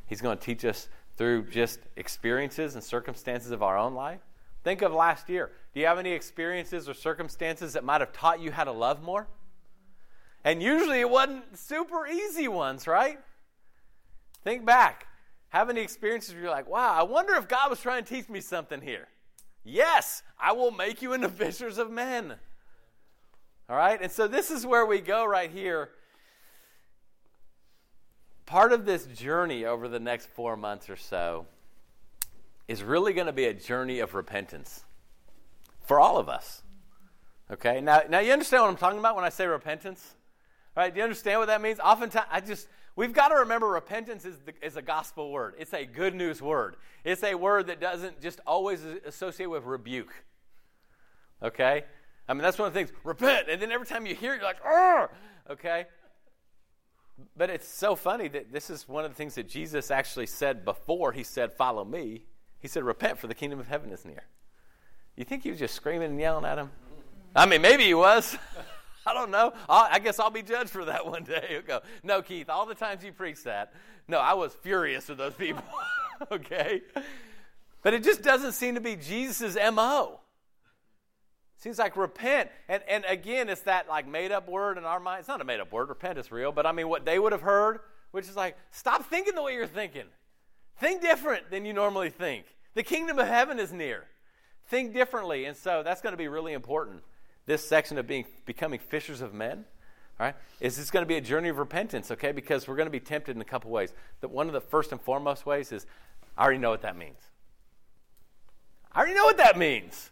He's 0.06 0.22
going 0.22 0.38
to 0.38 0.44
teach 0.44 0.66
us 0.66 0.90
through 1.16 1.50
just 1.50 1.80
experiences 1.96 2.76
and 2.76 2.84
circumstances 2.84 3.52
of 3.52 3.64
our 3.64 3.78
own 3.78 3.94
life. 3.94 4.20
Think 4.64 4.82
of 4.82 4.92
last 4.92 5.30
year. 5.30 5.52
Do 5.74 5.80
you 5.80 5.86
have 5.86 6.00
any 6.00 6.12
experiences 6.12 6.90
or 6.90 6.94
circumstances 6.94 7.74
that 7.74 7.86
might 7.86 8.02
have 8.02 8.12
taught 8.12 8.42
you 8.42 8.52
how 8.52 8.66
to 8.66 8.72
love 8.72 9.02
more? 9.02 9.28
And 10.44 10.62
usually 10.62 11.00
it 11.00 11.10
wasn't 11.10 11.58
super 11.58 12.06
easy 12.06 12.48
ones, 12.48 12.88
right? 12.88 13.20
Think 14.44 14.66
back. 14.66 15.07
Have 15.50 15.70
any 15.70 15.82
experiences 15.82 16.34
where 16.34 16.44
you're 16.44 16.52
like, 16.52 16.70
wow, 16.70 16.94
I 16.94 17.04
wonder 17.04 17.36
if 17.36 17.48
God 17.48 17.70
was 17.70 17.80
trying 17.80 18.04
to 18.04 18.10
teach 18.10 18.30
me 18.30 18.42
something 18.42 18.82
here? 18.82 19.08
Yes, 19.64 20.24
I 20.40 20.54
will 20.54 20.72
make 20.72 21.02
you 21.02 21.14
into 21.14 21.30
fishers 21.30 21.78
of 21.78 21.90
men. 21.90 22.36
All 23.70 23.76
right? 23.76 24.02
And 24.02 24.12
so 24.12 24.28
this 24.28 24.52
is 24.52 24.66
where 24.66 24.86
we 24.86 25.00
go 25.00 25.26
right 25.26 25.52
here. 25.52 25.90
Part 28.46 28.72
of 28.72 28.86
this 28.86 29.06
journey 29.08 29.66
over 29.66 29.88
the 29.90 30.00
next 30.00 30.28
four 30.28 30.56
months 30.56 30.90
or 30.90 30.96
so 30.96 31.48
is 32.68 32.84
really 32.84 33.14
going 33.14 33.28
to 33.28 33.34
be 33.34 33.46
a 33.46 33.54
journey 33.54 34.00
of 34.00 34.14
repentance 34.14 34.86
for 35.86 36.00
all 36.00 36.18
of 36.18 36.30
us. 36.30 36.64
Okay? 37.52 37.82
Now, 37.82 38.02
now 38.10 38.20
you 38.20 38.32
understand 38.32 38.64
what 38.64 38.70
I'm 38.70 38.78
talking 38.78 39.00
about 39.00 39.16
when 39.16 39.26
I 39.26 39.30
say 39.30 39.46
repentance? 39.48 40.16
Right? 40.76 40.94
Do 40.94 40.98
you 40.98 41.04
understand 41.04 41.40
what 41.40 41.48
that 41.48 41.62
means? 41.62 41.80
Oftentimes, 41.80 42.28
I 42.32 42.40
just, 42.40 42.68
we've 42.98 43.14
got 43.14 43.30
to 43.30 43.36
remember 43.36 43.68
repentance 43.68 44.26
is, 44.26 44.36
the, 44.46 44.54
is 44.62 44.76
a 44.76 44.82
gospel 44.82 45.32
word. 45.32 45.54
It's 45.58 45.74
a 45.74 45.86
good 45.86 46.14
news 46.14 46.42
word. 46.42 46.76
It's 47.06 47.24
a 47.24 47.36
word 47.36 47.68
that 47.68 47.80
doesn't 47.80 48.22
just 48.22 48.42
always 48.46 48.84
associate 49.06 49.48
with 49.48 49.64
rebuke. 49.64 50.14
Okay? 51.42 51.86
I 52.28 52.34
mean, 52.34 52.42
that's 52.42 52.58
one 52.58 52.68
of 52.68 52.74
the 52.74 52.80
things. 52.80 52.92
Repent. 53.06 53.48
And 53.50 53.62
then 53.62 53.72
every 53.72 53.88
time 53.88 54.06
you 54.06 54.16
hear 54.16 54.34
it, 54.34 54.38
you're 54.38 54.46
like, 54.46 54.58
oh, 54.66 55.08
okay? 55.50 55.86
But 57.38 57.50
it's 57.50 57.68
so 57.68 57.96
funny 57.96 58.28
that 58.30 58.52
this 58.52 58.70
is 58.70 58.88
one 58.88 59.06
of 59.06 59.12
the 59.12 59.16
things 59.16 59.36
that 59.36 59.48
Jesus 59.48 59.90
actually 59.90 60.26
said 60.26 60.66
before 60.66 61.14
he 61.14 61.24
said, 61.24 61.54
Follow 61.54 61.84
me. 61.86 62.26
He 62.60 62.68
said, 62.68 62.84
Repent, 62.84 63.18
for 63.18 63.28
the 63.28 63.34
kingdom 63.34 63.60
of 63.60 63.68
heaven 63.68 63.92
is 63.92 64.06
near. 64.06 64.24
You 65.16 65.24
think 65.24 65.44
he 65.44 65.50
was 65.50 65.58
just 65.58 65.74
screaming 65.74 66.12
and 66.12 66.20
yelling 66.20 66.46
at 66.46 66.60
him? 66.60 66.70
I 67.36 67.46
mean, 67.46 67.62
maybe 67.62 67.86
he 67.86 67.94
was. 67.94 68.38
I 69.08 69.14
don't 69.14 69.32
know. 69.32 69.54
I'll, 69.70 69.88
i 69.90 70.00
guess 70.00 70.20
I'll 70.20 70.30
be 70.30 70.42
judged 70.42 70.70
for 70.70 70.86
that 70.86 71.06
one 71.10 71.24
day. 71.24 71.46
He'll 71.50 71.62
go, 71.62 71.82
no, 72.04 72.22
Keith, 72.22 72.50
all 72.50 72.66
the 72.66 72.76
times 72.76 73.04
you 73.04 73.14
preach 73.14 73.44
that, 73.44 73.74
no, 74.08 74.20
I 74.20 74.34
was 74.34 74.54
furious 74.54 75.08
with 75.08 75.18
those 75.18 75.34
people. 75.34 75.64
okay? 76.32 76.82
But 77.82 77.94
it 77.94 78.04
just 78.04 78.22
doesn't 78.22 78.52
seem 78.52 78.76
to 78.76 78.82
be 78.82 78.96
Jesus' 78.96 79.58
MO. 79.74 80.20
Seems 81.58 81.80
like 81.80 81.96
repent. 81.96 82.50
And, 82.68 82.84
and 82.88 83.06
again, 83.08 83.50
it's 83.50 83.62
that 83.62 83.88
like 83.88 84.08
made 84.08 84.32
up 84.32 84.48
word 84.48 84.78
in 84.78 84.84
our 84.84 85.00
mind. 85.00 85.20
It's 85.20 85.28
not 85.28 85.42
a 85.42 85.46
made 85.46 85.60
up 85.60 85.72
word. 85.72 85.90
Repent 85.90 86.18
is 86.20 86.32
real. 86.32 86.52
But 86.52 86.66
I 86.66 86.72
mean, 86.72 86.90
what 86.90 87.06
they 87.06 87.18
would 87.18 87.32
have 87.32 87.42
heard, 87.42 87.80
which 88.12 88.28
is 88.28 88.36
like, 88.36 88.58
stop 88.72 89.06
thinking 89.06 89.36
the 89.36 89.42
way 89.42 89.54
you're 89.54 89.68
thinking. 89.68 90.06
Think 90.80 91.02
different 91.02 91.50
than 91.50 91.66
you 91.66 91.74
normally 91.74 92.10
think. 92.10 92.46
The 92.76 92.84
kingdom 92.84 93.18
of 93.18 93.28
heaven 93.28 93.58
is 93.58 93.74
near. 93.74 94.04
Think 94.68 94.94
differently. 94.94 95.46
And 95.46 95.58
so 95.58 95.82
that's 95.82 96.02
going 96.02 96.14
to 96.14 96.18
be 96.18 96.28
really 96.28 96.54
important 96.54 97.02
this 97.48 97.68
section 97.68 97.98
of 97.98 98.06
being 98.06 98.26
becoming 98.46 98.80
fishers 98.80 99.22
of 99.22 99.34
men, 99.34 99.66
all 100.20 100.28
right, 100.28 100.36
is 100.60 100.78
this 100.78 100.92
going 100.92 101.04
to 101.04 101.08
be 101.08 101.16
a 101.16 101.22
journey 101.22 101.50
of 101.50 101.58
repentance, 101.58 102.12
okay? 102.12 102.32
Because 102.32 102.68
we're 102.68 102.76
going 102.76 102.88
to 102.88 102.92
be 102.92 103.00
tempted 103.00 103.36
in 103.36 103.42
a 103.42 103.46
couple 103.46 103.72
ways. 103.72 103.94
That 104.22 104.30
one 104.30 104.48
of 104.48 104.54
the 104.54 104.62
first 104.62 104.92
and 104.92 105.02
foremost 105.02 105.46
ways 105.46 105.72
is 105.72 105.86
I 106.38 106.44
already 106.44 106.60
know 106.60 106.70
what 106.70 106.82
that 106.84 106.98
means. 106.98 107.20
I 108.92 109.00
already 109.00 109.16
know 109.16 109.26
what 109.26 109.38
that 109.38 109.58
means. 109.58 110.12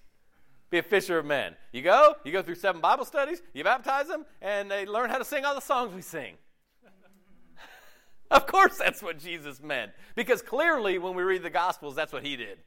Be 0.69 0.77
a 0.79 0.83
fisher 0.83 1.19
of 1.19 1.25
men. 1.25 1.55
You 1.71 1.81
go, 1.81 2.15
you 2.23 2.31
go 2.31 2.41
through 2.41 2.55
seven 2.55 2.81
Bible 2.81 3.05
studies, 3.05 3.41
you 3.53 3.63
baptize 3.63 4.07
them, 4.07 4.25
and 4.41 4.69
they 4.69 4.85
learn 4.85 5.09
how 5.09 5.17
to 5.17 5.25
sing 5.25 5.45
all 5.45 5.55
the 5.55 5.61
songs 5.61 5.93
we 5.93 6.01
sing. 6.01 6.35
of 8.31 8.47
course, 8.47 8.77
that's 8.77 9.01
what 9.03 9.19
Jesus 9.19 9.61
meant. 9.61 9.91
Because 10.15 10.41
clearly, 10.41 10.97
when 10.97 11.15
we 11.15 11.23
read 11.23 11.43
the 11.43 11.49
Gospels, 11.49 11.95
that's 11.95 12.13
what 12.13 12.23
he 12.23 12.35
did. 12.35 12.59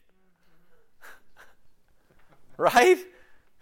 right? 2.56 2.98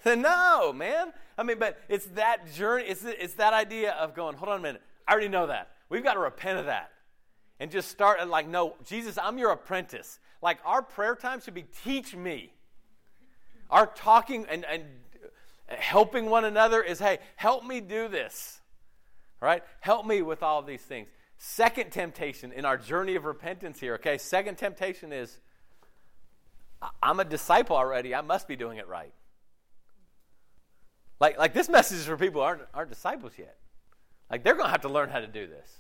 no, 0.06 0.72
man. 0.72 1.12
I 1.38 1.42
mean, 1.42 1.58
but 1.58 1.78
it's 1.88 2.06
that 2.14 2.52
journey, 2.52 2.84
it's, 2.84 3.04
it's 3.04 3.34
that 3.34 3.52
idea 3.52 3.92
of 3.92 4.14
going, 4.14 4.36
hold 4.36 4.50
on 4.50 4.58
a 4.58 4.62
minute, 4.62 4.82
I 5.06 5.12
already 5.12 5.28
know 5.28 5.46
that. 5.46 5.70
We've 5.88 6.02
got 6.02 6.14
to 6.14 6.20
repent 6.20 6.58
of 6.58 6.66
that. 6.66 6.90
And 7.58 7.70
just 7.70 7.88
start 7.90 8.20
at 8.20 8.28
like, 8.28 8.46
no, 8.46 8.74
Jesus, 8.84 9.16
I'm 9.16 9.38
your 9.38 9.50
apprentice. 9.50 10.18
Like 10.42 10.58
our 10.64 10.82
prayer 10.82 11.14
time 11.14 11.40
should 11.40 11.54
be 11.54 11.64
teach 11.84 12.14
me. 12.14 12.52
Our 13.70 13.86
talking 13.86 14.46
and, 14.48 14.64
and 14.64 14.84
helping 15.68 16.26
one 16.26 16.44
another 16.44 16.82
is, 16.82 16.98
hey, 16.98 17.18
help 17.36 17.64
me 17.64 17.80
do 17.80 18.08
this. 18.08 18.60
Right? 19.40 19.62
Help 19.80 20.06
me 20.06 20.22
with 20.22 20.42
all 20.42 20.62
these 20.62 20.82
things. 20.82 21.08
Second 21.38 21.90
temptation 21.90 22.52
in 22.52 22.64
our 22.64 22.78
journey 22.78 23.14
of 23.14 23.24
repentance 23.24 23.78
here, 23.78 23.94
okay? 23.94 24.16
Second 24.16 24.56
temptation 24.56 25.12
is 25.12 25.38
I'm 27.02 27.20
a 27.20 27.24
disciple 27.24 27.76
already. 27.76 28.14
I 28.14 28.20
must 28.20 28.48
be 28.48 28.56
doing 28.56 28.78
it 28.78 28.88
right. 28.88 29.12
Like, 31.20 31.38
like 31.38 31.54
this 31.54 31.68
message 31.68 31.98
is 31.98 32.06
for 32.06 32.16
people 32.16 32.42
aren't, 32.42 32.62
aren't 32.74 32.90
disciples 32.90 33.32
yet. 33.38 33.56
Like 34.30 34.44
they're 34.44 34.54
going 34.54 34.66
to 34.66 34.70
have 34.70 34.82
to 34.82 34.88
learn 34.88 35.08
how 35.08 35.20
to 35.20 35.26
do 35.26 35.46
this. 35.46 35.70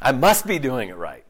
I 0.00 0.12
must 0.12 0.46
be 0.46 0.58
doing 0.58 0.90
it 0.90 0.96
right. 0.96 1.24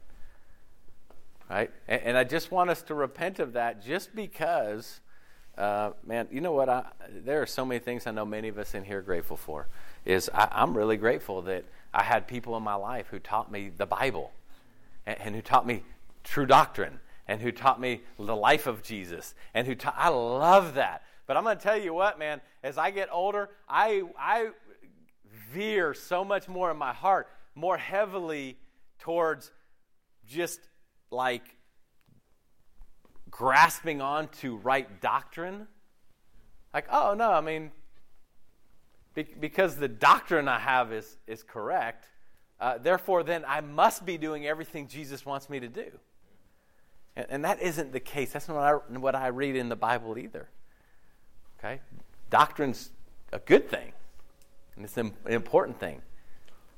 Right? 1.48 1.70
And, 1.86 2.02
and 2.02 2.18
I 2.18 2.24
just 2.24 2.50
want 2.50 2.70
us 2.70 2.82
to 2.82 2.94
repent 2.94 3.38
of 3.38 3.52
that 3.52 3.84
just 3.84 4.14
because, 4.16 5.00
uh, 5.56 5.90
man, 6.04 6.26
you 6.32 6.40
know 6.40 6.52
what? 6.52 6.68
I, 6.68 6.86
there 7.08 7.40
are 7.40 7.46
so 7.46 7.64
many 7.64 7.78
things 7.78 8.06
I 8.06 8.10
know 8.10 8.24
many 8.24 8.48
of 8.48 8.58
us 8.58 8.74
in 8.74 8.84
here 8.84 8.98
are 8.98 9.02
grateful 9.02 9.36
for. 9.36 9.68
Is 10.04 10.28
I, 10.34 10.48
I'm 10.50 10.76
really 10.76 10.96
grateful 10.96 11.42
that 11.42 11.64
I 11.94 12.02
had 12.02 12.26
people 12.26 12.56
in 12.56 12.64
my 12.64 12.74
life 12.74 13.06
who 13.10 13.20
taught 13.20 13.52
me 13.52 13.70
the 13.76 13.86
Bible 13.86 14.32
and, 15.06 15.20
and 15.20 15.34
who 15.36 15.42
taught 15.42 15.66
me 15.66 15.84
true 16.24 16.46
doctrine 16.46 16.98
and 17.28 17.40
who 17.40 17.52
taught 17.52 17.80
me 17.80 18.02
the 18.18 18.36
life 18.36 18.66
of 18.66 18.82
Jesus 18.82 19.34
and 19.54 19.66
who 19.66 19.74
ta- 19.74 19.94
I 19.96 20.08
love 20.08 20.74
that. 20.74 21.02
But 21.26 21.36
I'm 21.36 21.44
going 21.44 21.56
to 21.56 21.62
tell 21.62 21.76
you 21.78 21.92
what, 21.92 22.18
man, 22.18 22.40
as 22.62 22.78
I 22.78 22.90
get 22.90 23.08
older, 23.10 23.50
I 23.68 24.02
I 24.18 24.50
veer 25.52 25.94
so 25.94 26.24
much 26.24 26.48
more 26.48 26.70
in 26.70 26.76
my 26.76 26.92
heart 26.92 27.28
more 27.54 27.78
heavily 27.78 28.58
towards 28.98 29.50
just 30.26 30.60
like 31.10 31.42
grasping 33.30 34.00
onto 34.00 34.56
right 34.56 35.00
doctrine. 35.00 35.66
Like, 36.72 36.86
oh 36.90 37.14
no, 37.14 37.30
I 37.30 37.40
mean 37.40 37.72
because 39.40 39.76
the 39.76 39.88
doctrine 39.88 40.46
I 40.46 40.58
have 40.58 40.92
is 40.92 41.16
is 41.26 41.42
correct, 41.42 42.08
uh, 42.60 42.78
therefore 42.78 43.22
then 43.22 43.44
I 43.48 43.62
must 43.62 44.04
be 44.04 44.18
doing 44.18 44.46
everything 44.46 44.88
Jesus 44.88 45.24
wants 45.24 45.48
me 45.48 45.58
to 45.60 45.68
do. 45.68 45.90
And, 47.16 47.26
and 47.30 47.44
that 47.44 47.60
isn't 47.60 47.92
the 47.92 48.00
case. 48.00 48.32
That's 48.32 48.48
not 48.48 48.56
what 48.56 48.64
I, 48.64 48.98
what 48.98 49.14
I 49.14 49.28
read 49.28 49.56
in 49.56 49.68
the 49.68 49.76
Bible 49.76 50.18
either. 50.18 50.48
Okay? 51.58 51.80
Doctrine's 52.30 52.90
a 53.32 53.38
good 53.38 53.68
thing, 53.68 53.92
and 54.76 54.84
it's 54.84 54.96
an 54.96 55.12
important 55.26 55.80
thing. 55.80 56.02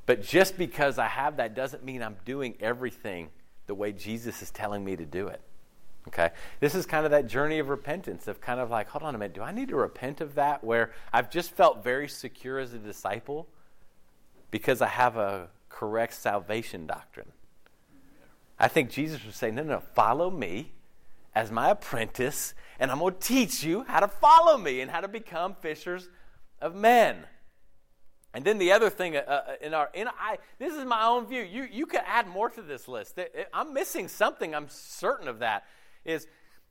But 0.06 0.22
just 0.22 0.56
because 0.56 0.98
I 0.98 1.06
have 1.06 1.36
that 1.36 1.54
doesn't 1.54 1.84
mean 1.84 2.02
I'm 2.02 2.16
doing 2.24 2.56
everything 2.60 3.28
the 3.66 3.74
way 3.74 3.92
Jesus 3.92 4.40
is 4.40 4.50
telling 4.50 4.84
me 4.84 4.96
to 4.96 5.04
do 5.04 5.28
it. 5.28 5.40
Okay? 6.08 6.30
This 6.60 6.74
is 6.74 6.86
kind 6.86 7.04
of 7.04 7.10
that 7.10 7.26
journey 7.26 7.58
of 7.58 7.68
repentance 7.68 8.28
of 8.28 8.40
kind 8.40 8.60
of 8.60 8.70
like, 8.70 8.88
hold 8.88 9.02
on 9.02 9.14
a 9.14 9.18
minute, 9.18 9.34
do 9.34 9.42
I 9.42 9.52
need 9.52 9.68
to 9.68 9.76
repent 9.76 10.22
of 10.22 10.34
that 10.36 10.64
where 10.64 10.92
I've 11.12 11.30
just 11.30 11.50
felt 11.50 11.84
very 11.84 12.08
secure 12.08 12.58
as 12.58 12.72
a 12.72 12.78
disciple 12.78 13.46
because 14.50 14.80
I 14.80 14.86
have 14.86 15.16
a 15.16 15.48
correct 15.68 16.14
salvation 16.14 16.86
doctrine? 16.86 17.30
I 18.58 18.68
think 18.68 18.90
Jesus 18.90 19.24
would 19.24 19.34
say, 19.34 19.50
no, 19.50 19.62
no, 19.62 19.80
follow 19.80 20.30
me 20.30 20.72
as 21.34 21.50
my 21.52 21.70
apprentice, 21.70 22.54
and 22.80 22.90
I'm 22.90 22.98
going 22.98 23.14
to 23.14 23.20
teach 23.20 23.62
you 23.62 23.84
how 23.84 24.00
to 24.00 24.08
follow 24.08 24.58
me 24.58 24.80
and 24.80 24.90
how 24.90 25.00
to 25.00 25.08
become 25.08 25.54
fishers 25.60 26.08
of 26.60 26.74
men. 26.74 27.24
And 28.34 28.44
then 28.44 28.58
the 28.58 28.72
other 28.72 28.90
thing 28.90 29.16
uh, 29.16 29.20
uh, 29.20 29.42
in 29.62 29.74
our, 29.74 29.90
in, 29.94 30.08
I, 30.08 30.38
this 30.58 30.74
is 30.74 30.84
my 30.84 31.06
own 31.06 31.26
view. 31.26 31.42
You, 31.42 31.66
you 31.70 31.86
could 31.86 32.02
add 32.06 32.28
more 32.28 32.50
to 32.50 32.62
this 32.62 32.86
list. 32.86 33.18
I'm 33.54 33.72
missing 33.72 34.08
something. 34.08 34.54
I'm 34.54 34.68
certain 34.68 35.28
of 35.28 35.38
that. 35.38 35.64
Is 36.04 36.26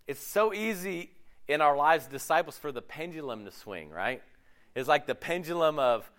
it's 0.06 0.22
so 0.22 0.54
easy 0.54 1.12
in 1.48 1.62
our 1.62 1.76
lives, 1.76 2.08
disciples, 2.08 2.58
for 2.58 2.72
the 2.72 2.82
pendulum 2.82 3.46
to 3.46 3.52
swing. 3.52 3.90
Right? 3.90 4.22
It's 4.76 4.88
like 4.88 5.08
the 5.08 5.16
pendulum 5.16 5.80
of 5.80 6.10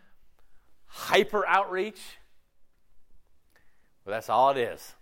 hyper 0.86 1.46
outreach. 1.46 2.00
Well, 4.04 4.14
that's 4.14 4.28
all 4.28 4.50
it 4.50 4.56
is. 4.56 4.94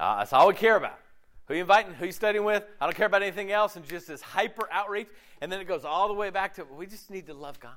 Uh, 0.00 0.18
that's 0.18 0.32
all 0.32 0.48
we 0.48 0.54
care 0.54 0.76
about. 0.76 0.98
Who 1.46 1.54
you 1.54 1.60
inviting? 1.60 1.92
Who 1.94 2.06
you 2.06 2.12
studying 2.12 2.44
with? 2.44 2.64
I 2.80 2.86
don't 2.86 2.96
care 2.96 3.06
about 3.06 3.22
anything 3.22 3.52
else. 3.52 3.76
And 3.76 3.86
just 3.86 4.08
this 4.08 4.22
hyper 4.22 4.68
outreach. 4.72 5.08
And 5.40 5.52
then 5.52 5.60
it 5.60 5.68
goes 5.68 5.84
all 5.84 6.08
the 6.08 6.14
way 6.14 6.30
back 6.30 6.54
to 6.54 6.64
we 6.64 6.86
just 6.86 7.10
need 7.10 7.26
to 7.26 7.34
love 7.34 7.60
God. 7.60 7.74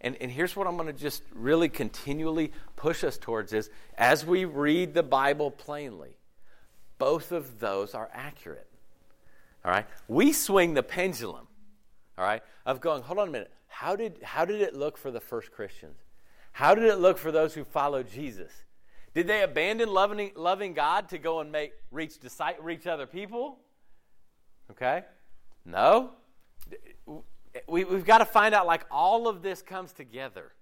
And, 0.00 0.16
and 0.20 0.30
here's 0.30 0.56
what 0.56 0.66
I'm 0.66 0.76
going 0.76 0.86
to 0.86 0.98
just 0.98 1.22
really 1.34 1.68
continually 1.68 2.52
push 2.76 3.04
us 3.04 3.18
towards 3.18 3.52
is 3.52 3.68
as 3.98 4.24
we 4.24 4.46
read 4.46 4.94
the 4.94 5.02
Bible 5.02 5.50
plainly, 5.50 6.16
both 6.98 7.32
of 7.32 7.60
those 7.60 7.94
are 7.94 8.08
accurate. 8.12 8.66
All 9.64 9.70
right? 9.70 9.86
We 10.08 10.32
swing 10.32 10.72
the 10.72 10.82
pendulum, 10.82 11.46
all 12.16 12.24
right, 12.24 12.42
of 12.64 12.80
going, 12.80 13.02
hold 13.02 13.18
on 13.18 13.28
a 13.28 13.30
minute. 13.30 13.52
How 13.68 13.94
did, 13.94 14.22
how 14.22 14.46
did 14.46 14.62
it 14.62 14.74
look 14.74 14.96
for 14.96 15.10
the 15.10 15.20
first 15.20 15.52
Christians? 15.52 15.98
How 16.52 16.74
did 16.74 16.84
it 16.84 16.98
look 16.98 17.18
for 17.18 17.30
those 17.30 17.52
who 17.52 17.64
followed 17.64 18.10
Jesus? 18.10 18.50
Did 19.14 19.26
they 19.26 19.42
abandon 19.42 19.92
loving, 19.92 20.32
loving 20.36 20.72
God 20.72 21.08
to 21.08 21.18
go 21.18 21.40
and 21.40 21.50
make 21.50 21.72
reach, 21.90 22.14
reach 22.60 22.86
other 22.86 23.06
people? 23.06 23.58
Okay? 24.70 25.02
No. 25.64 26.10
We, 27.66 27.84
we've 27.84 28.04
got 28.04 28.18
to 28.18 28.24
find 28.24 28.54
out 28.54 28.66
like 28.66 28.84
all 28.90 29.26
of 29.26 29.42
this 29.42 29.62
comes 29.62 29.92
together 29.92 30.52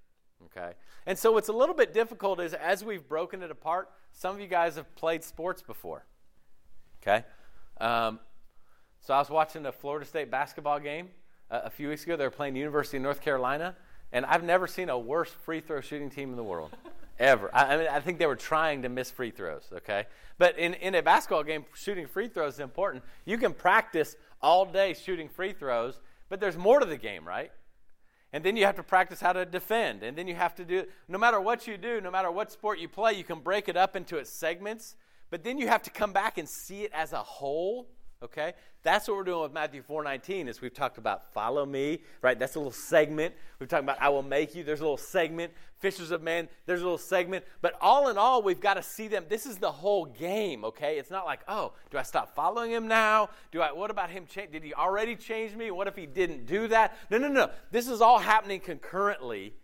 okay? 0.46 0.72
And 1.06 1.18
so 1.18 1.32
what's 1.32 1.48
a 1.48 1.52
little 1.52 1.74
bit 1.74 1.92
difficult 1.92 2.40
is 2.40 2.54
as 2.54 2.84
we've 2.84 3.06
broken 3.06 3.42
it 3.42 3.50
apart 3.50 3.90
some 4.12 4.34
of 4.34 4.40
you 4.40 4.46
guys 4.46 4.76
have 4.76 4.94
played 4.94 5.22
sports 5.22 5.62
before 5.62 6.04
okay? 7.02 7.24
Um, 7.80 8.20
so 9.00 9.14
i 9.14 9.18
was 9.18 9.30
watching 9.30 9.64
a 9.66 9.72
florida 9.72 10.04
state 10.04 10.30
basketball 10.30 10.80
game 10.80 11.08
uh, 11.50 11.60
a 11.64 11.70
few 11.70 11.88
weeks 11.88 12.02
ago. 12.04 12.16
They 12.16 12.24
were 12.24 12.30
playing 12.30 12.56
university 12.56 12.96
of 12.96 13.02
north 13.02 13.20
carolina 13.20 13.76
and 14.12 14.26
i've 14.26 14.42
never 14.42 14.66
seen 14.66 14.88
a 14.88 14.98
worse 14.98 15.30
free 15.30 15.60
throw 15.60 15.80
shooting 15.80 16.10
team 16.10 16.30
in 16.30 16.36
the 16.36 16.42
world 16.42 16.76
ever 17.18 17.50
I, 17.54 17.74
I 17.74 17.76
mean 17.76 17.88
i 17.88 18.00
think 18.00 18.18
they 18.18 18.26
were 18.26 18.36
trying 18.36 18.82
to 18.82 18.88
miss 18.88 19.10
free 19.10 19.30
throws 19.30 19.68
okay 19.72 20.06
but 20.38 20.58
in, 20.58 20.74
in 20.74 20.94
a 20.94 21.02
basketball 21.02 21.42
game 21.42 21.64
shooting 21.74 22.06
free 22.06 22.28
throws 22.28 22.54
is 22.54 22.60
important 22.60 23.04
you 23.24 23.38
can 23.38 23.52
practice 23.52 24.16
all 24.40 24.64
day 24.64 24.94
shooting 24.94 25.28
free 25.28 25.52
throws 25.52 26.00
but 26.28 26.40
there's 26.40 26.56
more 26.56 26.80
to 26.80 26.86
the 26.86 26.96
game, 26.96 27.26
right? 27.26 27.50
And 28.32 28.44
then 28.44 28.56
you 28.56 28.66
have 28.66 28.76
to 28.76 28.82
practice 28.82 29.20
how 29.20 29.32
to 29.32 29.46
defend. 29.46 30.02
And 30.02 30.16
then 30.16 30.28
you 30.28 30.34
have 30.34 30.54
to 30.56 30.64
do, 30.64 30.84
no 31.08 31.18
matter 31.18 31.40
what 31.40 31.66
you 31.66 31.78
do, 31.78 32.00
no 32.00 32.10
matter 32.10 32.30
what 32.30 32.52
sport 32.52 32.78
you 32.78 32.88
play, 32.88 33.14
you 33.14 33.24
can 33.24 33.40
break 33.40 33.68
it 33.68 33.76
up 33.76 33.96
into 33.96 34.18
its 34.18 34.30
segments. 34.30 34.96
But 35.30 35.44
then 35.44 35.58
you 35.58 35.68
have 35.68 35.82
to 35.84 35.90
come 35.90 36.12
back 36.12 36.36
and 36.36 36.48
see 36.48 36.82
it 36.82 36.92
as 36.92 37.12
a 37.12 37.22
whole 37.22 37.88
Okay? 38.22 38.54
That's 38.84 39.08
what 39.08 39.16
we're 39.16 39.24
doing 39.24 39.42
with 39.42 39.52
Matthew 39.52 39.82
4:19 39.82 40.46
is 40.46 40.60
we've 40.60 40.72
talked 40.72 40.98
about 40.98 41.32
follow 41.32 41.66
me, 41.66 42.00
right? 42.22 42.38
That's 42.38 42.54
a 42.54 42.58
little 42.58 42.70
segment. 42.70 43.34
We've 43.58 43.68
talked 43.68 43.82
about 43.82 44.00
I 44.00 44.08
will 44.08 44.22
make 44.22 44.54
you. 44.54 44.62
There's 44.62 44.80
a 44.80 44.84
little 44.84 44.96
segment. 44.96 45.52
Fishers 45.78 46.10
of 46.10 46.22
men, 46.22 46.48
there's 46.66 46.80
a 46.80 46.84
little 46.84 46.98
segment. 46.98 47.44
But 47.60 47.74
all 47.80 48.08
in 48.08 48.18
all, 48.18 48.42
we've 48.42 48.60
got 48.60 48.74
to 48.74 48.82
see 48.82 49.06
them. 49.06 49.26
This 49.28 49.46
is 49.46 49.58
the 49.58 49.70
whole 49.70 50.06
game, 50.06 50.64
okay? 50.64 50.98
It's 50.98 51.10
not 51.10 51.26
like, 51.26 51.40
"Oh, 51.48 51.72
do 51.90 51.98
I 51.98 52.02
stop 52.02 52.34
following 52.34 52.70
him 52.70 52.88
now? 52.88 53.30
Do 53.52 53.62
I 53.62 53.72
what 53.72 53.90
about 53.90 54.10
him? 54.10 54.26
Did 54.32 54.62
he 54.62 54.74
already 54.74 55.16
change 55.16 55.54
me? 55.56 55.70
What 55.70 55.88
if 55.88 55.96
he 55.96 56.06
didn't 56.06 56.46
do 56.46 56.68
that?" 56.68 56.96
No, 57.10 57.18
no, 57.18 57.28
no. 57.28 57.50
This 57.70 57.88
is 57.88 58.00
all 58.00 58.18
happening 58.18 58.60
concurrently. 58.60 59.54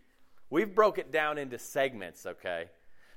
We've 0.50 0.72
broke 0.72 0.98
it 0.98 1.11
down 1.11 1.38
into 1.38 1.59
segments, 1.59 2.27
okay? 2.27 2.68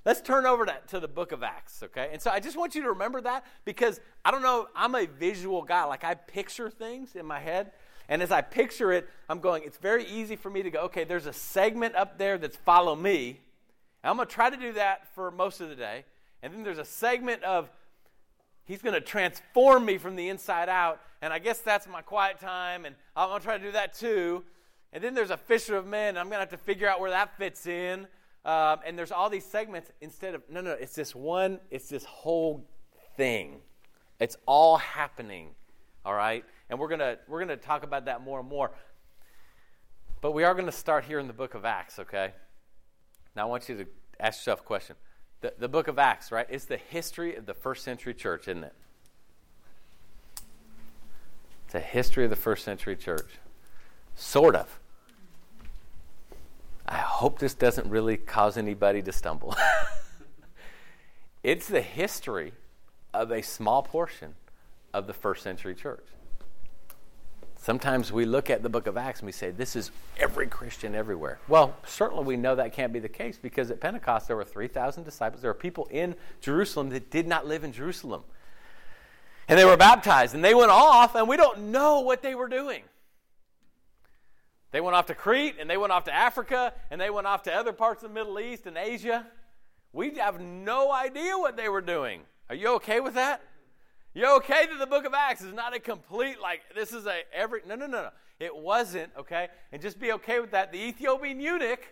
Let's 0.08 0.22
turn 0.22 0.46
over 0.46 0.66
to, 0.66 0.74
to, 0.88 1.02
the 1.02 1.08
book 1.10 1.34
of 1.34 1.44
Acts, 1.44 1.84
okay? 1.84 2.12
And 2.14 2.22
so 2.22 2.32
I 2.32 2.40
just 2.40 2.56
want 2.56 2.76
you 2.76 2.84
to 2.84 2.92
remember 2.92 3.20
that 3.20 3.46
because 3.66 4.00
I 4.24 4.32
don't 4.32 4.42
know, 4.42 4.70
I'm 4.74 4.96
a 4.96 5.06
visual 5.06 5.64
guy. 5.64 5.84
Like 5.84 6.06
I 6.06 6.14
picture 6.14 6.70
things 6.70 7.18
in 7.18 7.26
my 7.26 7.42
head. 7.42 7.74
And 8.08 8.22
as 8.22 8.32
I 8.32 8.40
picture 8.40 8.94
it, 8.94 9.10
I'm 9.28 9.42
going, 9.42 9.64
it's 9.66 9.78
very 9.78 10.06
easy 10.06 10.38
for 10.38 10.50
me 10.50 10.64
to 10.64 10.70
go, 10.70 10.80
okay, 10.84 11.04
there's 11.04 11.26
a 11.26 11.34
segment 11.34 11.94
up 11.96 12.18
there 12.18 12.38
that's 12.38 12.56
follow 12.56 12.96
me. 12.96 13.42
And 14.02 14.10
I'm 14.10 14.16
going 14.16 14.30
to 14.30 14.34
try 14.34 14.50
to 14.50 14.56
do 14.56 14.72
that 14.74 15.14
for 15.14 15.30
most 15.30 15.60
of 15.60 15.68
the 15.68 15.76
day. 15.76 16.06
And 16.42 16.54
then 16.54 16.64
there's 16.64 16.78
a 16.78 16.86
segment 16.86 17.44
of 17.44 17.70
he's 18.64 18.82
going 18.82 18.96
to 18.96 19.02
transform 19.02 19.84
me 19.84 19.98
from 19.98 20.16
the 20.16 20.30
inside 20.30 20.70
out. 20.70 21.02
And 21.22 21.34
I 21.34 21.40
guess 21.40 21.60
that's 21.60 21.86
my 21.86 22.02
quiet 22.02 22.40
time. 22.40 22.86
And 22.86 22.96
I'm 23.14 23.28
going 23.28 23.42
to 23.42 23.46
try 23.46 23.58
to 23.58 23.64
do 23.66 23.74
that 23.74 23.94
too. 23.94 24.46
And 24.94 25.04
then 25.04 25.16
there's 25.16 25.32
a 25.32 25.38
fisher 25.38 25.76
of 25.76 25.86
men. 25.86 26.12
And 26.12 26.20
I'm 26.20 26.28
going 26.28 26.38
to 26.38 26.50
have 26.50 26.52
to 26.52 26.58
figure 26.66 26.88
out 26.88 27.02
where 27.02 27.12
that 27.12 27.38
fits 27.38 27.68
in. 27.68 28.08
Um, 28.48 28.80
and 28.86 28.98
there's 28.98 29.12
all 29.12 29.30
these 29.30 29.44
segments 29.44 29.92
instead 30.00 30.34
of, 30.34 30.42
no, 30.50 30.62
no, 30.62 30.72
it's 30.72 30.96
this 30.96 31.14
one, 31.14 31.60
it's 31.70 31.90
this 31.90 32.06
whole 32.06 32.66
thing. 33.18 33.58
It's 34.22 34.38
all 34.46 34.78
happening, 34.78 35.50
all 36.06 36.14
right? 36.14 36.46
And 36.70 36.80
we're 36.80 36.88
going 36.88 37.00
to 37.00 37.20
we're 37.28 37.44
going 37.44 37.50
to 37.50 37.64
talk 37.64 37.84
about 37.84 38.06
that 38.06 38.22
more 38.24 38.40
and 38.40 38.48
more. 38.48 38.72
But 40.22 40.32
we 40.32 40.46
are 40.46 40.54
going 40.54 40.66
to 40.66 40.72
start 40.72 41.04
here 41.04 41.20
in 41.20 41.28
the 41.28 41.34
book 41.34 41.56
of 41.56 41.66
Acts, 41.66 42.00
okay? 42.00 42.32
Now 43.36 43.44
I 43.44 43.46
want 43.46 43.68
you 43.68 43.78
to 43.78 43.86
ask 44.18 44.40
yourself 44.40 44.62
a 44.62 44.64
question. 44.64 44.96
The, 45.42 45.54
the 45.60 45.68
book 45.68 45.90
of 45.90 46.00
Acts, 46.00 46.32
right? 46.32 46.48
It's 46.50 46.66
the 46.66 46.78
history 46.78 47.36
of 47.36 47.46
the 47.46 47.54
first 47.54 47.84
century 47.84 48.14
church, 48.14 48.48
isn't 48.48 48.64
it? 48.64 48.74
It's 51.66 51.76
a 51.76 51.82
history 51.82 52.24
of 52.24 52.30
the 52.30 52.38
first 52.38 52.64
century 52.64 52.96
church. 52.96 53.28
Sort 54.16 54.56
of. 54.56 54.80
I 56.88 56.98
hope 56.98 57.40
this 57.40 57.54
doesn't 57.54 57.90
really 57.90 58.18
cause 58.18 58.58
anybody 58.58 59.02
to 59.02 59.12
stumble. 59.12 59.56
it's 61.44 61.68
the 61.68 61.82
history 61.82 62.54
of 63.14 63.32
a 63.32 63.42
small 63.42 63.84
portion 63.84 64.36
of 64.94 65.08
the 65.08 65.14
first 65.14 65.44
century 65.44 65.76
church. 65.76 66.06
Sometimes 67.60 68.12
we 68.14 68.26
look 68.26 68.50
at 68.50 68.64
the 68.64 68.70
book 68.70 68.88
of 68.88 68.96
Acts 68.96 69.20
and 69.20 69.26
we 69.26 69.32
say, 69.32 69.52
this 69.52 69.76
is 69.76 69.92
every 70.18 70.48
Christian 70.48 70.96
everywhere. 70.96 71.40
Well, 71.48 71.76
certainly 71.86 72.24
we 72.24 72.38
know 72.38 72.56
that 72.56 72.72
can't 72.72 72.94
be 72.94 73.00
the 73.00 73.10
case 73.10 73.38
because 73.38 73.72
at 73.72 73.82
Pentecost 73.82 74.28
there 74.28 74.38
were 74.38 74.46
3,000 74.46 75.04
disciples. 75.04 75.42
There 75.42 75.50
were 75.50 75.56
people 75.56 75.88
in 75.92 76.16
Jerusalem 76.40 76.90
that 76.90 77.10
did 77.12 77.28
not 77.28 77.46
live 77.48 77.64
in 77.64 77.74
Jerusalem. 77.74 78.24
And 79.50 79.58
they 79.60 79.66
were 79.66 79.76
baptized 79.76 80.36
and 80.36 80.44
they 80.44 80.54
went 80.54 80.72
off 80.72 81.16
and 81.16 81.28
we 81.28 81.36
don't 81.36 81.72
know 81.72 82.02
what 82.02 82.22
they 82.22 82.36
were 82.36 82.48
doing. 82.48 82.84
They 84.78 84.82
went 84.82 84.96
off 84.96 85.08
to 85.08 85.16
Crete 85.16 85.56
and 85.60 85.68
they 85.68 85.76
went 85.76 85.92
off 85.92 86.04
to 86.04 86.14
Africa 86.14 86.72
and 86.92 87.02
they 87.02 87.10
went 87.10 87.26
off 87.26 87.42
to 87.44 87.52
other 87.52 87.74
parts 87.74 88.04
of 88.04 88.12
the 88.12 88.14
Middle 88.14 88.40
East 88.40 88.68
and 88.68 88.78
Asia. 88.78 89.26
We 89.92 90.14
have 90.18 90.40
no 90.40 90.92
idea 90.92 91.36
what 91.36 91.58
they 91.58 91.68
were 91.68 91.82
doing. 91.82 92.22
Are 92.48 92.54
you 92.54 92.76
okay 92.76 93.00
with 93.00 93.16
that? 93.16 93.42
You 94.14 94.36
okay 94.36 94.68
that 94.68 94.78
the 94.78 94.86
book 94.86 95.06
of 95.06 95.16
Acts 95.16 95.42
is 95.42 95.52
not 95.52 95.76
a 95.76 95.80
complete, 95.80 96.40
like, 96.40 96.62
this 96.76 96.94
is 96.94 97.08
a 97.08 97.22
every, 97.34 97.62
no, 97.68 97.74
no, 97.74 97.88
no, 97.88 98.04
no. 98.04 98.10
It 98.40 98.56
wasn't, 98.56 99.10
okay? 99.18 99.48
And 99.72 99.82
just 99.82 100.00
be 100.00 100.12
okay 100.12 100.40
with 100.40 100.52
that. 100.52 100.72
The 100.72 100.78
Ethiopian 100.78 101.40
eunuch, 101.40 101.84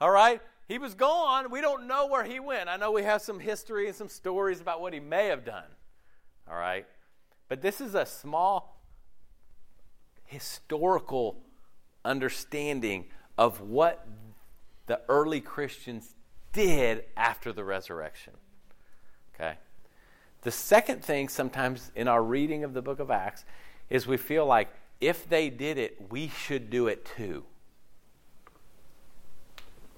all 0.00 0.10
right, 0.10 0.40
he 0.66 0.78
was 0.78 0.96
gone. 0.96 1.52
We 1.52 1.60
don't 1.60 1.86
know 1.86 2.08
where 2.08 2.24
he 2.24 2.40
went. 2.40 2.68
I 2.68 2.74
know 2.74 2.90
we 2.90 3.04
have 3.04 3.22
some 3.22 3.38
history 3.38 3.86
and 3.86 3.94
some 3.94 4.08
stories 4.08 4.60
about 4.60 4.80
what 4.80 4.92
he 4.92 4.98
may 4.98 5.28
have 5.28 5.44
done, 5.44 5.70
all 6.50 6.56
right? 6.56 6.84
But 7.48 7.62
this 7.62 7.80
is 7.80 7.94
a 7.94 8.04
small 8.04 8.82
historical 10.24 11.44
understanding 12.04 13.06
of 13.36 13.60
what 13.60 14.06
the 14.86 15.00
early 15.08 15.40
Christians 15.40 16.14
did 16.52 17.04
after 17.16 17.52
the 17.52 17.64
resurrection. 17.64 18.34
Okay? 19.34 19.54
The 20.42 20.50
second 20.50 21.02
thing, 21.02 21.28
sometimes 21.28 21.90
in 21.96 22.06
our 22.06 22.22
reading 22.22 22.64
of 22.64 22.74
the 22.74 22.82
book 22.82 23.00
of 23.00 23.10
Acts, 23.10 23.44
is 23.90 24.06
we 24.06 24.16
feel 24.16 24.46
like 24.46 24.68
if 25.00 25.28
they 25.28 25.50
did 25.50 25.78
it, 25.78 26.10
we 26.10 26.28
should 26.28 26.70
do 26.70 26.86
it 26.86 27.04
too. 27.16 27.44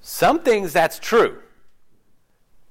Some 0.01 0.41
things 0.41 0.73
that's 0.73 0.99
true. 0.99 1.41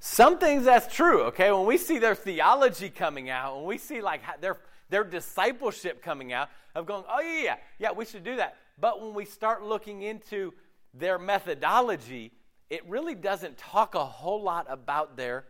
Some 0.00 0.38
things 0.38 0.64
that's 0.64 0.94
true, 0.94 1.22
okay? 1.24 1.50
When 1.52 1.66
we 1.66 1.76
see 1.76 1.98
their 1.98 2.14
theology 2.14 2.88
coming 2.88 3.28
out, 3.28 3.56
when 3.56 3.66
we 3.66 3.78
see 3.78 4.00
like 4.00 4.22
their, 4.40 4.58
their 4.88 5.04
discipleship 5.04 6.02
coming 6.02 6.32
out, 6.32 6.48
of 6.74 6.86
going, 6.86 7.04
oh, 7.10 7.20
yeah, 7.20 7.42
yeah, 7.42 7.56
yeah, 7.78 7.92
we 7.92 8.04
should 8.04 8.24
do 8.24 8.36
that. 8.36 8.56
But 8.78 9.00
when 9.00 9.14
we 9.14 9.24
start 9.24 9.62
looking 9.62 10.02
into 10.02 10.52
their 10.92 11.18
methodology, 11.18 12.32
it 12.68 12.86
really 12.88 13.14
doesn't 13.14 13.56
talk 13.56 13.94
a 13.94 14.04
whole 14.04 14.42
lot 14.42 14.66
about 14.68 15.16
their 15.16 15.44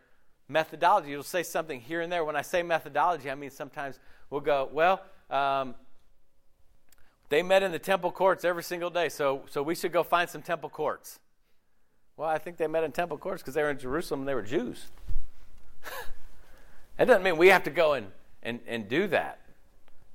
methodology. 0.47 1.11
It'll 1.11 1.23
say 1.23 1.43
something 1.43 1.81
here 1.81 2.01
and 2.01 2.11
there. 2.11 2.23
When 2.23 2.35
I 2.35 2.41
say 2.41 2.63
methodology, 2.63 3.29
I 3.29 3.35
mean 3.35 3.49
sometimes 3.49 3.99
we'll 4.29 4.41
go, 4.41 4.69
well, 4.71 5.01
um, 5.29 5.75
they 7.29 7.43
met 7.43 7.63
in 7.63 7.71
the 7.71 7.79
temple 7.79 8.11
courts 8.11 8.45
every 8.45 8.63
single 8.63 8.89
day, 8.89 9.09
so, 9.09 9.43
so 9.49 9.61
we 9.61 9.75
should 9.75 9.91
go 9.91 10.03
find 10.03 10.29
some 10.29 10.41
temple 10.41 10.69
courts. 10.69 11.19
Well, 12.15 12.29
I 12.29 12.37
think 12.37 12.57
they 12.57 12.67
met 12.67 12.83
in 12.83 12.91
temple 12.91 13.17
courts 13.17 13.41
because 13.41 13.53
they 13.53 13.61
were 13.61 13.69
in 13.69 13.77
Jerusalem 13.77 14.21
and 14.21 14.29
they 14.29 14.33
were 14.33 14.41
Jews. 14.41 14.85
that 16.97 17.05
doesn't 17.05 17.23
mean 17.23 17.37
we 17.37 17.49
have 17.49 17.63
to 17.63 17.69
go 17.69 17.93
and, 17.93 18.07
and, 18.41 18.59
and 18.65 18.87
do 18.87 19.07
that 19.07 19.39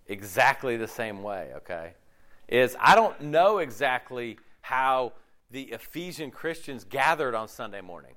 exactly 0.09 0.77
the 0.77 0.88
same 0.88 1.22
way, 1.22 1.51
okay? 1.57 1.92
Is 2.53 2.77
I 2.79 2.95
don't 2.95 3.19
know 3.23 3.59
exactly 3.59 4.38
how 4.61 5.15
the 5.51 5.62
Ephesian 5.62 6.31
Christians 6.31 6.85
gathered 6.85 7.35
on 7.35 7.49
Sunday 7.49 7.81
morning. 7.81 8.12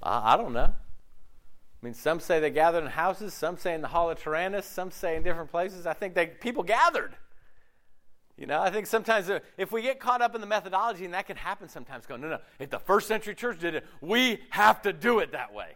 I, 0.00 0.34
I 0.34 0.36
don't 0.36 0.52
know. 0.52 0.72
I 0.72 1.84
mean, 1.84 1.94
some 1.94 2.20
say 2.20 2.38
they 2.38 2.50
gathered 2.50 2.84
in 2.84 2.90
houses, 2.90 3.34
some 3.34 3.58
say 3.58 3.74
in 3.74 3.82
the 3.82 3.88
Hall 3.88 4.08
of 4.08 4.22
Tyrannus, 4.22 4.66
some 4.66 4.92
say 4.92 5.16
in 5.16 5.24
different 5.24 5.50
places. 5.50 5.84
I 5.84 5.94
think 5.94 6.14
they, 6.14 6.28
people 6.28 6.62
gathered. 6.62 7.16
You 8.38 8.46
know, 8.46 8.62
I 8.62 8.70
think 8.70 8.86
sometimes 8.86 9.28
if 9.58 9.72
we 9.72 9.82
get 9.82 9.98
caught 9.98 10.22
up 10.22 10.36
in 10.36 10.40
the 10.40 10.46
methodology, 10.46 11.04
and 11.04 11.14
that 11.14 11.26
can 11.26 11.36
happen 11.36 11.68
sometimes, 11.68 12.06
go, 12.06 12.16
no, 12.16 12.28
no, 12.28 12.38
if 12.60 12.70
the 12.70 12.78
first 12.78 13.08
century 13.08 13.34
church 13.34 13.58
did 13.58 13.74
it, 13.74 13.84
we 14.00 14.38
have 14.50 14.80
to 14.82 14.92
do 14.92 15.18
it 15.18 15.32
that 15.32 15.52
way. 15.52 15.72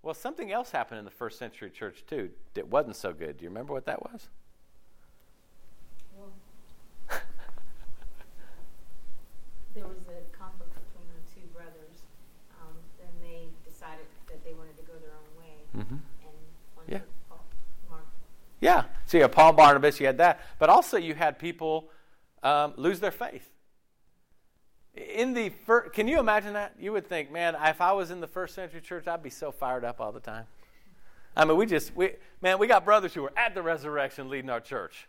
Well, 0.00 0.14
something 0.14 0.52
else 0.52 0.70
happened 0.70 1.00
in 1.00 1.04
the 1.04 1.10
first 1.10 1.40
century 1.40 1.70
church 1.70 2.04
too 2.06 2.30
that 2.54 2.68
wasn't 2.68 2.94
so 2.94 3.12
good. 3.12 3.38
Do 3.38 3.42
you 3.42 3.48
remember 3.48 3.72
what 3.72 3.86
that 3.86 4.00
was? 4.00 4.28
Yeah. 18.60 18.84
So 19.06 19.18
you 19.18 19.22
had 19.22 19.32
Paul 19.32 19.52
Barnabas, 19.52 20.00
you 20.00 20.06
had 20.06 20.18
that. 20.18 20.40
But 20.58 20.68
also 20.68 20.96
you 20.96 21.14
had 21.14 21.38
people 21.38 21.90
um, 22.42 22.74
lose 22.76 23.00
their 23.00 23.10
faith. 23.10 23.50
In 24.94 25.34
the 25.34 25.50
first, 25.50 25.92
can 25.92 26.08
you 26.08 26.18
imagine 26.18 26.54
that? 26.54 26.74
You 26.78 26.92
would 26.92 27.06
think, 27.06 27.30
man, 27.30 27.54
if 27.62 27.80
I 27.80 27.92
was 27.92 28.10
in 28.10 28.20
the 28.20 28.26
first 28.26 28.54
century 28.54 28.80
church, 28.80 29.06
I'd 29.06 29.22
be 29.22 29.30
so 29.30 29.52
fired 29.52 29.84
up 29.84 30.00
all 30.00 30.10
the 30.10 30.20
time. 30.20 30.46
I 31.36 31.44
mean, 31.44 31.58
we 31.58 31.66
just, 31.66 31.94
we, 31.94 32.12
man, 32.40 32.58
we 32.58 32.66
got 32.66 32.84
brothers 32.84 33.12
who 33.12 33.22
were 33.22 33.32
at 33.36 33.54
the 33.54 33.60
resurrection 33.60 34.30
leading 34.30 34.48
our 34.48 34.60
church. 34.60 35.06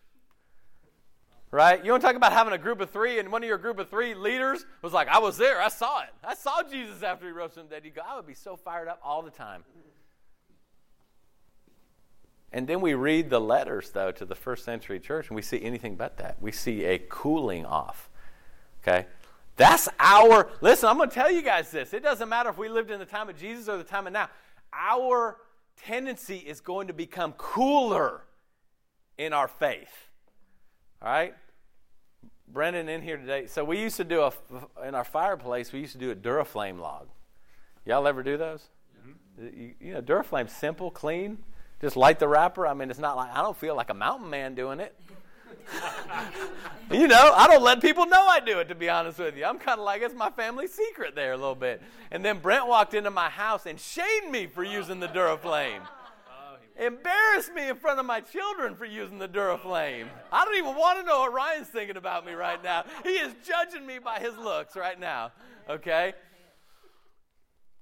Right? 1.50 1.84
You 1.86 1.92
want 1.92 2.02
to 2.02 2.08
talk 2.08 2.18
about 2.18 2.34
having 2.34 2.52
a 2.52 2.58
group 2.58 2.82
of 2.82 2.90
three, 2.90 3.20
and 3.20 3.32
one 3.32 3.42
of 3.42 3.48
your 3.48 3.58
group 3.58 3.80
of 3.80 3.90
three 3.90 4.14
leaders 4.14 4.66
was 4.82 4.92
like, 4.92 5.08
I 5.08 5.20
was 5.20 5.38
there, 5.38 5.62
I 5.62 5.70
saw 5.70 6.02
it. 6.02 6.10
I 6.22 6.36
saw 6.36 6.62
Jesus 6.70 7.02
after 7.02 7.26
he 7.26 7.32
rose 7.32 7.54
from 7.54 7.64
the 7.64 7.70
dead. 7.70 7.86
You 7.86 7.92
go, 7.92 8.02
I 8.06 8.18
would 8.18 8.28
be 8.28 8.34
so 8.34 8.58
fired 8.58 8.90
up 8.90 9.00
all 9.02 9.22
the 9.22 9.32
time. 9.32 9.64
And 12.54 12.68
then 12.68 12.80
we 12.80 12.94
read 12.94 13.30
the 13.30 13.42
letters, 13.42 13.92
though, 13.92 14.12
to 14.12 14.26
the 14.26 14.36
first 14.36 14.64
century 14.64 15.00
church, 15.00 15.28
and 15.28 15.36
we 15.36 15.42
see 15.42 15.62
anything 15.62 15.96
but 15.96 16.18
that. 16.18 16.38
We 16.42 16.52
see 16.52 16.86
a 16.86 16.98
cooling 16.98 17.66
off. 17.66 18.10
Okay? 18.82 19.06
That's 19.58 19.90
our, 20.00 20.50
listen, 20.62 20.88
I'm 20.88 20.98
going 20.98 21.10
to 21.10 21.16
tell 21.16 21.32
you 21.32 21.42
guys 21.42 21.72
this. 21.72 21.94
It 21.94 22.04
doesn't 22.04 22.30
matter 22.30 22.50
if 22.50 22.58
we 22.58 22.70
lived 22.70 22.92
in 22.92 23.00
the 23.00 23.06
time 23.06 23.28
of 23.28 23.38
Jesus 23.38 23.68
or 23.68 23.78
the 23.78 23.84
time 23.84 24.08
of 24.08 24.14
now. 24.14 24.30
Our 24.72 25.38
tendency 25.84 26.38
is 26.38 26.62
going 26.62 26.88
to 26.88 26.94
become 26.94 27.34
cooler 27.34 28.22
in 29.18 29.34
our 29.34 29.48
faith. 29.48 30.10
All 31.02 31.10
right? 31.10 31.34
Brendan 32.48 32.88
in 32.88 33.02
here 33.02 33.18
today. 33.18 33.48
So 33.48 33.66
we 33.66 33.82
used 33.82 33.98
to 33.98 34.04
do 34.04 34.22
a, 34.22 34.32
in 34.88 34.96
our 34.96 35.04
fireplace, 35.04 35.74
we 35.74 35.80
used 35.80 35.94
to 35.94 36.00
do 36.00 36.12
a 36.12 36.16
Duraflame 36.16 36.80
log. 36.80 37.08
Y'all 37.86 38.08
ever 38.08 38.24
do 38.24 38.38
those? 38.38 38.68
Mm-hmm. 39.00 39.60
You, 39.60 39.74
you 39.80 39.94
know, 39.94 40.02
Duraflame's 40.02 40.54
simple, 40.54 40.92
clean. 40.92 41.40
Just 41.82 41.96
light 41.96 42.20
the 42.20 42.28
wrapper. 42.28 42.66
I 42.66 42.74
mean, 42.74 42.90
it's 42.90 43.00
not 43.00 43.16
like 43.16 43.32
I 43.34 43.42
don't 43.42 43.58
feel 43.58 43.76
like 43.76 43.90
a 43.90 43.94
mountain 43.94 44.30
man 44.30 44.56
doing 44.56 44.80
it. 44.80 44.96
you 46.92 47.08
know, 47.08 47.34
I 47.36 47.48
don't 47.48 47.62
let 47.62 47.82
people 47.82 48.06
know 48.06 48.26
I 48.26 48.40
do 48.40 48.60
it, 48.60 48.70
to 48.70 48.76
be 48.76 48.90
honest 48.90 49.20
with 49.20 49.36
you. 49.36 49.46
I'm 49.46 49.60
kind 49.60 49.80
of 49.80 49.86
like, 49.86 50.02
it's 50.02 50.16
my 50.16 50.30
family 50.30 50.68
secret 50.68 51.14
there 51.16 51.34
a 51.34 51.38
little 51.38 51.56
bit. 51.56 51.82
And 52.12 52.24
then 52.24 52.40
Brent 52.40 52.68
walked 52.68 52.94
into 52.94 53.12
my 53.12 53.30
house 53.30 53.66
and 53.66 53.80
shamed 53.80 54.32
me 54.32 54.48
for 54.48 54.64
using 54.64 55.00
the 55.00 55.08
Duraflame. 55.08 55.82
Embarrassed 56.80 57.54
me 57.56 57.70
in 57.70 57.76
front 57.76 58.00
of 58.00 58.06
my 58.06 58.22
children 58.22 58.76
for 58.76 58.86
using 58.86 59.18
the 59.18 59.28
Duraflame. 59.28 60.08
I 60.32 60.46
don't 60.46 60.56
even 60.56 60.76
want 60.76 61.00
to 61.00 61.06
know 61.06 61.22
what 61.22 61.34
Ryan's 61.34 61.68
thinking 61.68 61.98
about 61.98 62.26
me 62.26 62.34
right 62.34 62.64
now. 62.64 62.86
He 63.04 63.10
is 63.10 63.34
judging 63.46 63.86
me 63.86 63.98
by 63.98 64.20
his 64.20 64.38
looks 64.38 64.76
right 64.76 65.00
now. 65.00 65.32
Okay? 65.68 66.14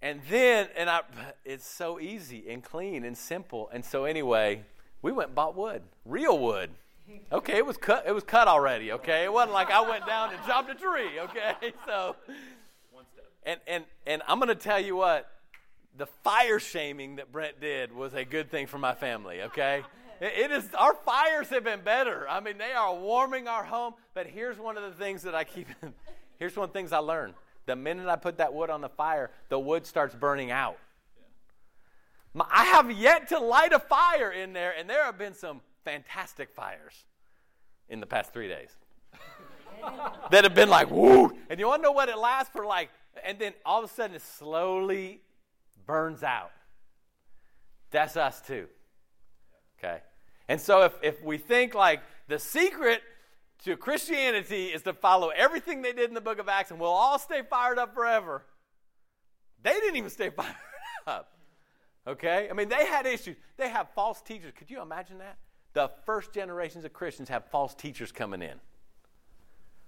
And 0.05 0.21
then, 0.29 0.67
and 0.77 0.87
I, 0.87 1.01
it's 1.43 1.65
so 1.65 1.99
easy 1.99 2.45
and 2.51 2.63
clean 2.63 3.03
and 3.05 3.17
simple. 3.17 3.71
And 3.73 3.83
so, 3.83 4.05
anyway, 4.05 4.61
we 5.01 5.11
went 5.11 5.29
and 5.29 5.35
bought 5.35 5.55
wood, 5.55 5.81
real 6.05 6.37
wood. 6.37 6.69
Okay, 7.31 7.57
it 7.57 7.65
was 7.65 7.75
cut. 7.77 8.03
It 8.05 8.11
was 8.11 8.23
cut 8.23 8.47
already. 8.47 8.91
Okay, 8.91 9.23
it 9.23 9.33
wasn't 9.33 9.53
like 9.53 9.71
I 9.71 9.81
went 9.81 10.05
down 10.05 10.31
and 10.31 10.37
chopped 10.45 10.69
a 10.69 10.75
tree. 10.75 11.19
Okay, 11.19 11.73
so, 11.87 12.15
and 13.47 13.59
and 13.65 13.83
and 14.05 14.21
I'm 14.27 14.39
to 14.41 14.53
tell 14.53 14.79
you 14.79 14.95
what, 14.95 15.27
the 15.97 16.05
fire 16.05 16.59
shaming 16.59 17.15
that 17.15 17.31
Brent 17.31 17.59
did 17.59 17.91
was 17.91 18.13
a 18.13 18.25
good 18.25 18.51
thing 18.51 18.67
for 18.67 18.77
my 18.77 18.93
family. 18.93 19.41
Okay, 19.41 19.81
it 20.21 20.51
is. 20.51 20.67
Our 20.77 20.93
fires 20.93 21.49
have 21.49 21.63
been 21.63 21.81
better. 21.81 22.29
I 22.29 22.41
mean, 22.41 22.59
they 22.59 22.73
are 22.73 22.93
warming 22.93 23.47
our 23.47 23.63
home. 23.63 23.95
But 24.13 24.27
here's 24.27 24.59
one 24.59 24.77
of 24.77 24.83
the 24.83 25.03
things 25.03 25.23
that 25.23 25.33
I 25.33 25.45
keep. 25.45 25.67
here's 26.37 26.55
one 26.55 26.65
of 26.65 26.73
the 26.73 26.77
things 26.77 26.91
I 26.91 26.99
learned 26.99 27.33
the 27.65 27.75
minute 27.75 28.07
I 28.07 28.15
put 28.15 28.37
that 28.37 28.53
wood 28.53 28.69
on 28.69 28.81
the 28.81 28.89
fire, 28.89 29.31
the 29.49 29.59
wood 29.59 29.85
starts 29.85 30.15
burning 30.15 30.51
out. 30.51 30.77
I 32.51 32.65
have 32.65 32.91
yet 32.91 33.29
to 33.29 33.39
light 33.39 33.71
a 33.71 33.79
fire 33.79 34.31
in 34.31 34.53
there, 34.53 34.73
and 34.77 34.89
there 34.89 35.03
have 35.05 35.17
been 35.17 35.33
some 35.33 35.61
fantastic 35.85 36.49
fires 36.49 37.05
in 37.87 37.99
the 37.99 38.05
past 38.05 38.33
three 38.33 38.47
days 38.47 38.71
that 40.31 40.43
have 40.43 40.55
been 40.55 40.69
like, 40.69 40.89
woo. 40.91 41.31
And 41.49 41.59
you 41.59 41.67
want 41.67 41.81
to 41.81 41.83
know 41.83 41.91
what 41.91 42.09
it 42.09 42.17
lasts 42.17 42.51
for? 42.51 42.65
Like, 42.65 42.89
and 43.23 43.39
then 43.39 43.53
all 43.65 43.83
of 43.83 43.89
a 43.89 43.93
sudden 43.93 44.15
it 44.15 44.21
slowly 44.21 45.21
burns 45.85 46.23
out. 46.23 46.51
That's 47.91 48.17
us 48.17 48.41
too. 48.41 48.67
Okay? 49.79 50.01
And 50.49 50.59
so 50.59 50.83
if, 50.83 50.93
if 51.01 51.23
we 51.23 51.37
think 51.37 51.73
like 51.73 52.01
the 52.27 52.39
secret 52.39 53.01
to 53.65 53.75
Christianity 53.75 54.67
is 54.67 54.83
to 54.83 54.93
follow 54.93 55.29
everything 55.29 55.81
they 55.81 55.91
did 55.91 56.07
in 56.07 56.13
the 56.13 56.21
book 56.21 56.37
of 56.37 56.47
Acts 56.47 56.69
and 56.69 56.79
we'll 56.79 56.91
all 56.91 57.17
stay 57.17 57.41
fired 57.49 57.79
up 57.79 57.95
forever. 57.95 58.43
They 59.63 59.73
didn't 59.73 59.95
even 59.95 60.11
stay 60.11 60.29
fired 60.35 60.55
up. 61.07 61.31
Okay? 62.05 62.47
I 62.47 62.53
mean, 62.53 62.69
they 62.69 62.85
had 62.85 63.07
issues. 63.07 63.35
They 63.57 63.69
have 63.69 63.87
false 63.95 64.21
teachers. 64.21 64.53
Could 64.55 64.69
you 64.69 64.83
imagine 64.83 65.17
that? 65.17 65.37
The 65.73 65.89
first 66.05 66.31
generations 66.31 66.85
of 66.85 66.93
Christians 66.93 67.27
have 67.29 67.45
false 67.49 67.73
teachers 67.73 68.11
coming 68.11 68.43
in. 68.43 68.59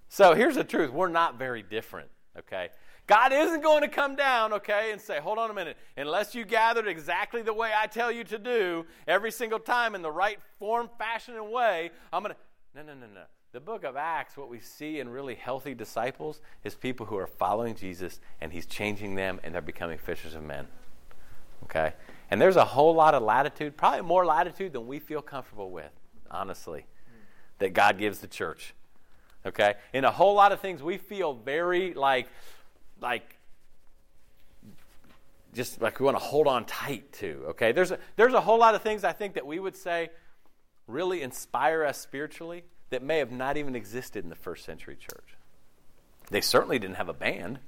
So 0.08 0.34
here's 0.34 0.56
the 0.56 0.64
truth 0.64 0.90
we're 0.90 1.08
not 1.08 1.38
very 1.38 1.62
different. 1.62 2.08
Okay? 2.36 2.70
God 3.06 3.32
isn't 3.32 3.62
going 3.62 3.82
to 3.82 3.88
come 3.88 4.16
down, 4.16 4.52
okay, 4.54 4.90
and 4.92 5.00
say, 5.00 5.18
hold 5.18 5.38
on 5.38 5.50
a 5.50 5.54
minute, 5.54 5.78
unless 5.96 6.34
you 6.34 6.44
gathered 6.44 6.86
exactly 6.86 7.40
the 7.40 7.54
way 7.54 7.70
I 7.74 7.86
tell 7.86 8.12
you 8.12 8.22
to 8.24 8.38
do 8.38 8.84
every 9.06 9.30
single 9.30 9.58
time 9.58 9.94
in 9.94 10.02
the 10.02 10.10
right 10.10 10.38
form, 10.58 10.90
fashion, 10.98 11.36
and 11.36 11.50
way, 11.50 11.90
I'm 12.12 12.22
going 12.22 12.34
to. 12.34 12.40
No, 12.74 12.82
no, 12.82 13.00
no, 13.00 13.06
no. 13.06 13.22
The 13.58 13.64
book 13.64 13.82
of 13.82 13.96
Acts, 13.96 14.36
what 14.36 14.48
we 14.48 14.60
see 14.60 15.00
in 15.00 15.08
really 15.08 15.34
healthy 15.34 15.74
disciples 15.74 16.40
is 16.62 16.76
people 16.76 17.06
who 17.06 17.16
are 17.16 17.26
following 17.26 17.74
Jesus 17.74 18.20
and 18.40 18.52
he's 18.52 18.66
changing 18.66 19.16
them 19.16 19.40
and 19.42 19.52
they're 19.52 19.60
becoming 19.60 19.98
fishers 19.98 20.36
of 20.36 20.44
men. 20.44 20.68
Okay? 21.64 21.94
And 22.30 22.40
there's 22.40 22.54
a 22.54 22.64
whole 22.64 22.94
lot 22.94 23.14
of 23.14 23.22
latitude, 23.24 23.76
probably 23.76 24.02
more 24.02 24.24
latitude 24.24 24.74
than 24.74 24.86
we 24.86 25.00
feel 25.00 25.20
comfortable 25.20 25.72
with, 25.72 25.90
honestly, 26.30 26.86
that 27.58 27.72
God 27.72 27.98
gives 27.98 28.20
the 28.20 28.28
church. 28.28 28.74
Okay? 29.44 29.74
In 29.92 30.04
a 30.04 30.12
whole 30.12 30.34
lot 30.36 30.52
of 30.52 30.60
things 30.60 30.80
we 30.80 30.96
feel 30.96 31.34
very 31.34 31.94
like 31.94 32.28
like 33.00 33.38
just 35.52 35.82
like 35.82 35.98
we 35.98 36.04
want 36.04 36.16
to 36.16 36.22
hold 36.22 36.46
on 36.46 36.64
tight 36.64 37.12
to. 37.14 37.46
Okay? 37.48 37.72
There's 37.72 37.90
a, 37.90 37.98
there's 38.14 38.34
a 38.34 38.40
whole 38.40 38.60
lot 38.60 38.76
of 38.76 38.82
things 38.82 39.02
I 39.02 39.12
think 39.12 39.34
that 39.34 39.44
we 39.44 39.58
would 39.58 39.74
say 39.74 40.10
really 40.86 41.22
inspire 41.22 41.84
us 41.84 41.98
spiritually 41.98 42.62
that 42.90 43.02
may 43.02 43.18
have 43.18 43.30
not 43.30 43.56
even 43.56 43.76
existed 43.76 44.24
in 44.24 44.30
the 44.30 44.36
first 44.36 44.64
century 44.64 44.96
church. 44.96 45.36
They 46.30 46.40
certainly 46.40 46.78
didn't 46.78 46.96
have 46.96 47.08
a 47.08 47.14
band. 47.14 47.58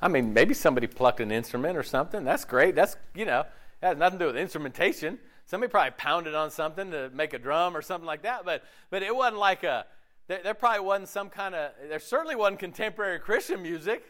I 0.00 0.08
mean, 0.08 0.34
maybe 0.34 0.54
somebody 0.54 0.86
plucked 0.88 1.20
an 1.20 1.30
instrument 1.30 1.76
or 1.76 1.82
something. 1.82 2.24
That's 2.24 2.44
great. 2.44 2.74
That's, 2.74 2.96
you 3.14 3.24
know, 3.24 3.44
that 3.80 3.88
has 3.88 3.96
nothing 3.98 4.18
to 4.18 4.24
do 4.24 4.26
with 4.26 4.36
instrumentation. 4.36 5.18
Somebody 5.46 5.70
probably 5.70 5.92
pounded 5.96 6.34
on 6.34 6.50
something 6.50 6.90
to 6.90 7.10
make 7.10 7.34
a 7.34 7.38
drum 7.38 7.76
or 7.76 7.82
something 7.82 8.06
like 8.06 8.22
that, 8.22 8.44
but, 8.44 8.62
but 8.90 9.02
it 9.02 9.14
wasn't 9.14 9.38
like 9.38 9.64
a, 9.64 9.86
there, 10.28 10.40
there 10.42 10.54
probably 10.54 10.84
wasn't 10.84 11.08
some 11.08 11.30
kind 11.30 11.54
of, 11.54 11.72
there 11.88 11.98
certainly 11.98 12.36
wasn't 12.36 12.60
contemporary 12.60 13.18
Christian 13.18 13.62
music. 13.62 14.04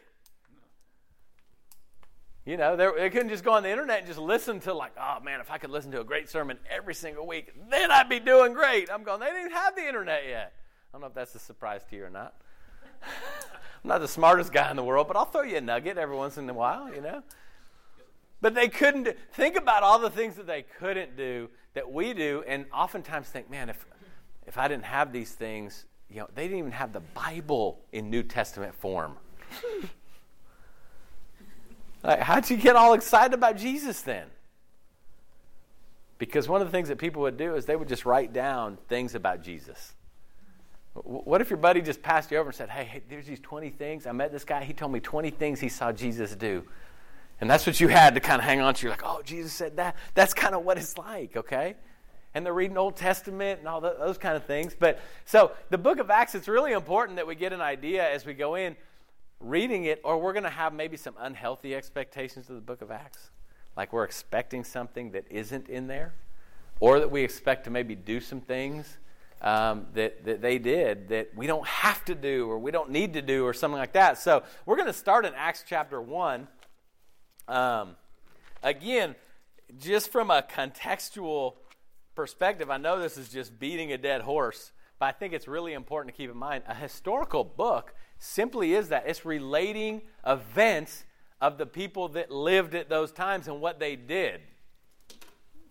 You 2.44 2.56
know, 2.56 2.74
they 2.74 3.08
couldn't 3.08 3.28
just 3.28 3.44
go 3.44 3.52
on 3.52 3.62
the 3.62 3.70
internet 3.70 3.98
and 3.98 4.06
just 4.06 4.18
listen 4.18 4.58
to 4.60 4.74
like, 4.74 4.92
oh 5.00 5.20
man, 5.20 5.40
if 5.40 5.50
I 5.50 5.58
could 5.58 5.70
listen 5.70 5.92
to 5.92 6.00
a 6.00 6.04
great 6.04 6.28
sermon 6.28 6.58
every 6.68 6.94
single 6.94 7.26
week, 7.26 7.52
then 7.70 7.92
I'd 7.92 8.08
be 8.08 8.18
doing 8.18 8.52
great. 8.52 8.90
I'm 8.90 9.04
going, 9.04 9.20
they 9.20 9.30
didn't 9.30 9.52
have 9.52 9.76
the 9.76 9.86
internet 9.86 10.22
yet. 10.28 10.52
I 10.90 10.92
don't 10.92 11.02
know 11.02 11.06
if 11.06 11.14
that's 11.14 11.34
a 11.36 11.38
surprise 11.38 11.84
to 11.90 11.96
you 11.96 12.04
or 12.04 12.10
not. 12.10 12.34
I'm 13.02 13.88
not 13.88 14.00
the 14.00 14.08
smartest 14.08 14.52
guy 14.52 14.70
in 14.70 14.76
the 14.76 14.82
world, 14.82 15.06
but 15.06 15.16
I'll 15.16 15.24
throw 15.24 15.42
you 15.42 15.56
a 15.56 15.60
nugget 15.60 15.98
every 15.98 16.16
once 16.16 16.36
in 16.36 16.50
a 16.50 16.54
while, 16.54 16.92
you 16.92 17.00
know? 17.00 17.22
But 18.40 18.54
they 18.54 18.68
couldn't 18.68 19.08
think 19.32 19.56
about 19.56 19.84
all 19.84 20.00
the 20.00 20.10
things 20.10 20.34
that 20.34 20.48
they 20.48 20.62
couldn't 20.62 21.16
do 21.16 21.48
that 21.74 21.90
we 21.90 22.12
do, 22.12 22.42
and 22.46 22.66
oftentimes 22.72 23.28
think, 23.28 23.50
man, 23.50 23.68
if 23.68 23.86
if 24.46 24.58
I 24.58 24.66
didn't 24.68 24.84
have 24.84 25.12
these 25.12 25.32
things, 25.32 25.86
you 26.10 26.18
know, 26.18 26.28
they 26.34 26.42
didn't 26.42 26.58
even 26.58 26.72
have 26.72 26.92
the 26.92 27.00
Bible 27.00 27.80
in 27.92 28.10
New 28.10 28.24
Testament 28.24 28.74
form. 28.74 29.16
like, 32.02 32.20
how'd 32.20 32.48
you 32.50 32.56
get 32.56 32.76
all 32.76 32.94
excited 32.94 33.34
about 33.34 33.56
Jesus 33.56 34.00
then? 34.02 34.26
Because 36.18 36.48
one 36.48 36.60
of 36.60 36.68
the 36.68 36.72
things 36.72 36.88
that 36.88 36.98
people 36.98 37.22
would 37.22 37.36
do 37.36 37.56
is 37.56 37.66
they 37.66 37.76
would 37.76 37.88
just 37.88 38.06
write 38.06 38.32
down 38.32 38.78
things 38.88 39.14
about 39.14 39.42
Jesus. 39.42 39.94
What 40.94 41.40
if 41.40 41.50
your 41.50 41.56
buddy 41.56 41.80
just 41.80 42.02
passed 42.02 42.30
you 42.30 42.38
over 42.38 42.50
and 42.50 42.54
said, 42.54 42.68
hey, 42.68 42.84
hey, 42.84 43.02
there's 43.08 43.26
these 43.26 43.40
20 43.40 43.70
things. 43.70 44.06
I 44.06 44.12
met 44.12 44.30
this 44.30 44.44
guy. 44.44 44.62
He 44.62 44.72
told 44.72 44.92
me 44.92 45.00
20 45.00 45.30
things 45.30 45.58
he 45.58 45.68
saw 45.68 45.90
Jesus 45.90 46.36
do. 46.36 46.64
And 47.40 47.50
that's 47.50 47.66
what 47.66 47.80
you 47.80 47.88
had 47.88 48.14
to 48.14 48.20
kind 48.20 48.38
of 48.38 48.44
hang 48.44 48.60
on 48.60 48.74
to. 48.74 48.82
You're 48.82 48.92
like, 48.92 49.02
oh, 49.04 49.22
Jesus 49.24 49.52
said 49.52 49.76
that. 49.78 49.96
That's 50.14 50.32
kind 50.32 50.54
of 50.54 50.64
what 50.64 50.78
it's 50.78 50.96
like, 50.96 51.36
okay? 51.36 51.74
And 52.34 52.46
they're 52.46 52.54
reading 52.54 52.78
Old 52.78 52.94
Testament 52.94 53.58
and 53.58 53.66
all 53.66 53.80
those 53.80 54.16
kind 54.16 54.36
of 54.36 54.44
things. 54.44 54.76
But 54.78 55.00
so 55.24 55.52
the 55.70 55.78
book 55.78 55.98
of 55.98 56.10
Acts, 56.10 56.34
it's 56.34 56.46
really 56.46 56.72
important 56.72 57.16
that 57.16 57.26
we 57.26 57.34
get 57.34 57.52
an 57.52 57.60
idea 57.60 58.08
as 58.08 58.24
we 58.24 58.34
go 58.34 58.54
in 58.54 58.76
reading 59.42 59.84
it, 59.84 60.00
or 60.04 60.18
we're 60.18 60.32
going 60.32 60.44
to 60.44 60.50
have 60.50 60.72
maybe 60.72 60.96
some 60.96 61.14
unhealthy 61.18 61.74
expectations 61.74 62.48
of 62.48 62.56
the 62.56 62.62
book 62.62 62.82
of 62.82 62.90
Acts. 62.90 63.30
Like 63.76 63.92
we're 63.92 64.04
expecting 64.04 64.64
something 64.64 65.12
that 65.12 65.24
isn't 65.30 65.68
in 65.68 65.86
there, 65.86 66.14
or 66.80 67.00
that 67.00 67.10
we 67.10 67.22
expect 67.22 67.64
to 67.64 67.70
maybe 67.70 67.94
do 67.94 68.20
some 68.20 68.40
things 68.40 68.98
um, 69.42 69.86
that, 69.94 70.24
that 70.24 70.40
they 70.40 70.58
did 70.58 71.08
that 71.08 71.34
we 71.34 71.46
don't 71.46 71.66
have 71.66 72.04
to 72.04 72.14
do 72.14 72.48
or 72.48 72.58
we 72.58 72.70
don't 72.70 72.90
need 72.90 73.14
to 73.14 73.22
do 73.22 73.44
or 73.44 73.52
something 73.52 73.78
like 73.78 73.92
that. 73.92 74.18
So 74.18 74.44
we're 74.64 74.76
going 74.76 74.86
to 74.86 74.92
start 74.92 75.26
in 75.26 75.32
Acts 75.34 75.64
chapter 75.66 76.00
1. 76.00 76.46
Um, 77.48 77.96
again, 78.62 79.16
just 79.78 80.12
from 80.12 80.30
a 80.30 80.42
contextual 80.42 81.54
perspective, 82.14 82.70
I 82.70 82.76
know 82.76 83.00
this 83.00 83.18
is 83.18 83.28
just 83.28 83.58
beating 83.58 83.92
a 83.92 83.98
dead 83.98 84.20
horse, 84.20 84.70
but 85.00 85.06
I 85.06 85.12
think 85.12 85.32
it's 85.32 85.48
really 85.48 85.72
important 85.72 86.14
to 86.14 86.16
keep 86.16 86.30
in 86.30 86.36
mind 86.36 86.62
a 86.68 86.74
historical 86.74 87.42
book 87.42 87.94
simply 88.22 88.74
is 88.74 88.88
that 88.88 89.04
it's 89.06 89.24
relating 89.24 90.02
events 90.24 91.04
of 91.40 91.58
the 91.58 91.66
people 91.66 92.08
that 92.10 92.30
lived 92.30 92.72
at 92.74 92.88
those 92.88 93.10
times 93.10 93.48
and 93.48 93.60
what 93.60 93.80
they 93.80 93.96
did. 93.96 94.40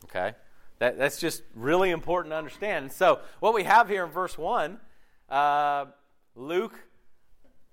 Okay? 0.03 0.33
That, 0.79 0.97
that's 0.97 1.17
just 1.17 1.43
really 1.55 1.91
important 1.91 2.33
to 2.33 2.37
understand. 2.37 2.91
so, 2.91 3.19
what 3.39 3.53
we 3.53 3.63
have 3.63 3.87
here 3.87 4.03
in 4.03 4.11
verse 4.11 4.37
1, 4.37 4.79
uh, 5.29 5.85
Luke, 6.35 6.77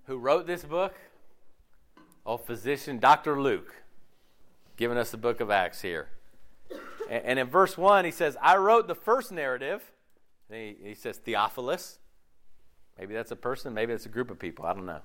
who 0.07 0.17
wrote 0.17 0.47
this 0.47 0.63
book, 0.63 0.95
old 2.25 2.47
physician, 2.47 3.01
Dr. 3.01 3.41
Luke, 3.41 3.75
giving 4.77 4.97
us 4.97 5.11
the 5.11 5.17
book 5.17 5.41
of 5.41 5.51
Acts 5.51 5.83
here. 5.83 6.09
And, 7.11 7.25
and 7.25 7.39
in 7.41 7.49
verse 7.49 7.77
1, 7.77 8.05
he 8.05 8.13
says, 8.13 8.37
I 8.41 8.57
wrote 8.57 8.87
the 8.87 8.95
first 8.95 9.33
narrative. 9.33 9.83
He, 10.49 10.77
he 10.81 10.95
says, 10.95 11.17
Theophilus. 11.17 11.99
Maybe 12.99 13.15
that's 13.15 13.31
a 13.31 13.37
person, 13.37 13.75
maybe 13.75 13.93
it's 13.93 14.07
a 14.07 14.11
group 14.11 14.31
of 14.31 14.39
people. 14.39 14.67
I 14.67 14.73
don't 14.73 14.87
know. 14.87 15.01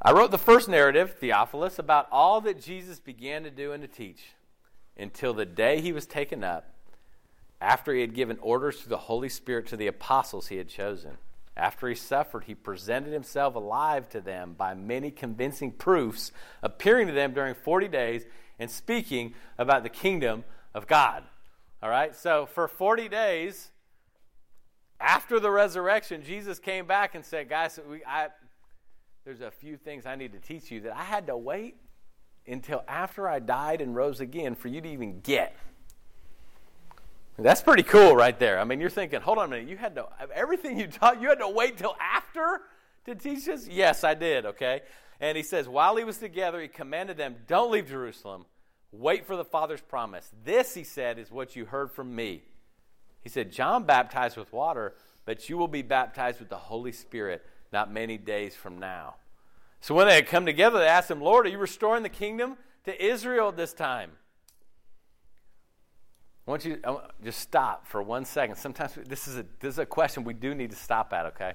I 0.00 0.12
wrote 0.12 0.30
the 0.30 0.38
first 0.38 0.68
narrative, 0.68 1.14
Theophilus, 1.18 1.78
about 1.78 2.08
all 2.10 2.40
that 2.42 2.60
Jesus 2.60 3.00
began 3.00 3.42
to 3.44 3.50
do 3.50 3.72
and 3.72 3.82
to 3.82 3.88
teach 3.88 4.20
until 4.96 5.34
the 5.34 5.46
day 5.46 5.80
he 5.80 5.92
was 5.92 6.06
taken 6.06 6.44
up, 6.44 6.70
after 7.60 7.94
he 7.94 8.00
had 8.00 8.14
given 8.14 8.38
orders 8.40 8.80
through 8.80 8.90
the 8.90 8.96
Holy 8.96 9.28
Spirit 9.28 9.66
to 9.68 9.76
the 9.76 9.86
apostles 9.86 10.48
he 10.48 10.56
had 10.56 10.68
chosen. 10.68 11.16
After 11.56 11.88
he 11.88 11.94
suffered, 11.94 12.44
he 12.44 12.54
presented 12.54 13.12
himself 13.12 13.54
alive 13.54 14.08
to 14.10 14.20
them 14.20 14.54
by 14.58 14.74
many 14.74 15.10
convincing 15.10 15.70
proofs, 15.70 16.32
appearing 16.62 17.06
to 17.06 17.12
them 17.12 17.32
during 17.32 17.54
40 17.54 17.88
days 17.88 18.26
and 18.58 18.70
speaking 18.70 19.34
about 19.56 19.82
the 19.82 19.88
kingdom 19.88 20.44
of 20.74 20.86
God. 20.86 21.22
All 21.82 21.90
right, 21.90 22.14
so 22.14 22.46
for 22.46 22.66
40 22.66 23.08
days 23.08 23.70
after 25.00 25.40
the 25.40 25.50
resurrection, 25.50 26.22
Jesus 26.22 26.58
came 26.58 26.86
back 26.86 27.14
and 27.14 27.24
said, 27.24 27.48
Guys, 27.48 27.78
we, 27.88 28.04
I, 28.04 28.28
there's 29.24 29.40
a 29.40 29.50
few 29.50 29.76
things 29.76 30.06
I 30.06 30.16
need 30.16 30.32
to 30.32 30.38
teach 30.38 30.70
you 30.70 30.80
that 30.82 30.96
I 30.96 31.02
had 31.02 31.26
to 31.28 31.36
wait 31.36 31.76
until 32.46 32.84
after 32.86 33.28
I 33.28 33.38
died 33.38 33.80
and 33.80 33.94
rose 33.94 34.20
again 34.20 34.54
for 34.54 34.68
you 34.68 34.80
to 34.80 34.88
even 34.88 35.20
get. 35.20 35.56
That's 37.38 37.62
pretty 37.62 37.82
cool 37.82 38.14
right 38.14 38.38
there. 38.38 38.60
I 38.60 38.64
mean, 38.64 38.80
you're 38.80 38.90
thinking, 38.90 39.20
hold 39.20 39.38
on 39.38 39.46
a 39.46 39.48
minute, 39.48 39.68
you 39.68 39.76
had 39.76 39.96
to, 39.96 40.06
everything 40.32 40.78
you 40.78 40.86
taught, 40.86 41.20
you 41.20 41.28
had 41.28 41.40
to 41.40 41.48
wait 41.48 41.78
till 41.78 41.96
after 42.00 42.60
to 43.06 43.14
teach 43.14 43.48
us? 43.48 43.66
Yes, 43.66 44.04
I 44.04 44.14
did, 44.14 44.46
okay? 44.46 44.82
And 45.20 45.36
he 45.36 45.42
says, 45.42 45.68
while 45.68 45.96
he 45.96 46.04
was 46.04 46.18
together, 46.18 46.60
he 46.60 46.68
commanded 46.68 47.16
them, 47.16 47.36
don't 47.48 47.72
leave 47.72 47.88
Jerusalem. 47.88 48.46
Wait 48.92 49.26
for 49.26 49.36
the 49.36 49.44
Father's 49.44 49.80
promise. 49.80 50.30
This, 50.44 50.74
he 50.74 50.84
said, 50.84 51.18
is 51.18 51.32
what 51.32 51.56
you 51.56 51.64
heard 51.64 51.90
from 51.90 52.14
me. 52.14 52.42
He 53.24 53.30
said, 53.30 53.50
John 53.50 53.84
baptized 53.84 54.36
with 54.36 54.52
water, 54.52 54.94
but 55.24 55.48
you 55.48 55.56
will 55.56 55.68
be 55.68 55.82
baptized 55.82 56.38
with 56.38 56.50
the 56.50 56.58
Holy 56.58 56.92
Spirit 56.92 57.44
not 57.72 57.90
many 57.90 58.18
days 58.18 58.54
from 58.54 58.78
now. 58.78 59.16
So 59.80 59.94
when 59.94 60.06
they 60.06 60.14
had 60.14 60.28
come 60.28 60.46
together, 60.46 60.78
they 60.78 60.86
asked 60.86 61.10
him, 61.10 61.20
Lord, 61.20 61.46
are 61.46 61.48
you 61.48 61.58
restoring 61.58 62.02
the 62.02 62.08
kingdom 62.08 62.56
to 62.84 63.04
Israel 63.04 63.48
at 63.48 63.56
this 63.56 63.72
time? 63.72 64.12
I 66.46 66.50
want 66.50 66.64
you 66.66 66.76
to 66.76 67.00
just 67.24 67.40
stop 67.40 67.86
for 67.86 68.02
one 68.02 68.26
second. 68.26 68.56
Sometimes 68.56 68.92
this 69.06 69.26
is, 69.26 69.38
a, 69.38 69.46
this 69.60 69.74
is 69.74 69.78
a 69.78 69.86
question 69.86 70.24
we 70.24 70.34
do 70.34 70.54
need 70.54 70.70
to 70.70 70.76
stop 70.76 71.12
at, 71.14 71.26
okay? 71.26 71.54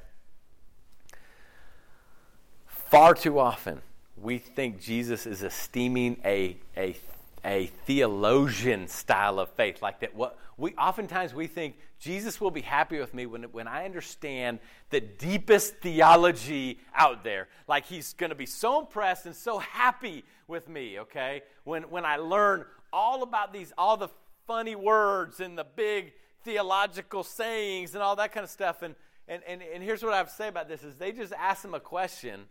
Far 2.66 3.14
too 3.14 3.38
often, 3.38 3.84
we 4.18 4.40
think 4.40 4.82
Jesus 4.82 5.28
is 5.28 5.44
esteeming 5.44 6.20
a, 6.26 6.58
a, 6.76 6.96
a 7.44 7.68
theologian 7.86 8.88
style 8.88 9.40
of 9.40 9.50
faith. 9.50 9.82
Like 9.82 10.00
that, 10.02 10.16
what 10.16 10.38
we 10.58 10.74
oftentimes 10.74 11.34
we 11.34 11.48
think 11.48 11.78
Jesus 12.00 12.40
will 12.40 12.52
be 12.52 12.62
happy 12.62 13.00
with 13.00 13.14
me 13.14 13.26
when, 13.26 13.44
when 13.44 13.68
I 13.68 13.86
understand 13.86 14.60
the 14.90 15.02
deepest 15.02 15.78
theology 15.78 16.80
out 16.96 17.24
there. 17.24 17.48
Like 17.68 17.86
he's 17.86 18.14
going 18.14 18.30
to 18.30 18.36
be 18.36 18.46
so 18.46 18.80
impressed 18.80 19.26
and 19.26 19.36
so 19.36 19.60
happy 19.60 20.24
with 20.48 20.68
me, 20.68 21.00
okay? 21.00 21.44
When, 21.64 21.84
when 21.84 22.06
I 22.06 22.18
learn 22.18 22.66
all 22.92 23.24
about 23.24 23.54
these, 23.54 23.72
all 23.78 23.98
the 23.98 24.10
funny 24.48 24.76
words 24.76 25.40
and 25.40 25.58
the 25.58 25.66
big 25.76 26.14
theological 26.44 27.24
sayings 27.24 27.94
and 27.94 28.04
all 28.04 28.16
that 28.16 28.32
kind 28.32 28.44
of 28.44 28.50
stuff. 28.50 28.82
And, 28.82 28.96
and, 29.28 29.44
and, 29.48 29.62
and 29.62 29.84
here's 29.84 30.04
what 30.04 30.14
I 30.14 30.18
have 30.18 30.30
to 30.30 30.36
say 30.36 30.48
about 30.48 30.68
this 30.68 30.84
is 30.84 30.96
they 30.96 31.12
just 31.12 31.34
asked 31.34 31.64
him 31.64 31.74
a 31.74 31.80
question 31.80 32.46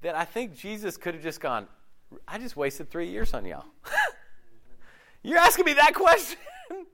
that 0.00 0.14
I 0.14 0.24
think 0.24 0.56
Jesus 0.56 0.96
could 0.96 1.14
have 1.14 1.22
just 1.22 1.40
gone, 1.40 1.66
I 2.26 2.38
just 2.38 2.56
wasted 2.56 2.90
three 2.90 3.08
years 3.08 3.34
on 3.34 3.44
y'all. 3.44 3.64
You're 5.22 5.38
asking 5.38 5.64
me 5.64 5.74
that 5.74 5.94
question? 5.94 6.38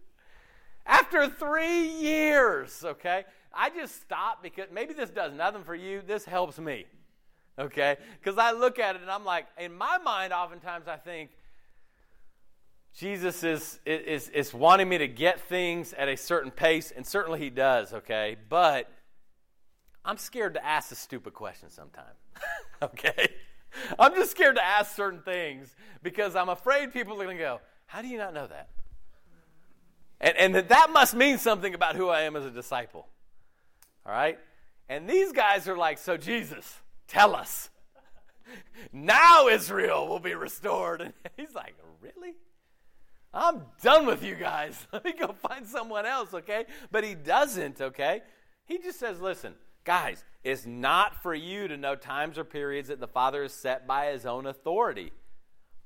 After 0.87 1.29
three 1.29 1.89
years, 1.89 2.85
okay? 2.85 3.25
I 3.53 3.71
just 3.71 4.01
stopped 4.03 4.43
because 4.43 4.67
maybe 4.73 4.95
this 4.95 5.11
does 5.11 5.33
nothing 5.33 5.63
for 5.63 5.75
you. 5.75 6.03
This 6.07 6.25
helps 6.25 6.59
me, 6.59 6.87
okay? 7.59 7.97
Because 8.21 8.39
I 8.39 8.53
look 8.53 8.79
at 8.79 8.97
it 8.97 9.03
and 9.03 9.11
I'm 9.11 9.25
like, 9.25 9.47
in 9.59 9.75
my 9.75 9.99
mind, 9.99 10.33
oftentimes 10.33 10.89
I 10.89 10.97
think, 10.97 11.31
Jesus 12.97 13.43
is, 13.43 13.81
is, 13.85 14.29
is 14.29 14.55
wanting 14.55 14.89
me 14.89 14.99
to 14.99 15.09
get 15.09 15.41
things 15.41 15.93
at 15.95 16.09
a 16.09 16.17
certain 16.17 16.53
pace, 16.53 16.93
and 16.93 17.05
certainly 17.05 17.41
he 17.41 17.51
does, 17.51 17.93
okay? 17.93 18.37
But 18.49 18.89
I'm 20.05 20.17
scared 20.17 20.55
to 20.55 20.65
ask 20.65 20.93
a 20.93 20.95
stupid 20.95 21.35
question 21.35 21.71
sometimes, 21.71 22.19
okay? 22.83 23.35
I'm 23.99 24.15
just 24.15 24.31
scared 24.31 24.57
to 24.57 24.65
ask 24.65 24.95
certain 24.95 25.21
things 25.21 25.75
because 26.03 26.37
I'm 26.37 26.49
afraid 26.49 26.93
people 26.93 27.15
are 27.15 27.25
going 27.25 27.37
to 27.37 27.43
go, 27.43 27.61
How 27.87 28.03
do 28.03 28.09
you 28.09 28.19
not 28.19 28.35
know 28.35 28.47
that? 28.47 28.69
And, 30.21 30.37
and 30.37 30.55
that, 30.55 30.69
that 30.69 30.91
must 30.91 31.15
mean 31.15 31.39
something 31.39 31.75
about 31.75 31.97
who 31.97 32.09
I 32.09 32.23
am 32.23 32.37
as 32.37 32.45
a 32.45 32.51
disciple. 32.51 33.09
All 34.07 34.13
right? 34.13 34.39
And 34.89 35.09
these 35.09 35.33
guys 35.33 35.69
are 35.69 35.77
like, 35.77 35.99
So, 35.99 36.17
Jesus, 36.17 36.81
tell 37.09 37.35
us. 37.35 37.71
now 38.93 39.49
Israel 39.49 40.09
will 40.09 40.21
be 40.21 40.35
restored. 40.35 41.01
And 41.03 41.13
he's 41.37 41.55
like, 41.55 41.75
Really? 42.01 42.35
I'm 43.33 43.63
done 43.83 44.07
with 44.07 44.23
you 44.23 44.37
guys. 44.37 44.87
Let 44.93 45.05
me 45.05 45.13
go 45.19 45.33
find 45.33 45.67
someone 45.67 46.07
else, 46.07 46.33
okay? 46.33 46.67
But 46.93 47.03
he 47.03 47.15
doesn't, 47.15 47.81
okay? 47.81 48.23
He 48.67 48.79
just 48.79 49.01
says, 49.01 49.21
Listen, 49.21 49.55
guys, 49.85 50.25
it's 50.43 50.67
not 50.67 51.23
for 51.23 51.35
you 51.35 51.69
to 51.69 51.77
know 51.77 51.95
times 51.95 52.39
or 52.39 52.45
periods 52.45 52.89
that 52.89 53.01
the 53.01 53.09
Father 53.09 53.43
has 53.43 53.53
set 53.53 53.87
by 53.87 54.07
his 54.13 54.27
own 54.27 54.47
authority. 54.47 55.13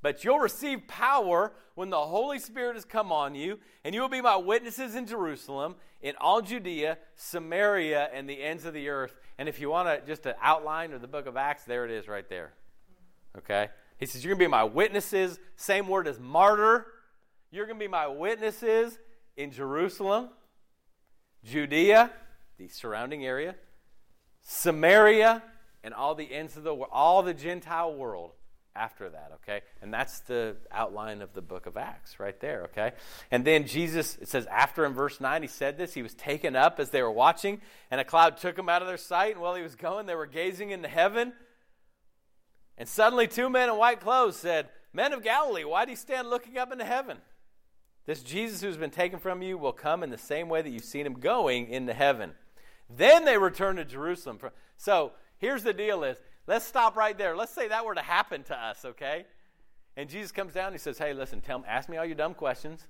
But 0.01 0.25
you'll 0.25 0.39
receive 0.39 0.87
power 0.87 1.53
when 1.75 1.91
the 1.91 2.01
Holy 2.01 2.39
Spirit 2.39 2.75
has 2.75 2.85
come 2.85 3.11
on 3.11 3.35
you, 3.35 3.59
and 3.85 3.95
you 3.95 4.01
will 4.01 4.09
be 4.09 4.21
my 4.21 4.37
witnesses 4.37 4.95
in 4.95 5.07
Jerusalem, 5.07 5.75
in 6.01 6.15
all 6.21 6.41
Judea, 6.41 6.99
Samaria, 7.17 8.09
and 8.13 8.29
the 8.29 8.43
ends 8.43 8.65
of 8.65 8.75
the 8.75 8.89
earth. 8.89 9.15
And 9.39 9.49
if 9.49 9.61
you 9.61 9.71
want 9.71 9.89
to 9.89 10.07
just 10.07 10.27
an 10.27 10.35
outline 10.41 10.93
of 10.93 11.01
the 11.01 11.09
book 11.09 11.27
of 11.27 11.37
Acts, 11.37 11.65
there 11.65 11.85
it 11.85 11.91
is 11.91 12.07
right 12.07 12.29
there. 12.29 12.53
Okay? 13.37 13.69
He 13.99 14.07
says, 14.07 14.25
You're 14.25 14.35
going 14.35 14.41
to 14.41 14.45
be 14.45 14.51
my 14.51 14.65
witnesses. 14.65 15.39
Same 15.57 15.89
word 15.89 16.07
as 16.07 16.21
martyr. 16.21 16.87
You're 17.51 17.67
going 17.67 17.79
to 17.79 17.85
be 17.85 17.89
my 17.89 18.07
witnesses 18.07 18.99
in 19.37 19.51
Jerusalem, 19.51 20.29
Judea, 21.45 22.11
the 22.59 22.69
surrounding 22.69 23.25
area, 23.25 23.55
Samaria, 24.51 25.43
and 25.85 25.93
all 25.93 26.15
the 26.15 26.33
ends 26.33 26.57
of 26.57 26.63
the 26.63 26.75
world, 26.75 26.89
all 26.91 27.23
the 27.23 27.35
Gentile 27.35 27.95
world 27.95 28.31
after 28.75 29.11
that, 29.11 29.33
okay? 29.35 29.61
And 29.83 29.93
that's 29.93 30.21
the 30.21 30.57
outline 30.73 31.21
of 31.21 31.35
the 31.35 31.43
book 31.43 31.67
of 31.67 31.77
Acts 31.77 32.19
right 32.19 32.39
there, 32.41 32.63
okay? 32.63 32.93
And 33.31 33.45
then 33.45 33.67
Jesus, 33.67 34.17
it 34.17 34.27
says 34.27 34.47
after 34.47 34.87
in 34.87 34.95
verse 34.95 35.21
9, 35.21 35.43
he 35.43 35.49
said 35.49 35.77
this, 35.77 35.93
he 35.93 36.03
was 36.03 36.15
taken 36.15 36.57
up 36.57 36.81
as 36.81 36.89
they 36.89 37.03
were 37.03 37.13
watching, 37.13 37.61
and 37.91 38.01
a 38.01 38.05
cloud 38.05 38.39
took 38.39 38.59
him 38.59 38.71
out 38.71 38.81
of 38.81 38.89
their 38.89 38.97
sight, 38.97 39.33
and 39.33 39.43
while 39.43 39.55
he 39.55 39.63
was 39.63 39.75
going, 39.75 40.07
they 40.07 40.15
were 40.15 40.25
gazing 40.25 40.71
into 40.71 40.89
heaven. 40.89 41.35
And 42.79 42.89
suddenly 42.89 43.27
two 43.27 43.51
men 43.51 43.69
in 43.69 43.77
white 43.77 44.01
clothes 44.01 44.37
said, 44.37 44.71
Men 44.95 45.13
of 45.13 45.23
Galilee, 45.23 45.65
why 45.65 45.85
do 45.85 45.91
you 45.91 45.97
stand 45.97 46.31
looking 46.31 46.57
up 46.57 46.73
into 46.73 46.87
heaven? 46.87 47.19
This 48.07 48.23
Jesus 48.23 48.63
who's 48.63 48.79
been 48.79 48.91
taken 48.91 49.19
from 49.19 49.43
you 49.43 49.59
will 49.59 49.75
come 49.75 50.03
in 50.03 50.09
the 50.09 50.17
same 50.17 50.49
way 50.49 50.63
that 50.63 50.71
you've 50.71 50.85
seen 50.85 51.05
him 51.05 51.21
going 51.21 51.69
into 51.69 51.93
heaven. 51.93 52.33
Then 52.89 53.25
they 53.25 53.37
return 53.37 53.77
to 53.77 53.85
Jerusalem. 53.85 54.39
So 54.77 55.13
here's 55.39 55.63
the 55.63 55.73
deal 55.73 56.05
is 56.05 56.19
let's 56.47 56.65
stop 56.65 56.97
right 56.97 57.17
there. 57.17 57.37
Let's 57.37 57.53
say 57.53 57.69
that 57.69 57.85
were 57.85 57.95
to 57.95 58.03
happen 58.03 58.43
to 58.45 58.57
us, 58.57 58.85
okay? 58.85 59.27
And 59.97 60.09
Jesus 60.09 60.33
comes 60.33 60.55
down 60.55 60.69
and 60.69 60.75
he 60.75 60.79
says, 60.79 60.99
Hey, 60.99 61.13
listen, 61.13 61.41
tell 61.41 61.59
me, 61.59 61.65
ask 61.69 61.89
me 61.89 61.97
all 61.97 62.05
your 62.05 62.15
dumb 62.15 62.35
questions. 62.35 62.87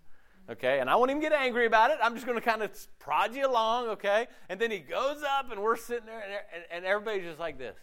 Okay, 0.50 0.80
and 0.80 0.88
I 0.88 0.96
won't 0.96 1.10
even 1.10 1.20
get 1.20 1.32
angry 1.32 1.66
about 1.66 1.90
it. 1.90 1.98
I'm 2.02 2.14
just 2.14 2.24
going 2.24 2.38
to 2.38 2.44
kind 2.44 2.62
of 2.62 2.70
prod 2.98 3.34
you 3.34 3.46
along, 3.46 3.88
okay? 3.88 4.28
And 4.48 4.58
then 4.58 4.70
he 4.70 4.78
goes 4.78 5.22
up, 5.22 5.52
and 5.52 5.60
we're 5.60 5.76
sitting 5.76 6.06
there, 6.06 6.22
and, 6.54 6.64
and 6.70 6.84
everybody's 6.86 7.24
just 7.24 7.38
like 7.38 7.58
this. 7.58 7.76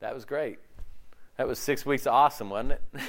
That 0.00 0.14
was 0.14 0.24
great. 0.24 0.58
That 1.36 1.46
was 1.46 1.58
six 1.58 1.84
weeks 1.84 2.06
of 2.06 2.14
awesome, 2.14 2.48
wasn't 2.48 2.72
it? 2.72 2.82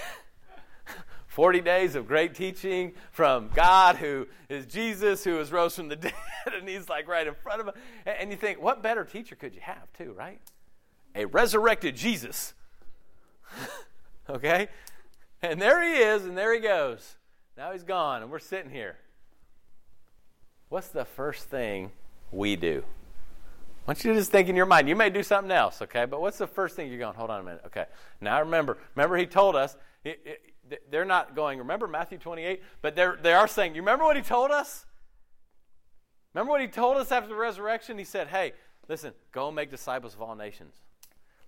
40 1.38 1.62
days 1.62 1.94
of 1.94 2.08
great 2.08 2.34
teaching 2.34 2.94
from 3.12 3.52
God, 3.54 3.98
who 3.98 4.26
is 4.50 4.66
Jesus, 4.66 5.24
who 5.24 5.36
was 5.36 5.52
rose 5.52 5.76
from 5.76 5.88
the 5.88 5.96
dead, 5.96 6.14
and 6.52 6.68
he's 6.68 6.90
like 6.90 7.08
right 7.08 7.28
in 7.28 7.36
front 7.36 7.62
of 7.62 7.68
him. 7.68 7.76
And 8.08 8.32
you 8.32 8.38
think, 8.38 8.60
what 8.60 8.82
better 8.82 9.04
teacher 9.06 9.36
could 9.36 9.54
you 9.54 9.62
have, 9.62 9.94
too, 9.96 10.16
right? 10.18 10.40
A 11.14 11.26
resurrected 11.26 11.96
Jesus. 11.96 12.56
okay? 14.32 14.68
And 15.44 15.62
there 15.62 15.80
he 15.84 16.02
is, 16.02 16.26
and 16.26 16.36
there 16.36 16.56
he 16.56 16.60
goes. 16.60 17.18
Now 17.56 17.72
he's 17.72 17.84
gone, 17.84 18.24
and 18.24 18.32
we're 18.32 18.40
sitting 18.40 18.72
here. 18.72 18.98
What's 20.70 20.88
the 20.88 21.06
first 21.06 21.44
thing 21.52 21.92
we 22.32 22.56
do? 22.56 22.84
I 23.86 23.92
want 23.92 24.04
you 24.04 24.12
to 24.12 24.18
just 24.18 24.32
think 24.32 24.50
in 24.50 24.56
your 24.56 24.66
mind. 24.66 24.90
You 24.90 24.96
may 24.96 25.12
do 25.12 25.22
something 25.22 25.52
else, 25.52 25.84
okay? 25.84 26.06
But 26.06 26.20
what's 26.20 26.40
the 26.40 26.48
first 26.48 26.76
thing 26.76 26.90
you're 26.90 26.98
going? 26.98 27.14
Hold 27.14 27.30
on 27.30 27.42
a 27.42 27.44
minute. 27.44 27.62
Okay. 27.68 27.86
Now 28.22 28.40
remember. 28.40 28.80
Remember, 28.96 29.18
he 29.18 29.28
told 29.28 29.56
us. 29.56 29.78
It, 30.04 30.20
it, 30.26 30.42
they're 30.89 31.05
not 31.05 31.36
going. 31.36 31.59
Remember 31.59 31.88
Matthew 31.88 32.18
28, 32.18 32.61
but 32.82 32.95
they're 32.95 33.18
they 33.22 33.34
are 33.34 33.47
saying. 33.47 33.76
You 33.76 33.82
remember 33.82 34.05
what 34.05 34.15
he 34.15 34.22
told 34.22 34.51
us? 34.51 34.86
Remember 36.34 36.51
what 36.51 36.61
he 36.61 36.68
told 36.68 36.97
us 36.97 37.11
after 37.11 37.30
the 37.30 37.36
resurrection? 37.36 37.97
He 37.97 38.03
said, 38.03 38.28
"Hey, 38.28 38.53
listen, 38.88 39.13
go 39.32 39.51
make 39.51 39.72
disciples 39.72 40.13
of 40.13 40.22
all 40.22 40.36
nations." 40.36 40.76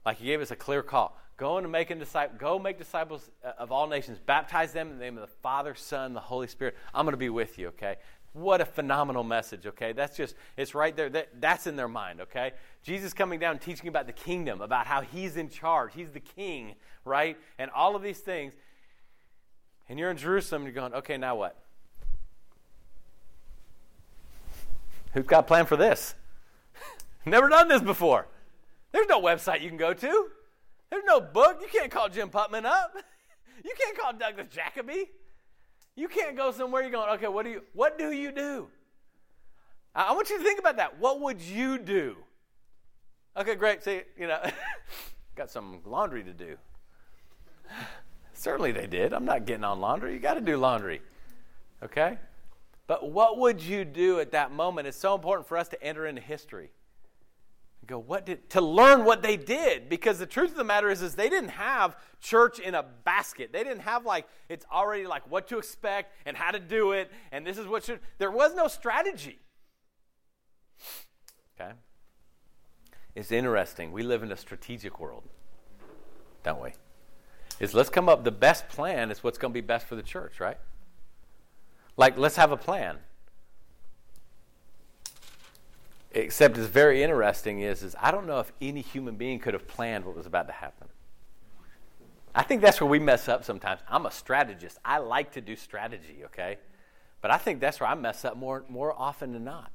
Like 0.06 0.18
he 0.18 0.26
gave 0.26 0.42
us 0.42 0.52
a 0.52 0.56
clear 0.56 0.82
call. 0.82 1.18
Go 1.38 1.58
and 1.58 1.72
make 1.72 1.88
disciple. 1.88 2.38
Go 2.38 2.60
make 2.60 2.78
disciples 2.78 3.30
uh, 3.46 3.52
of 3.58 3.72
all 3.72 3.88
nations. 3.88 4.20
Baptize 4.26 4.74
them 4.74 4.92
in 4.92 4.98
the 4.98 5.04
name 5.04 5.18
of 5.18 5.22
the 5.22 5.34
Father, 5.42 5.74
Son, 5.74 6.14
the 6.14 6.20
Holy 6.20 6.48
Spirit. 6.48 6.76
I'm 6.94 7.06
going 7.06 7.14
to 7.14 7.18
be 7.18 7.30
with 7.30 7.58
you. 7.58 7.70
Okay. 7.70 7.96
What 8.34 8.62
a 8.62 8.66
phenomenal 8.66 9.24
message, 9.24 9.66
okay? 9.66 9.92
That's 9.92 10.16
just, 10.16 10.36
it's 10.56 10.76
right 10.76 10.96
there. 10.96 11.10
That, 11.10 11.42
that's 11.42 11.66
in 11.66 11.76
their 11.76 11.88
mind, 11.88 12.22
okay? 12.22 12.52
Jesus 12.84 13.12
coming 13.12 13.40
down 13.40 13.58
teaching 13.58 13.88
about 13.88 14.06
the 14.06 14.14
kingdom, 14.14 14.62
about 14.62 14.86
how 14.86 15.02
he's 15.02 15.36
in 15.36 15.50
charge. 15.50 15.94
He's 15.96 16.12
the 16.12 16.20
king, 16.20 16.76
right? 17.06 17.38
And 17.58 17.72
all 17.72 17.96
of 17.96 18.04
these 18.04 18.20
things. 18.20 18.54
And 19.90 19.98
you're 19.98 20.12
in 20.12 20.18
Jerusalem, 20.18 20.64
you're 20.64 20.72
going, 20.72 20.94
okay, 20.94 21.18
now 21.18 21.36
what? 21.36 21.58
Who's 25.14 25.26
got 25.26 25.40
a 25.40 25.48
plan 25.48 25.66
for 25.66 25.76
this? 25.76 26.14
Never 27.26 27.50
done 27.50 27.68
this 27.68 27.82
before. 27.82 28.28
There's 28.92 29.08
no 29.08 29.20
website 29.20 29.62
you 29.62 29.70
can 29.70 29.78
go 29.78 29.94
to. 29.94 30.28
There's 30.92 31.04
no 31.06 31.20
book. 31.20 31.60
You 31.62 31.68
can't 31.68 31.92
call 31.92 32.08
Jim 32.10 32.30
Putman 32.30 32.66
up. 32.66 32.94
You 33.62 33.72
can't 33.78 33.98
call 33.98 34.14
Douglas 34.14 34.48
Jacoby. 34.50 35.10
You 35.98 36.08
can't 36.08 36.38
go 36.38 36.54
somewhere 36.54 36.82
you're 36.82 36.92
going, 36.92 37.10
okay, 37.16 37.28
what 37.28 37.44
do 37.44 37.52
you 37.52 37.64
what 37.74 38.00
do 38.00 38.14
you 38.14 38.32
do? 38.32 38.70
I 39.94 40.14
want 40.14 40.30
you 40.30 40.38
to 40.38 40.44
think 40.46 40.60
about 40.60 40.78
that. 40.78 40.98
What 40.98 41.20
would 41.20 41.42
you 41.42 41.78
do? 41.78 42.16
Okay, 43.36 43.56
great. 43.56 43.84
See, 43.84 44.04
you 44.18 44.28
know, 44.28 44.40
got 45.36 45.52
some 45.52 45.82
laundry 45.84 46.24
to 46.24 46.32
do. 46.32 46.56
Certainly 48.40 48.72
they 48.72 48.88
did. 48.88 49.14
I'm 49.14 49.26
not 49.26 49.46
getting 49.46 49.64
on 49.64 49.80
laundry. 49.80 50.14
You 50.14 50.20
got 50.20 50.36
to 50.36 50.42
do 50.42 50.58
laundry. 50.58 51.02
Okay? 51.84 52.18
But 52.88 53.12
what 53.12 53.38
would 53.38 53.62
you 53.62 53.86
do 53.86 54.20
at 54.20 54.32
that 54.32 54.52
moment? 54.52 54.88
It's 54.88 54.98
so 54.98 55.14
important 55.14 55.48
for 55.48 55.58
us 55.58 55.68
to 55.70 55.84
enter 55.84 56.06
into 56.06 56.22
history 56.22 56.72
go, 57.90 57.98
what 57.98 58.26
did, 58.26 58.50
to 58.52 58.62
learn 58.62 59.04
what 59.04 59.22
they 59.22 59.36
did. 59.36 59.90
Because 59.90 60.20
the 60.20 60.26
truth 60.26 60.52
of 60.52 60.58
the 60.58 60.64
matter 60.64 60.90
is, 60.90 61.02
is 61.02 61.16
they 61.16 61.30
didn't 61.30 61.50
have 61.50 61.98
church 62.22 62.60
in 62.60 62.76
a 62.76 62.86
basket. 63.04 63.52
They 63.52 63.64
didn't 63.64 63.82
have 63.82 64.06
like, 64.06 64.28
it's 64.48 64.66
already 64.72 65.08
like 65.08 65.30
what 65.30 65.48
to 65.50 65.58
expect 65.58 66.14
and 66.26 66.38
how 66.38 66.52
to 66.52 66.60
do 66.60 66.92
it. 66.92 67.12
And 67.32 67.46
this 67.46 67.58
is 67.58 67.68
what 67.68 67.84
should, 67.84 68.00
there 68.20 68.32
was 68.32 68.54
no 68.56 68.68
strategy. 68.68 69.40
Okay? 71.60 71.72
It's 73.16 73.32
interesting. 73.32 73.92
We 73.92 74.04
live 74.04 74.24
in 74.24 74.32
a 74.32 74.38
strategic 74.38 75.00
world, 75.00 75.24
don't 76.44 76.62
we? 76.62 76.74
Is 77.60 77.74
let's 77.74 77.90
come 77.90 78.08
up, 78.08 78.24
the 78.24 78.32
best 78.32 78.70
plan 78.70 79.12
is 79.12 79.24
what's 79.24 79.38
going 79.38 79.52
to 79.52 79.54
be 79.54 79.66
best 79.66 79.86
for 79.86 79.96
the 79.96 80.04
church, 80.04 80.40
right? 80.40 80.58
Like, 81.98 82.18
let's 82.18 82.38
have 82.38 82.52
a 82.52 82.58
plan. 82.58 82.98
Except 86.12 86.58
it's 86.58 86.68
very 86.68 87.04
interesting 87.04 87.60
is, 87.60 87.84
is 87.84 87.96
I 88.02 88.12
don't 88.12 88.26
know 88.26 88.40
if 88.40 88.52
any 88.62 88.82
human 88.82 89.16
being 89.16 89.40
could 89.40 89.54
have 89.54 89.68
planned 89.68 90.06
what 90.06 90.16
was 90.16 90.26
about 90.26 90.48
to 90.48 90.54
happen. 90.54 90.88
I 92.34 92.44
think 92.44 92.62
that's 92.62 92.80
where 92.80 92.90
we 92.90 93.00
mess 93.00 93.28
up 93.28 93.44
sometimes. 93.44 93.82
I'm 93.90 94.06
a 94.06 94.12
strategist. 94.12 94.78
I 94.86 95.00
like 95.00 95.34
to 95.34 95.42
do 95.42 95.56
strategy, 95.56 96.22
okay? 96.26 96.58
But 97.22 97.32
I 97.32 97.38
think 97.38 97.60
that's 97.60 97.80
where 97.80 97.90
I 97.90 97.96
mess 97.96 98.24
up 98.24 98.38
more, 98.38 98.64
more 98.70 98.94
often 98.98 99.34
than 99.34 99.44
not. 99.44 99.72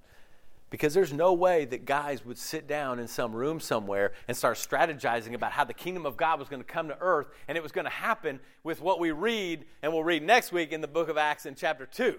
Because 0.74 0.92
there's 0.92 1.12
no 1.12 1.32
way 1.34 1.66
that 1.66 1.84
guys 1.84 2.26
would 2.26 2.36
sit 2.36 2.66
down 2.66 2.98
in 2.98 3.06
some 3.06 3.32
room 3.32 3.60
somewhere 3.60 4.10
and 4.26 4.36
start 4.36 4.56
strategizing 4.56 5.32
about 5.32 5.52
how 5.52 5.62
the 5.62 5.72
kingdom 5.72 6.04
of 6.04 6.16
God 6.16 6.40
was 6.40 6.48
going 6.48 6.60
to 6.60 6.66
come 6.66 6.88
to 6.88 6.98
earth 7.00 7.28
and 7.46 7.56
it 7.56 7.62
was 7.62 7.70
going 7.70 7.84
to 7.84 7.92
happen 7.92 8.40
with 8.64 8.80
what 8.80 8.98
we 8.98 9.12
read 9.12 9.66
and 9.84 9.92
we'll 9.92 10.02
read 10.02 10.24
next 10.24 10.50
week 10.50 10.72
in 10.72 10.80
the 10.80 10.88
book 10.88 11.08
of 11.08 11.16
Acts 11.16 11.46
in 11.46 11.54
chapter 11.54 11.86
2. 11.86 12.16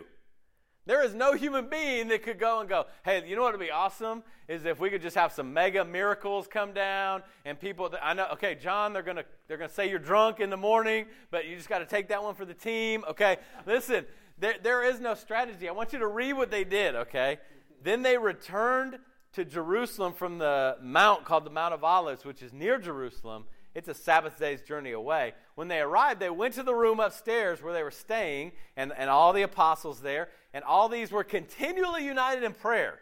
There 0.85 1.03
is 1.03 1.13
no 1.13 1.33
human 1.33 1.67
being 1.67 2.07
that 2.07 2.23
could 2.23 2.39
go 2.39 2.61
and 2.61 2.69
go, 2.69 2.85
hey, 3.03 3.27
you 3.27 3.35
know 3.35 3.41
what 3.41 3.51
would 3.51 3.59
be 3.59 3.71
awesome? 3.71 4.23
Is 4.47 4.63
if 4.63 4.79
we 4.79 4.89
could 4.89 5.01
just 5.01 5.17
have 5.17 5.33
some 5.33 5.53
mega 5.53 5.83
miracles 5.83 6.47
come 6.47 6.71
down 6.71 7.23
and 7.43 7.59
people, 7.59 7.93
I 8.01 8.13
know, 8.13 8.27
okay, 8.35 8.55
John, 8.55 8.93
they're 8.93 9.03
going 9.03 9.17
to 9.17 9.25
they're 9.49 9.57
gonna 9.57 9.67
say 9.67 9.89
you're 9.89 9.99
drunk 9.99 10.39
in 10.39 10.49
the 10.49 10.55
morning, 10.55 11.07
but 11.29 11.45
you 11.45 11.57
just 11.57 11.67
got 11.67 11.79
to 11.79 11.85
take 11.85 12.07
that 12.07 12.23
one 12.23 12.35
for 12.35 12.45
the 12.45 12.53
team, 12.53 13.03
okay? 13.09 13.35
Listen, 13.65 14.05
there, 14.37 14.55
there 14.63 14.81
is 14.81 15.01
no 15.01 15.13
strategy. 15.13 15.67
I 15.67 15.73
want 15.73 15.91
you 15.91 15.99
to 15.99 16.07
read 16.07 16.33
what 16.33 16.51
they 16.51 16.63
did, 16.63 16.95
okay? 16.95 17.39
Then 17.85 18.01
they 18.01 18.17
returned 18.17 18.97
to 19.33 19.45
Jerusalem 19.45 20.13
from 20.13 20.39
the 20.39 20.75
mount 20.81 21.23
called 21.23 21.45
the 21.45 21.51
Mount 21.51 21.71
of 21.71 21.83
Olives, 21.83 22.25
which 22.25 22.41
is 22.41 22.51
near 22.51 22.79
Jerusalem. 22.79 23.45
It's 23.75 23.87
a 23.87 23.93
Sabbath 23.93 24.39
day's 24.39 24.63
journey 24.63 24.91
away. 24.91 25.35
When 25.53 25.67
they 25.67 25.79
arrived, 25.81 26.19
they 26.19 26.31
went 26.31 26.55
to 26.55 26.63
the 26.63 26.73
room 26.73 26.99
upstairs 26.99 27.61
where 27.61 27.73
they 27.73 27.83
were 27.83 27.91
staying, 27.91 28.53
and, 28.75 28.91
and 28.97 29.07
all 29.07 29.33
the 29.33 29.43
apostles 29.43 29.99
there, 29.99 30.29
and 30.51 30.63
all 30.63 30.89
these 30.89 31.11
were 31.11 31.23
continually 31.23 32.03
united 32.03 32.41
in 32.43 32.53
prayer, 32.53 33.01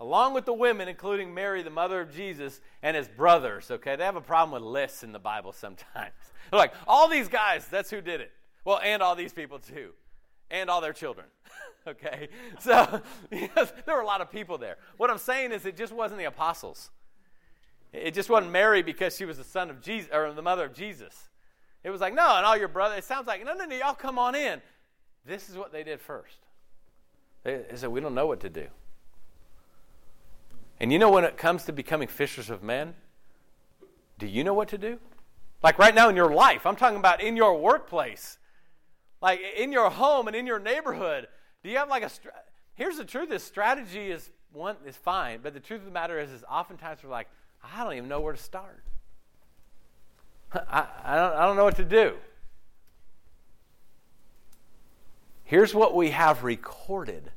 along 0.00 0.34
with 0.34 0.44
the 0.44 0.52
women, 0.52 0.88
including 0.88 1.32
Mary, 1.32 1.62
the 1.62 1.70
mother 1.70 2.00
of 2.00 2.12
Jesus, 2.12 2.60
and 2.82 2.96
his 2.96 3.06
brothers. 3.06 3.70
Okay, 3.70 3.94
they 3.94 4.04
have 4.04 4.16
a 4.16 4.20
problem 4.20 4.60
with 4.60 4.68
lists 4.68 5.04
in 5.04 5.12
the 5.12 5.20
Bible 5.20 5.52
sometimes. 5.52 5.86
They're 6.50 6.58
like, 6.58 6.74
all 6.88 7.06
these 7.06 7.28
guys, 7.28 7.64
that's 7.68 7.90
who 7.90 8.00
did 8.00 8.20
it. 8.20 8.32
Well, 8.64 8.80
and 8.82 9.02
all 9.04 9.14
these 9.14 9.32
people 9.32 9.60
too, 9.60 9.92
and 10.50 10.68
all 10.68 10.80
their 10.80 10.92
children. 10.92 11.26
okay, 11.90 12.28
so 12.58 13.00
there 13.30 13.94
were 13.94 14.00
a 14.00 14.06
lot 14.06 14.20
of 14.20 14.30
people 14.30 14.58
there. 14.58 14.76
What 14.96 15.10
I'm 15.10 15.18
saying 15.18 15.52
is, 15.52 15.66
it 15.66 15.76
just 15.76 15.92
wasn't 15.92 16.18
the 16.18 16.26
apostles. 16.26 16.90
It 17.92 18.14
just 18.14 18.28
wasn't 18.28 18.52
Mary 18.52 18.82
because 18.82 19.16
she 19.16 19.24
was 19.24 19.38
the 19.38 19.44
son 19.44 19.70
of 19.70 19.80
Jesus 19.80 20.10
or 20.12 20.32
the 20.32 20.42
mother 20.42 20.64
of 20.64 20.74
Jesus. 20.74 21.28
It 21.84 21.90
was 21.90 22.00
like, 22.00 22.14
no, 22.14 22.36
and 22.36 22.44
all 22.44 22.56
your 22.56 22.68
brothers. 22.68 22.98
It 22.98 23.04
sounds 23.04 23.26
like, 23.26 23.44
no, 23.44 23.54
no, 23.54 23.64
no, 23.64 23.76
y'all 23.76 23.94
come 23.94 24.18
on 24.18 24.34
in. 24.34 24.60
This 25.24 25.48
is 25.48 25.56
what 25.56 25.72
they 25.72 25.82
did 25.82 26.00
first. 26.00 26.38
They, 27.42 27.62
said, 27.74 27.90
We 27.90 28.00
don't 28.00 28.14
know 28.14 28.26
what 28.26 28.40
to 28.40 28.50
do. 28.50 28.66
And 30.80 30.92
you 30.92 30.98
know, 30.98 31.10
when 31.10 31.24
it 31.24 31.36
comes 31.36 31.64
to 31.64 31.72
becoming 31.72 32.08
fishers 32.08 32.50
of 32.50 32.62
men, 32.62 32.94
do 34.18 34.26
you 34.26 34.44
know 34.44 34.54
what 34.54 34.68
to 34.68 34.78
do? 34.78 34.98
Like 35.62 35.78
right 35.78 35.94
now 35.94 36.08
in 36.08 36.16
your 36.16 36.32
life, 36.34 36.66
I'm 36.66 36.76
talking 36.76 36.98
about 36.98 37.20
in 37.22 37.36
your 37.36 37.58
workplace, 37.58 38.38
like 39.22 39.40
in 39.56 39.72
your 39.72 39.90
home 39.90 40.26
and 40.26 40.36
in 40.36 40.46
your 40.46 40.58
neighborhood. 40.58 41.28
Do 41.66 41.72
you 41.72 41.78
have 41.78 41.88
like 41.88 42.04
a. 42.04 42.10
Here's 42.76 42.96
the 42.96 43.04
truth: 43.04 43.28
this 43.28 43.42
strategy 43.42 44.12
is 44.12 44.30
one 44.52 44.76
is 44.86 44.94
fine, 44.94 45.40
but 45.42 45.52
the 45.52 45.58
truth 45.58 45.80
of 45.80 45.86
the 45.86 45.90
matter 45.90 46.16
is, 46.20 46.30
is 46.30 46.44
oftentimes 46.48 47.00
we're 47.02 47.10
like, 47.10 47.26
I 47.60 47.82
don't 47.82 47.94
even 47.94 48.08
know 48.08 48.20
where 48.20 48.34
to 48.34 48.40
start. 48.40 48.84
I, 50.54 50.86
I, 51.02 51.16
don't, 51.16 51.32
I 51.32 51.44
don't 51.44 51.56
know 51.56 51.64
what 51.64 51.74
to 51.78 51.84
do. 51.84 52.14
Here's 55.42 55.74
what 55.74 55.96
we 55.96 56.10
have 56.10 56.44
recorded 56.44 57.32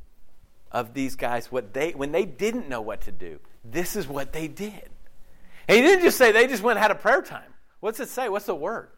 of 0.71 0.93
these 0.93 1.15
guys 1.15 1.51
what 1.51 1.73
they 1.73 1.93
when 1.93 2.11
they 2.11 2.25
didn't 2.25 2.69
know 2.69 2.81
what 2.81 3.01
to 3.01 3.11
do. 3.11 3.39
This 3.65 3.95
is 3.95 4.07
what 4.07 4.31
they 4.31 4.47
did. 4.47 4.89
And 5.67 5.75
he 5.75 5.81
didn't 5.81 6.03
just 6.03 6.19
say 6.19 6.31
they 6.31 6.45
just 6.45 6.61
went 6.61 6.77
and 6.77 6.83
had 6.83 6.91
a 6.91 6.95
prayer 6.95 7.23
time. 7.23 7.51
What's 7.79 7.99
it 7.99 8.09
say? 8.09 8.29
What's 8.29 8.45
the 8.45 8.53
word? 8.53 8.89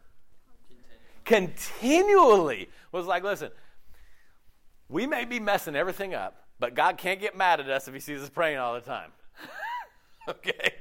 Continually 1.24 2.68
was 2.90 3.06
like, 3.06 3.22
listen, 3.22 3.50
we 4.92 5.06
may 5.06 5.24
be 5.24 5.40
messing 5.40 5.74
everything 5.74 6.14
up, 6.14 6.36
but 6.60 6.74
God 6.74 6.98
can't 6.98 7.18
get 7.18 7.34
mad 7.34 7.60
at 7.60 7.70
us 7.70 7.88
if 7.88 7.94
he 7.94 8.00
sees 8.00 8.20
us 8.20 8.28
praying 8.28 8.58
all 8.58 8.74
the 8.74 8.80
time. 8.80 9.10
okay? 10.28 10.74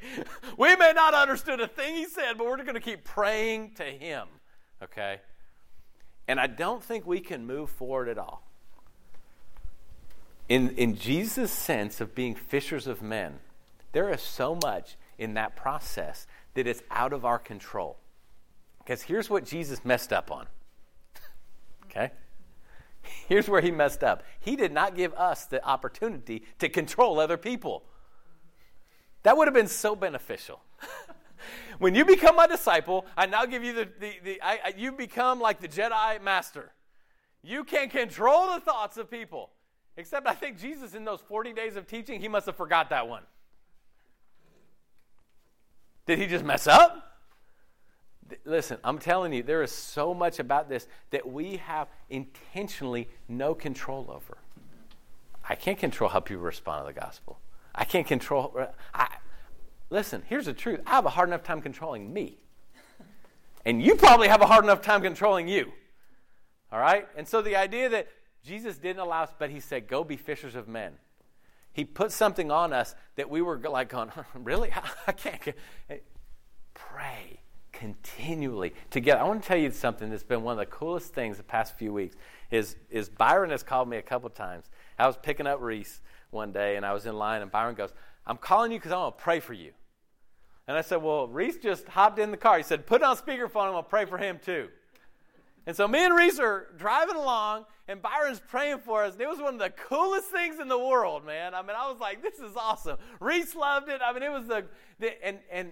We 0.57 0.75
may 0.75 0.91
not 0.93 1.13
understood 1.13 1.61
a 1.61 1.67
thing 1.67 1.95
he 1.95 2.05
said, 2.05 2.37
but 2.37 2.45
we're 2.45 2.57
going 2.57 2.73
to 2.73 2.81
keep 2.81 3.05
praying 3.05 3.71
to 3.75 3.83
him. 3.85 4.27
Okay? 4.83 5.21
And 6.27 6.41
I 6.41 6.47
don't 6.47 6.83
think 6.83 7.07
we 7.07 7.21
can 7.21 7.47
move 7.47 7.69
forward 7.69 8.09
at 8.09 8.17
all. 8.17 8.45
In, 10.49 10.71
in 10.71 10.97
Jesus' 10.97 11.51
sense 11.51 12.01
of 12.01 12.13
being 12.13 12.35
fishers 12.35 12.87
of 12.87 13.01
men, 13.01 13.39
there 13.93 14.09
is 14.09 14.21
so 14.21 14.59
much 14.61 14.97
in 15.17 15.35
that 15.35 15.55
process 15.55 16.27
that 16.55 16.67
it's 16.67 16.81
out 16.91 17.13
of 17.13 17.23
our 17.23 17.39
control. 17.39 17.97
Because 18.79 19.03
here's 19.03 19.29
what 19.29 19.45
Jesus 19.45 19.85
messed 19.85 20.11
up 20.11 20.29
on. 20.29 20.47
okay? 21.85 22.11
Here's 23.27 23.49
where 23.49 23.61
he 23.61 23.71
messed 23.71 24.03
up. 24.03 24.23
He 24.39 24.55
did 24.55 24.71
not 24.71 24.95
give 24.95 25.13
us 25.13 25.45
the 25.45 25.63
opportunity 25.65 26.43
to 26.59 26.69
control 26.69 27.19
other 27.19 27.37
people. 27.37 27.83
That 29.23 29.37
would 29.37 29.47
have 29.47 29.53
been 29.53 29.67
so 29.67 29.95
beneficial. 29.95 30.61
when 31.79 31.95
you 31.95 32.05
become 32.05 32.35
my 32.35 32.47
disciple, 32.47 33.05
I 33.15 33.25
now 33.25 33.45
give 33.45 33.63
you 33.63 33.73
the, 33.73 33.89
the, 33.99 34.13
the 34.23 34.41
I, 34.41 34.59
I, 34.65 34.73
you 34.77 34.91
become 34.91 35.39
like 35.39 35.59
the 35.59 35.67
Jedi 35.67 36.21
master. 36.21 36.71
You 37.43 37.63
can 37.63 37.89
control 37.89 38.53
the 38.53 38.59
thoughts 38.59 38.97
of 38.97 39.09
people. 39.09 39.51
Except 39.97 40.27
I 40.27 40.33
think 40.33 40.59
Jesus, 40.59 40.95
in 40.95 41.03
those 41.05 41.19
40 41.21 41.53
days 41.53 41.75
of 41.75 41.87
teaching, 41.87 42.21
he 42.21 42.27
must 42.27 42.45
have 42.45 42.55
forgot 42.55 42.89
that 42.89 43.07
one. 43.07 43.23
Did 46.05 46.17
he 46.17 46.27
just 46.27 46.45
mess 46.45 46.65
up? 46.65 47.10
Listen, 48.45 48.77
I'm 48.83 48.99
telling 48.99 49.33
you, 49.33 49.43
there 49.43 49.63
is 49.63 49.71
so 49.71 50.13
much 50.13 50.39
about 50.39 50.69
this 50.69 50.87
that 51.11 51.29
we 51.29 51.57
have 51.57 51.87
intentionally 52.09 53.09
no 53.27 53.53
control 53.53 54.07
over. 54.09 54.37
I 55.47 55.55
can't 55.55 55.77
control 55.77 56.09
how 56.09 56.19
people 56.19 56.43
respond 56.43 56.85
to 56.85 56.93
the 56.93 56.99
gospel. 56.99 57.39
I 57.73 57.85
can't 57.85 58.07
control. 58.07 58.55
Uh, 58.57 58.67
I, 58.93 59.07
listen, 59.89 60.23
here's 60.27 60.45
the 60.45 60.53
truth 60.53 60.79
I 60.85 60.91
have 60.91 61.05
a 61.05 61.09
hard 61.09 61.29
enough 61.29 61.43
time 61.43 61.61
controlling 61.61 62.11
me. 62.11 62.37
And 63.65 63.81
you 63.81 63.95
probably 63.95 64.27
have 64.27 64.41
a 64.41 64.47
hard 64.47 64.63
enough 64.63 64.81
time 64.81 65.01
controlling 65.01 65.47
you. 65.47 65.71
All 66.71 66.79
right? 66.79 67.07
And 67.15 67.27
so 67.27 67.41
the 67.41 67.55
idea 67.55 67.89
that 67.89 68.07
Jesus 68.43 68.77
didn't 68.77 69.01
allow 69.01 69.23
us, 69.23 69.31
but 69.37 69.51
he 69.51 69.59
said, 69.59 69.87
go 69.87 70.03
be 70.03 70.17
fishers 70.17 70.55
of 70.55 70.67
men. 70.67 70.93
He 71.73 71.85
put 71.85 72.11
something 72.11 72.49
on 72.49 72.73
us 72.73 72.95
that 73.15 73.29
we 73.29 73.41
were 73.41 73.59
like 73.59 73.89
going, 73.89 74.11
really? 74.33 74.71
I 75.07 75.11
can't. 75.11 75.41
Pray 76.73 77.40
continually 77.81 78.75
together. 78.91 79.19
I 79.19 79.23
want 79.23 79.41
to 79.41 79.47
tell 79.47 79.57
you 79.57 79.71
something 79.71 80.11
that's 80.11 80.21
been 80.21 80.43
one 80.43 80.53
of 80.53 80.59
the 80.59 80.67
coolest 80.67 81.15
things 81.15 81.37
the 81.37 81.43
past 81.43 81.75
few 81.77 81.91
weeks 81.91 82.15
is, 82.51 82.75
is 82.91 83.09
Byron 83.09 83.49
has 83.49 83.63
called 83.63 83.89
me 83.89 83.97
a 83.97 84.03
couple 84.03 84.29
times. 84.29 84.69
I 84.99 85.07
was 85.07 85.17
picking 85.17 85.47
up 85.47 85.59
Reese 85.61 86.01
one 86.29 86.51
day 86.51 86.75
and 86.75 86.85
I 86.85 86.93
was 86.93 87.07
in 87.07 87.15
line 87.17 87.41
and 87.41 87.49
Byron 87.49 87.73
goes, 87.73 87.91
I'm 88.27 88.37
calling 88.37 88.71
you 88.71 88.77
because 88.77 88.91
I 88.91 88.97
want 88.97 89.17
to 89.17 89.23
pray 89.23 89.39
for 89.39 89.53
you. 89.53 89.71
And 90.67 90.77
I 90.77 90.81
said, 90.81 91.01
Well, 91.01 91.27
Reese 91.27 91.57
just 91.57 91.87
hopped 91.87 92.19
in 92.19 92.29
the 92.29 92.37
car. 92.37 92.57
He 92.57 92.63
said, 92.63 92.85
Put 92.85 93.01
it 93.01 93.03
on 93.03 93.17
speakerphone, 93.17 93.65
I'm 93.65 93.71
going 93.71 93.83
to 93.83 93.89
pray 93.89 94.05
for 94.05 94.19
him 94.19 94.39
too. 94.45 94.69
And 95.65 95.75
so 95.75 95.87
me 95.87 96.05
and 96.05 96.15
Reese 96.15 96.39
are 96.39 96.67
driving 96.77 97.15
along, 97.15 97.65
and 97.87 98.01
Byron's 98.01 98.39
praying 98.39 98.79
for 98.79 99.03
us. 99.03 99.13
And 99.13 99.21
it 99.21 99.29
was 99.29 99.39
one 99.39 99.55
of 99.55 99.59
the 99.59 99.69
coolest 99.69 100.27
things 100.29 100.59
in 100.59 100.67
the 100.67 100.77
world, 100.77 101.25
man. 101.25 101.53
I 101.53 101.61
mean, 101.61 101.75
I 101.77 101.89
was 101.89 101.99
like, 101.99 102.21
this 102.21 102.39
is 102.39 102.55
awesome. 102.55 102.97
Reese 103.19 103.55
loved 103.55 103.89
it. 103.89 104.01
I 104.03 104.13
mean, 104.13 104.23
it 104.23 104.31
was 104.31 104.47
the, 104.47 104.65
the 104.99 105.25
and 105.25 105.39
and 105.51 105.71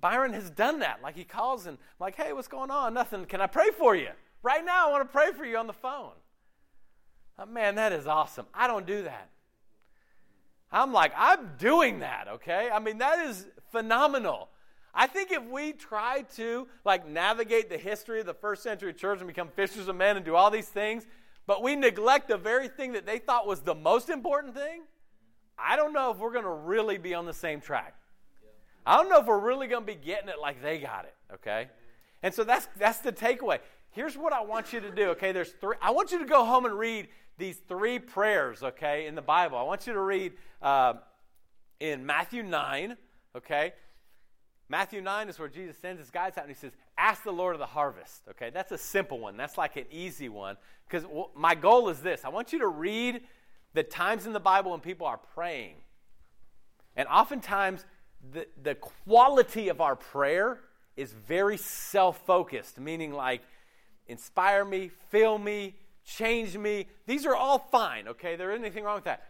Byron 0.00 0.32
has 0.32 0.50
done 0.50 0.80
that. 0.80 1.00
Like 1.02 1.16
he 1.16 1.24
calls 1.24 1.66
and 1.66 1.78
like, 1.98 2.16
hey, 2.16 2.32
what's 2.32 2.48
going 2.48 2.70
on? 2.70 2.94
Nothing. 2.94 3.24
Can 3.26 3.40
I 3.40 3.46
pray 3.46 3.70
for 3.76 3.94
you? 3.94 4.10
Right 4.42 4.64
now, 4.64 4.88
I 4.88 4.92
want 4.92 5.06
to 5.06 5.12
pray 5.12 5.32
for 5.32 5.44
you 5.44 5.58
on 5.58 5.66
the 5.66 5.72
phone. 5.72 6.12
Oh, 7.38 7.46
man, 7.46 7.74
that 7.76 7.92
is 7.92 8.06
awesome. 8.06 8.46
I 8.54 8.66
don't 8.66 8.86
do 8.86 9.02
that. 9.02 9.30
I'm 10.72 10.92
like, 10.92 11.12
I'm 11.16 11.56
doing 11.58 12.00
that, 12.00 12.28
okay? 12.28 12.70
I 12.72 12.78
mean, 12.78 12.98
that 12.98 13.18
is 13.26 13.46
phenomenal. 13.72 14.50
I 14.94 15.06
think 15.06 15.30
if 15.30 15.44
we 15.44 15.72
try 15.72 16.22
to 16.36 16.68
like 16.84 17.08
navigate 17.08 17.68
the 17.68 17.78
history 17.78 18.20
of 18.20 18.26
the 18.26 18.34
first 18.34 18.62
century 18.62 18.92
church 18.92 19.18
and 19.18 19.26
become 19.26 19.48
fishers 19.48 19.88
of 19.88 19.96
men 19.96 20.16
and 20.16 20.24
do 20.24 20.34
all 20.34 20.50
these 20.50 20.68
things, 20.68 21.06
but 21.46 21.62
we 21.62 21.76
neglect 21.76 22.28
the 22.28 22.36
very 22.36 22.68
thing 22.68 22.92
that 22.92 23.06
they 23.06 23.18
thought 23.18 23.46
was 23.46 23.60
the 23.60 23.74
most 23.74 24.10
important 24.10 24.54
thing, 24.54 24.82
I 25.58 25.76
don't 25.76 25.92
know 25.92 26.10
if 26.10 26.18
we're 26.18 26.32
going 26.32 26.44
to 26.44 26.50
really 26.50 26.98
be 26.98 27.14
on 27.14 27.26
the 27.26 27.34
same 27.34 27.60
track. 27.60 27.94
I 28.86 28.96
don't 28.96 29.08
know 29.08 29.20
if 29.20 29.26
we're 29.26 29.38
really 29.38 29.66
going 29.66 29.82
to 29.82 29.86
be 29.86 29.98
getting 29.98 30.28
it 30.28 30.38
like 30.40 30.62
they 30.62 30.78
got 30.78 31.04
it, 31.04 31.14
okay? 31.34 31.68
And 32.22 32.32
so 32.32 32.44
that's 32.44 32.68
that's 32.76 32.98
the 32.98 33.12
takeaway. 33.12 33.58
Here's 33.90 34.16
what 34.16 34.32
I 34.32 34.42
want 34.42 34.72
you 34.72 34.80
to 34.80 34.90
do, 34.90 35.10
okay? 35.10 35.32
There's 35.32 35.52
three. 35.60 35.76
I 35.82 35.90
want 35.90 36.12
you 36.12 36.18
to 36.18 36.24
go 36.24 36.44
home 36.44 36.64
and 36.64 36.78
read 36.78 37.08
these 37.38 37.58
three 37.68 37.98
prayers, 37.98 38.62
okay, 38.62 39.06
in 39.06 39.14
the 39.14 39.22
Bible. 39.22 39.58
I 39.58 39.62
want 39.62 39.86
you 39.86 39.92
to 39.92 40.00
read 40.00 40.32
uh, 40.62 40.94
in 41.80 42.06
Matthew 42.06 42.42
9, 42.42 42.96
okay? 43.36 43.72
Matthew 44.68 45.00
9 45.00 45.28
is 45.28 45.38
where 45.38 45.48
Jesus 45.48 45.76
sends 45.78 46.00
his 46.00 46.10
guys 46.10 46.34
out 46.38 46.44
and 46.44 46.48
he 46.48 46.54
says, 46.54 46.70
Ask 46.96 47.24
the 47.24 47.32
Lord 47.32 47.56
of 47.56 47.58
the 47.58 47.66
harvest. 47.66 48.22
Okay, 48.30 48.50
that's 48.50 48.70
a 48.70 48.78
simple 48.78 49.18
one. 49.18 49.36
That's 49.36 49.58
like 49.58 49.76
an 49.76 49.86
easy 49.90 50.28
one. 50.28 50.56
Because 50.88 51.04
my 51.34 51.56
goal 51.56 51.88
is 51.88 52.00
this 52.00 52.24
I 52.24 52.28
want 52.28 52.52
you 52.52 52.60
to 52.60 52.68
read 52.68 53.22
the 53.74 53.82
times 53.82 54.26
in 54.26 54.32
the 54.32 54.40
Bible 54.40 54.70
when 54.70 54.80
people 54.80 55.06
are 55.06 55.18
praying. 55.34 55.74
And 56.94 57.08
oftentimes, 57.08 57.84
the, 58.32 58.46
the 58.62 58.74
quality 58.74 59.68
of 59.68 59.80
our 59.80 59.96
prayer 59.96 60.60
is 60.96 61.12
very 61.12 61.56
self 61.56 62.24
focused, 62.26 62.78
meaning 62.78 63.12
like, 63.12 63.42
inspire 64.06 64.64
me, 64.64 64.90
fill 65.08 65.38
me, 65.38 65.74
change 66.04 66.56
me. 66.56 66.86
These 67.06 67.26
are 67.26 67.34
all 67.34 67.58
fine, 67.58 68.08
okay? 68.08 68.36
There 68.36 68.50
isn't 68.52 68.64
anything 68.64 68.84
wrong 68.84 68.96
with 68.96 69.04
that. 69.04 69.26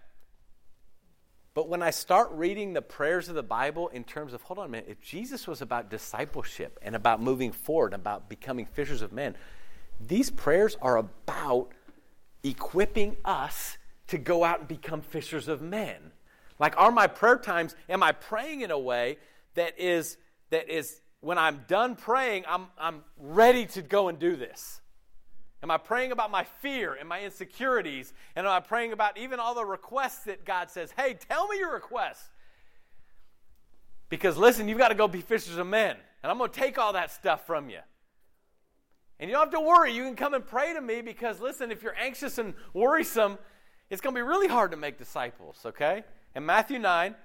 But 1.52 1.68
when 1.68 1.82
I 1.82 1.90
start 1.90 2.30
reading 2.32 2.72
the 2.72 2.82
prayers 2.82 3.28
of 3.28 3.34
the 3.34 3.42
Bible 3.42 3.88
in 3.88 4.04
terms 4.04 4.32
of, 4.32 4.42
hold 4.42 4.58
on 4.58 4.66
a 4.66 4.68
minute, 4.68 4.86
if 4.88 5.00
Jesus 5.00 5.48
was 5.48 5.60
about 5.60 5.90
discipleship 5.90 6.78
and 6.80 6.94
about 6.94 7.20
moving 7.20 7.50
forward, 7.50 7.92
about 7.92 8.28
becoming 8.28 8.66
fishers 8.66 9.02
of 9.02 9.12
men, 9.12 9.36
these 10.00 10.30
prayers 10.30 10.76
are 10.80 10.96
about 10.96 11.70
equipping 12.42 13.16
us 13.24 13.78
to 14.06 14.18
go 14.18 14.44
out 14.44 14.60
and 14.60 14.68
become 14.68 15.02
fishers 15.02 15.48
of 15.48 15.60
men. 15.60 16.12
Like, 16.60 16.76
are 16.76 16.92
my 16.92 17.06
prayer 17.06 17.38
times, 17.38 17.74
am 17.88 18.02
I 18.02 18.12
praying 18.12 18.60
in 18.60 18.70
a 18.70 18.78
way 18.78 19.16
that 19.54 19.80
is, 19.80 20.18
that 20.50 20.68
is 20.68 21.00
when 21.20 21.38
I'm 21.38 21.64
done 21.66 21.96
praying, 21.96 22.44
I'm, 22.46 22.66
I'm 22.78 23.02
ready 23.18 23.64
to 23.66 23.82
go 23.82 24.08
and 24.08 24.18
do 24.18 24.36
this? 24.36 24.82
Am 25.62 25.70
I 25.70 25.78
praying 25.78 26.12
about 26.12 26.30
my 26.30 26.44
fear 26.60 26.94
and 26.94 27.08
my 27.08 27.22
insecurities? 27.22 28.12
And 28.36 28.46
am 28.46 28.52
I 28.52 28.60
praying 28.60 28.92
about 28.92 29.18
even 29.18 29.40
all 29.40 29.54
the 29.54 29.64
requests 29.64 30.24
that 30.24 30.44
God 30.44 30.70
says, 30.70 30.92
hey, 30.96 31.14
tell 31.28 31.48
me 31.48 31.58
your 31.58 31.72
requests? 31.72 32.28
Because 34.10 34.36
listen, 34.36 34.68
you've 34.68 34.78
got 34.78 34.88
to 34.88 34.94
go 34.94 35.08
be 35.08 35.22
fishers 35.22 35.56
of 35.56 35.66
men, 35.66 35.96
and 36.22 36.30
I'm 36.30 36.36
going 36.36 36.50
to 36.50 36.58
take 36.58 36.78
all 36.78 36.92
that 36.92 37.10
stuff 37.10 37.46
from 37.46 37.70
you. 37.70 37.80
And 39.18 39.30
you 39.30 39.36
don't 39.36 39.52
have 39.52 39.60
to 39.60 39.66
worry. 39.66 39.94
You 39.94 40.04
can 40.04 40.16
come 40.16 40.34
and 40.34 40.46
pray 40.46 40.74
to 40.74 40.80
me 40.80 41.00
because, 41.02 41.40
listen, 41.40 41.70
if 41.70 41.82
you're 41.82 41.96
anxious 41.96 42.38
and 42.38 42.54
worrisome, 42.72 43.38
it's 43.90 44.00
going 44.00 44.14
to 44.14 44.18
be 44.18 44.26
really 44.26 44.48
hard 44.48 44.70
to 44.70 44.76
make 44.78 44.98
disciples, 44.98 45.58
okay? 45.64 46.04
And 46.34 46.46
Matthew 46.46 46.78
9, 46.78 47.16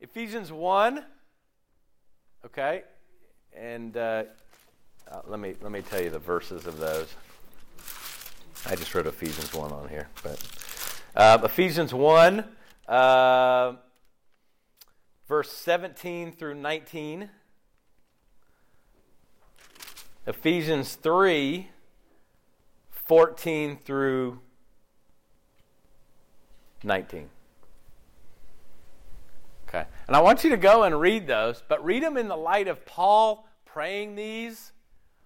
Ephesians 0.00 0.52
1, 0.52 1.04
okay? 2.46 2.82
And 3.56 3.96
uh, 3.96 4.24
uh, 5.10 5.20
let, 5.26 5.40
me, 5.40 5.54
let 5.60 5.72
me 5.72 5.82
tell 5.82 6.00
you 6.00 6.10
the 6.10 6.20
verses 6.20 6.66
of 6.66 6.78
those. 6.78 7.12
I 8.66 8.76
just 8.76 8.94
wrote 8.94 9.06
Ephesians 9.08 9.52
1 9.52 9.72
on 9.72 9.88
here. 9.88 10.08
But 10.22 10.40
uh, 11.16 11.38
Ephesians 11.42 11.92
1, 11.92 12.44
uh, 12.86 13.72
verse 15.26 15.50
17 15.50 16.32
through 16.32 16.54
19. 16.54 17.30
Ephesians 20.24 20.94
3, 20.94 21.68
14 22.90 23.78
through 23.84 24.38
19. 26.84 27.28
Okay. 29.72 29.86
And 30.06 30.14
I 30.14 30.20
want 30.20 30.44
you 30.44 30.50
to 30.50 30.58
go 30.58 30.82
and 30.82 31.00
read 31.00 31.26
those, 31.26 31.62
but 31.66 31.82
read 31.82 32.02
them 32.02 32.18
in 32.18 32.28
the 32.28 32.36
light 32.36 32.68
of 32.68 32.84
Paul 32.84 33.48
praying 33.64 34.16
these 34.16 34.72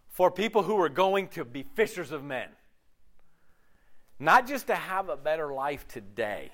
for 0.09 0.30
people 0.30 0.62
who 0.62 0.80
are 0.80 0.88
going 0.88 1.28
to 1.28 1.44
be 1.44 1.64
fishers 1.74 2.12
of 2.12 2.22
men. 2.22 2.49
Not 4.20 4.47
just 4.47 4.68
to 4.68 4.76
have 4.76 5.09
a 5.09 5.16
better 5.16 5.53
life 5.53 5.88
today, 5.88 6.53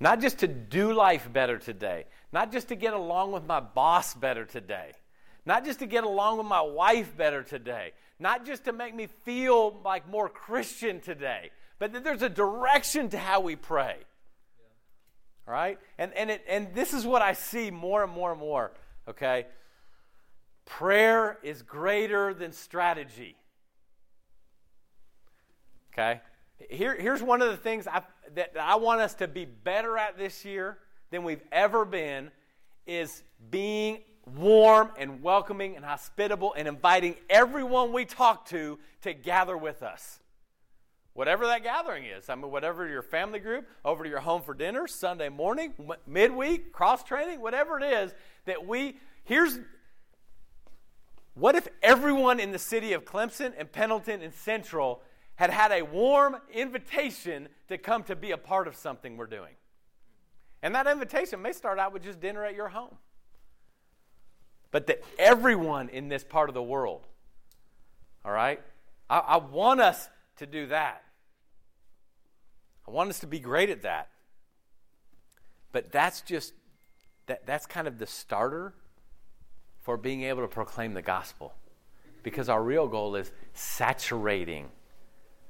not 0.00 0.20
just 0.20 0.40
to 0.40 0.48
do 0.48 0.92
life 0.92 1.32
better 1.32 1.56
today, 1.56 2.06
not 2.32 2.50
just 2.50 2.68
to 2.68 2.74
get 2.74 2.94
along 2.94 3.30
with 3.30 3.46
my 3.46 3.60
boss 3.60 4.12
better 4.14 4.44
today, 4.44 4.90
not 5.46 5.64
just 5.64 5.78
to 5.78 5.86
get 5.86 6.02
along 6.02 6.38
with 6.38 6.46
my 6.46 6.60
wife 6.60 7.16
better 7.16 7.44
today, 7.44 7.92
not 8.18 8.44
just 8.44 8.64
to 8.64 8.72
make 8.72 8.94
me 8.94 9.06
feel 9.24 9.80
like 9.84 10.08
more 10.10 10.28
Christian 10.28 11.00
today, 11.00 11.50
but 11.78 11.92
that 11.92 12.02
there's 12.02 12.22
a 12.22 12.28
direction 12.28 13.08
to 13.10 13.18
how 13.18 13.40
we 13.40 13.54
pray. 13.54 13.98
All 15.46 15.54
right? 15.54 15.78
And, 15.98 16.12
and, 16.14 16.30
it, 16.30 16.44
and 16.48 16.74
this 16.74 16.92
is 16.92 17.04
what 17.04 17.22
I 17.22 17.32
see 17.32 17.70
more 17.70 18.04
and 18.04 18.12
more 18.12 18.30
and 18.30 18.40
more, 18.40 18.72
okay? 19.08 19.46
Prayer 20.64 21.38
is 21.42 21.62
greater 21.62 22.32
than 22.32 22.52
strategy. 22.52 23.36
Okay? 25.92 26.20
Here, 26.70 26.98
here's 26.98 27.22
one 27.22 27.42
of 27.42 27.48
the 27.48 27.56
things 27.56 27.86
I, 27.86 28.02
that, 28.34 28.54
that 28.54 28.62
I 28.62 28.76
want 28.76 29.00
us 29.00 29.14
to 29.14 29.28
be 29.28 29.44
better 29.44 29.98
at 29.98 30.16
this 30.16 30.44
year 30.44 30.78
than 31.10 31.24
we've 31.24 31.42
ever 31.50 31.84
been 31.84 32.30
is 32.86 33.22
being 33.50 33.98
warm 34.36 34.90
and 34.96 35.22
welcoming 35.22 35.76
and 35.76 35.84
hospitable 35.84 36.54
and 36.56 36.68
inviting 36.68 37.16
everyone 37.28 37.92
we 37.92 38.04
talk 38.04 38.46
to 38.46 38.78
to 39.02 39.12
gather 39.12 39.56
with 39.56 39.82
us. 39.82 40.20
Whatever 41.14 41.46
that 41.46 41.62
gathering 41.62 42.04
is. 42.06 42.28
I 42.30 42.34
mean, 42.34 42.50
whatever 42.50 42.88
your 42.88 43.02
family 43.02 43.38
group, 43.38 43.68
over 43.84 44.02
to 44.02 44.08
your 44.08 44.20
home 44.20 44.40
for 44.40 44.54
dinner, 44.54 44.86
Sunday 44.86 45.28
morning, 45.28 45.74
midweek, 46.06 46.72
cross 46.72 47.04
training, 47.04 47.40
whatever 47.40 47.78
it 47.78 47.84
is, 47.84 48.14
that 48.46 48.66
we, 48.66 48.96
here's, 49.24 49.58
what 51.34 51.54
if 51.54 51.68
everyone 51.82 52.40
in 52.40 52.50
the 52.50 52.58
city 52.58 52.94
of 52.94 53.04
Clemson 53.04 53.52
and 53.58 53.70
Pendleton 53.70 54.22
and 54.22 54.32
Central 54.32 55.02
had 55.34 55.50
had 55.50 55.70
a 55.70 55.82
warm 55.82 56.36
invitation 56.52 57.48
to 57.68 57.76
come 57.76 58.04
to 58.04 58.16
be 58.16 58.30
a 58.30 58.38
part 58.38 58.66
of 58.66 58.74
something 58.74 59.18
we're 59.18 59.26
doing? 59.26 59.54
And 60.62 60.74
that 60.74 60.86
invitation 60.86 61.42
may 61.42 61.52
start 61.52 61.78
out 61.78 61.92
with 61.92 62.04
just 62.04 62.20
dinner 62.20 62.42
at 62.44 62.54
your 62.54 62.68
home. 62.68 62.96
But 64.70 64.86
that 64.86 65.02
everyone 65.18 65.90
in 65.90 66.08
this 66.08 66.24
part 66.24 66.48
of 66.48 66.54
the 66.54 66.62
world, 66.62 67.06
all 68.24 68.32
right? 68.32 68.62
I, 69.10 69.18
I 69.18 69.36
want 69.36 69.80
us 69.80 70.08
to 70.42 70.46
do 70.46 70.66
that. 70.66 71.04
I 72.86 72.90
want 72.90 73.10
us 73.10 73.20
to 73.20 73.26
be 73.26 73.38
great 73.38 73.70
at 73.70 73.82
that. 73.82 74.08
But 75.70 75.90
that's 75.90 76.20
just 76.20 76.52
that, 77.26 77.46
that's 77.46 77.64
kind 77.64 77.86
of 77.86 77.98
the 77.98 78.06
starter 78.06 78.74
for 79.80 79.96
being 79.96 80.22
able 80.22 80.42
to 80.42 80.48
proclaim 80.48 80.94
the 80.94 81.02
gospel. 81.02 81.54
Because 82.22 82.48
our 82.48 82.62
real 82.62 82.88
goal 82.88 83.16
is 83.16 83.32
saturating 83.54 84.68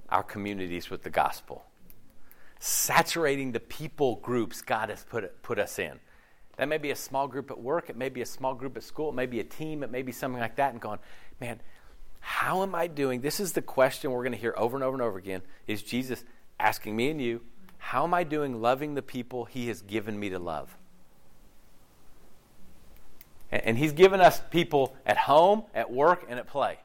our 0.09 0.22
communities 0.22 0.90
with 0.90 1.03
the 1.03 1.11
gospel. 1.11 1.64
Saturating 2.61 3.53
the 3.53 3.61
people 3.61 4.16
groups 4.16 4.62
God 4.62 4.90
has 4.90 5.05
put, 5.05 5.43
put 5.43 5.59
us 5.59 5.78
in. 5.78 5.99
That 6.57 6.68
may 6.68 6.78
be 6.78 6.90
a 6.90 6.97
small 6.97 7.26
group 7.26 7.51
at 7.51 7.59
work, 7.59 7.88
it 7.88 7.97
may 7.97 8.11
be 8.11 8.20
a 8.20 8.26
small 8.26 8.55
group 8.55 8.76
at 8.76 8.82
school, 8.82 9.09
it 9.09 9.14
may 9.14 9.26
be 9.26 9.40
a 9.40 9.45
team, 9.45 9.82
it 9.82 9.90
may 9.90 10.03
be 10.03 10.12
something 10.12 10.40
like 10.40 10.57
that, 10.57 10.72
and 10.72 10.80
going, 10.80 10.99
man, 11.40 11.61
how 12.25 12.62
am 12.62 12.75
I 12.75 12.87
doing? 12.87 13.20
This 13.20 13.41
is 13.41 13.53
the 13.53 13.61
question 13.61 14.12
we're 14.12 14.23
going 14.23 14.33
to 14.33 14.39
hear 14.39 14.55
over 14.57 14.77
and 14.77 14.85
over 14.85 14.95
and 14.95 15.03
over 15.03 15.18
again 15.18 15.43
is 15.66 15.83
Jesus 15.83 16.25
asking 16.59 16.95
me 16.95 17.11
and 17.11 17.20
you, 17.20 17.43
how 17.79 18.05
am 18.05 18.14
I 18.14 18.23
doing 18.23 18.62
loving 18.62 18.95
the 18.95 19.03
people 19.03 19.45
he 19.45 19.66
has 19.66 19.83
given 19.83 20.18
me 20.18 20.31
to 20.31 20.39
love? 20.39 20.75
And 23.51 23.77
he's 23.77 23.93
given 23.93 24.20
us 24.20 24.41
people 24.51 24.97
at 25.05 25.18
home, 25.18 25.64
at 25.75 25.91
work, 25.91 26.25
and 26.29 26.39
at 26.39 26.47
play. 26.47 26.79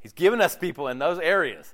He's 0.00 0.14
given 0.14 0.40
us 0.40 0.56
people 0.56 0.88
in 0.88 0.98
those 0.98 1.18
areas. 1.18 1.72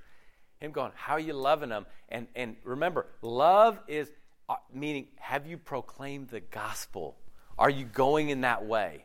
Him 0.59 0.73
going, 0.73 0.91
how 0.97 1.15
are 1.15 1.21
you 1.21 1.33
loving 1.33 1.69
them? 1.71 1.87
And, 2.09 2.27
and 2.35 2.57
remember, 2.65 3.07
love 3.23 3.79
is 3.87 4.11
uh, 4.49 4.57
meaning, 4.75 5.07
have 5.17 5.47
you 5.47 5.57
proclaimed 5.57 6.29
the 6.29 6.41
gospel? 6.41 7.17
Are 7.57 7.71
you 7.71 7.85
going 7.85 8.31
in 8.31 8.41
that 8.41 8.67
way? 8.67 9.05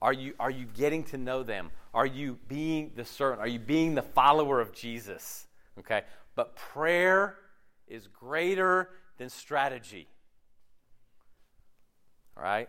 Are 0.00 0.12
you, 0.12 0.34
are 0.38 0.50
you 0.50 0.66
getting 0.66 1.02
to 1.04 1.18
know 1.18 1.42
them? 1.42 1.70
Are 1.92 2.06
you 2.06 2.38
being 2.48 2.92
the 2.94 3.04
servant? 3.04 3.40
Are 3.40 3.48
you 3.48 3.58
being 3.58 3.94
the 3.94 4.02
follower 4.02 4.60
of 4.60 4.72
Jesus? 4.72 5.46
Okay? 5.78 6.02
But 6.34 6.54
prayer 6.54 7.36
is 7.88 8.06
greater 8.06 8.90
than 9.18 9.28
strategy. 9.28 10.06
All 12.36 12.42
right? 12.42 12.68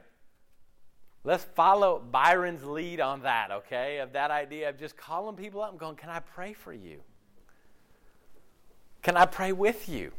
Let's 1.24 1.44
follow 1.44 2.00
Byron's 2.00 2.64
lead 2.64 3.00
on 3.00 3.22
that, 3.22 3.52
okay? 3.52 4.00
Of 4.00 4.14
that 4.14 4.32
idea 4.32 4.70
of 4.70 4.80
just 4.80 4.96
calling 4.98 5.36
people 5.36 5.62
up 5.62 5.72
and 5.72 5.80
going, 5.80 5.96
Can 5.96 6.10
I 6.10 6.20
pray 6.20 6.54
for 6.54 6.74
you? 6.74 7.02
Can 9.02 9.18
I 9.18 9.26
pray 9.26 9.52
with 9.52 9.88
you? 9.90 10.12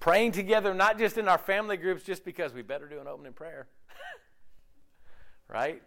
Praying 0.00 0.32
together, 0.32 0.74
not 0.74 0.98
just 0.98 1.16
in 1.16 1.28
our 1.28 1.38
family 1.38 1.76
groups, 1.76 2.02
just 2.02 2.24
because 2.24 2.52
we 2.52 2.62
better 2.62 2.86
do 2.88 3.00
an 3.00 3.06
opening 3.06 3.32
prayer. 3.32 3.66
right? 5.48 5.80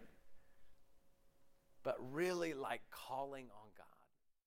But 1.88 1.96
really 2.12 2.52
like 2.52 2.82
calling 2.90 3.46
on. 3.46 3.67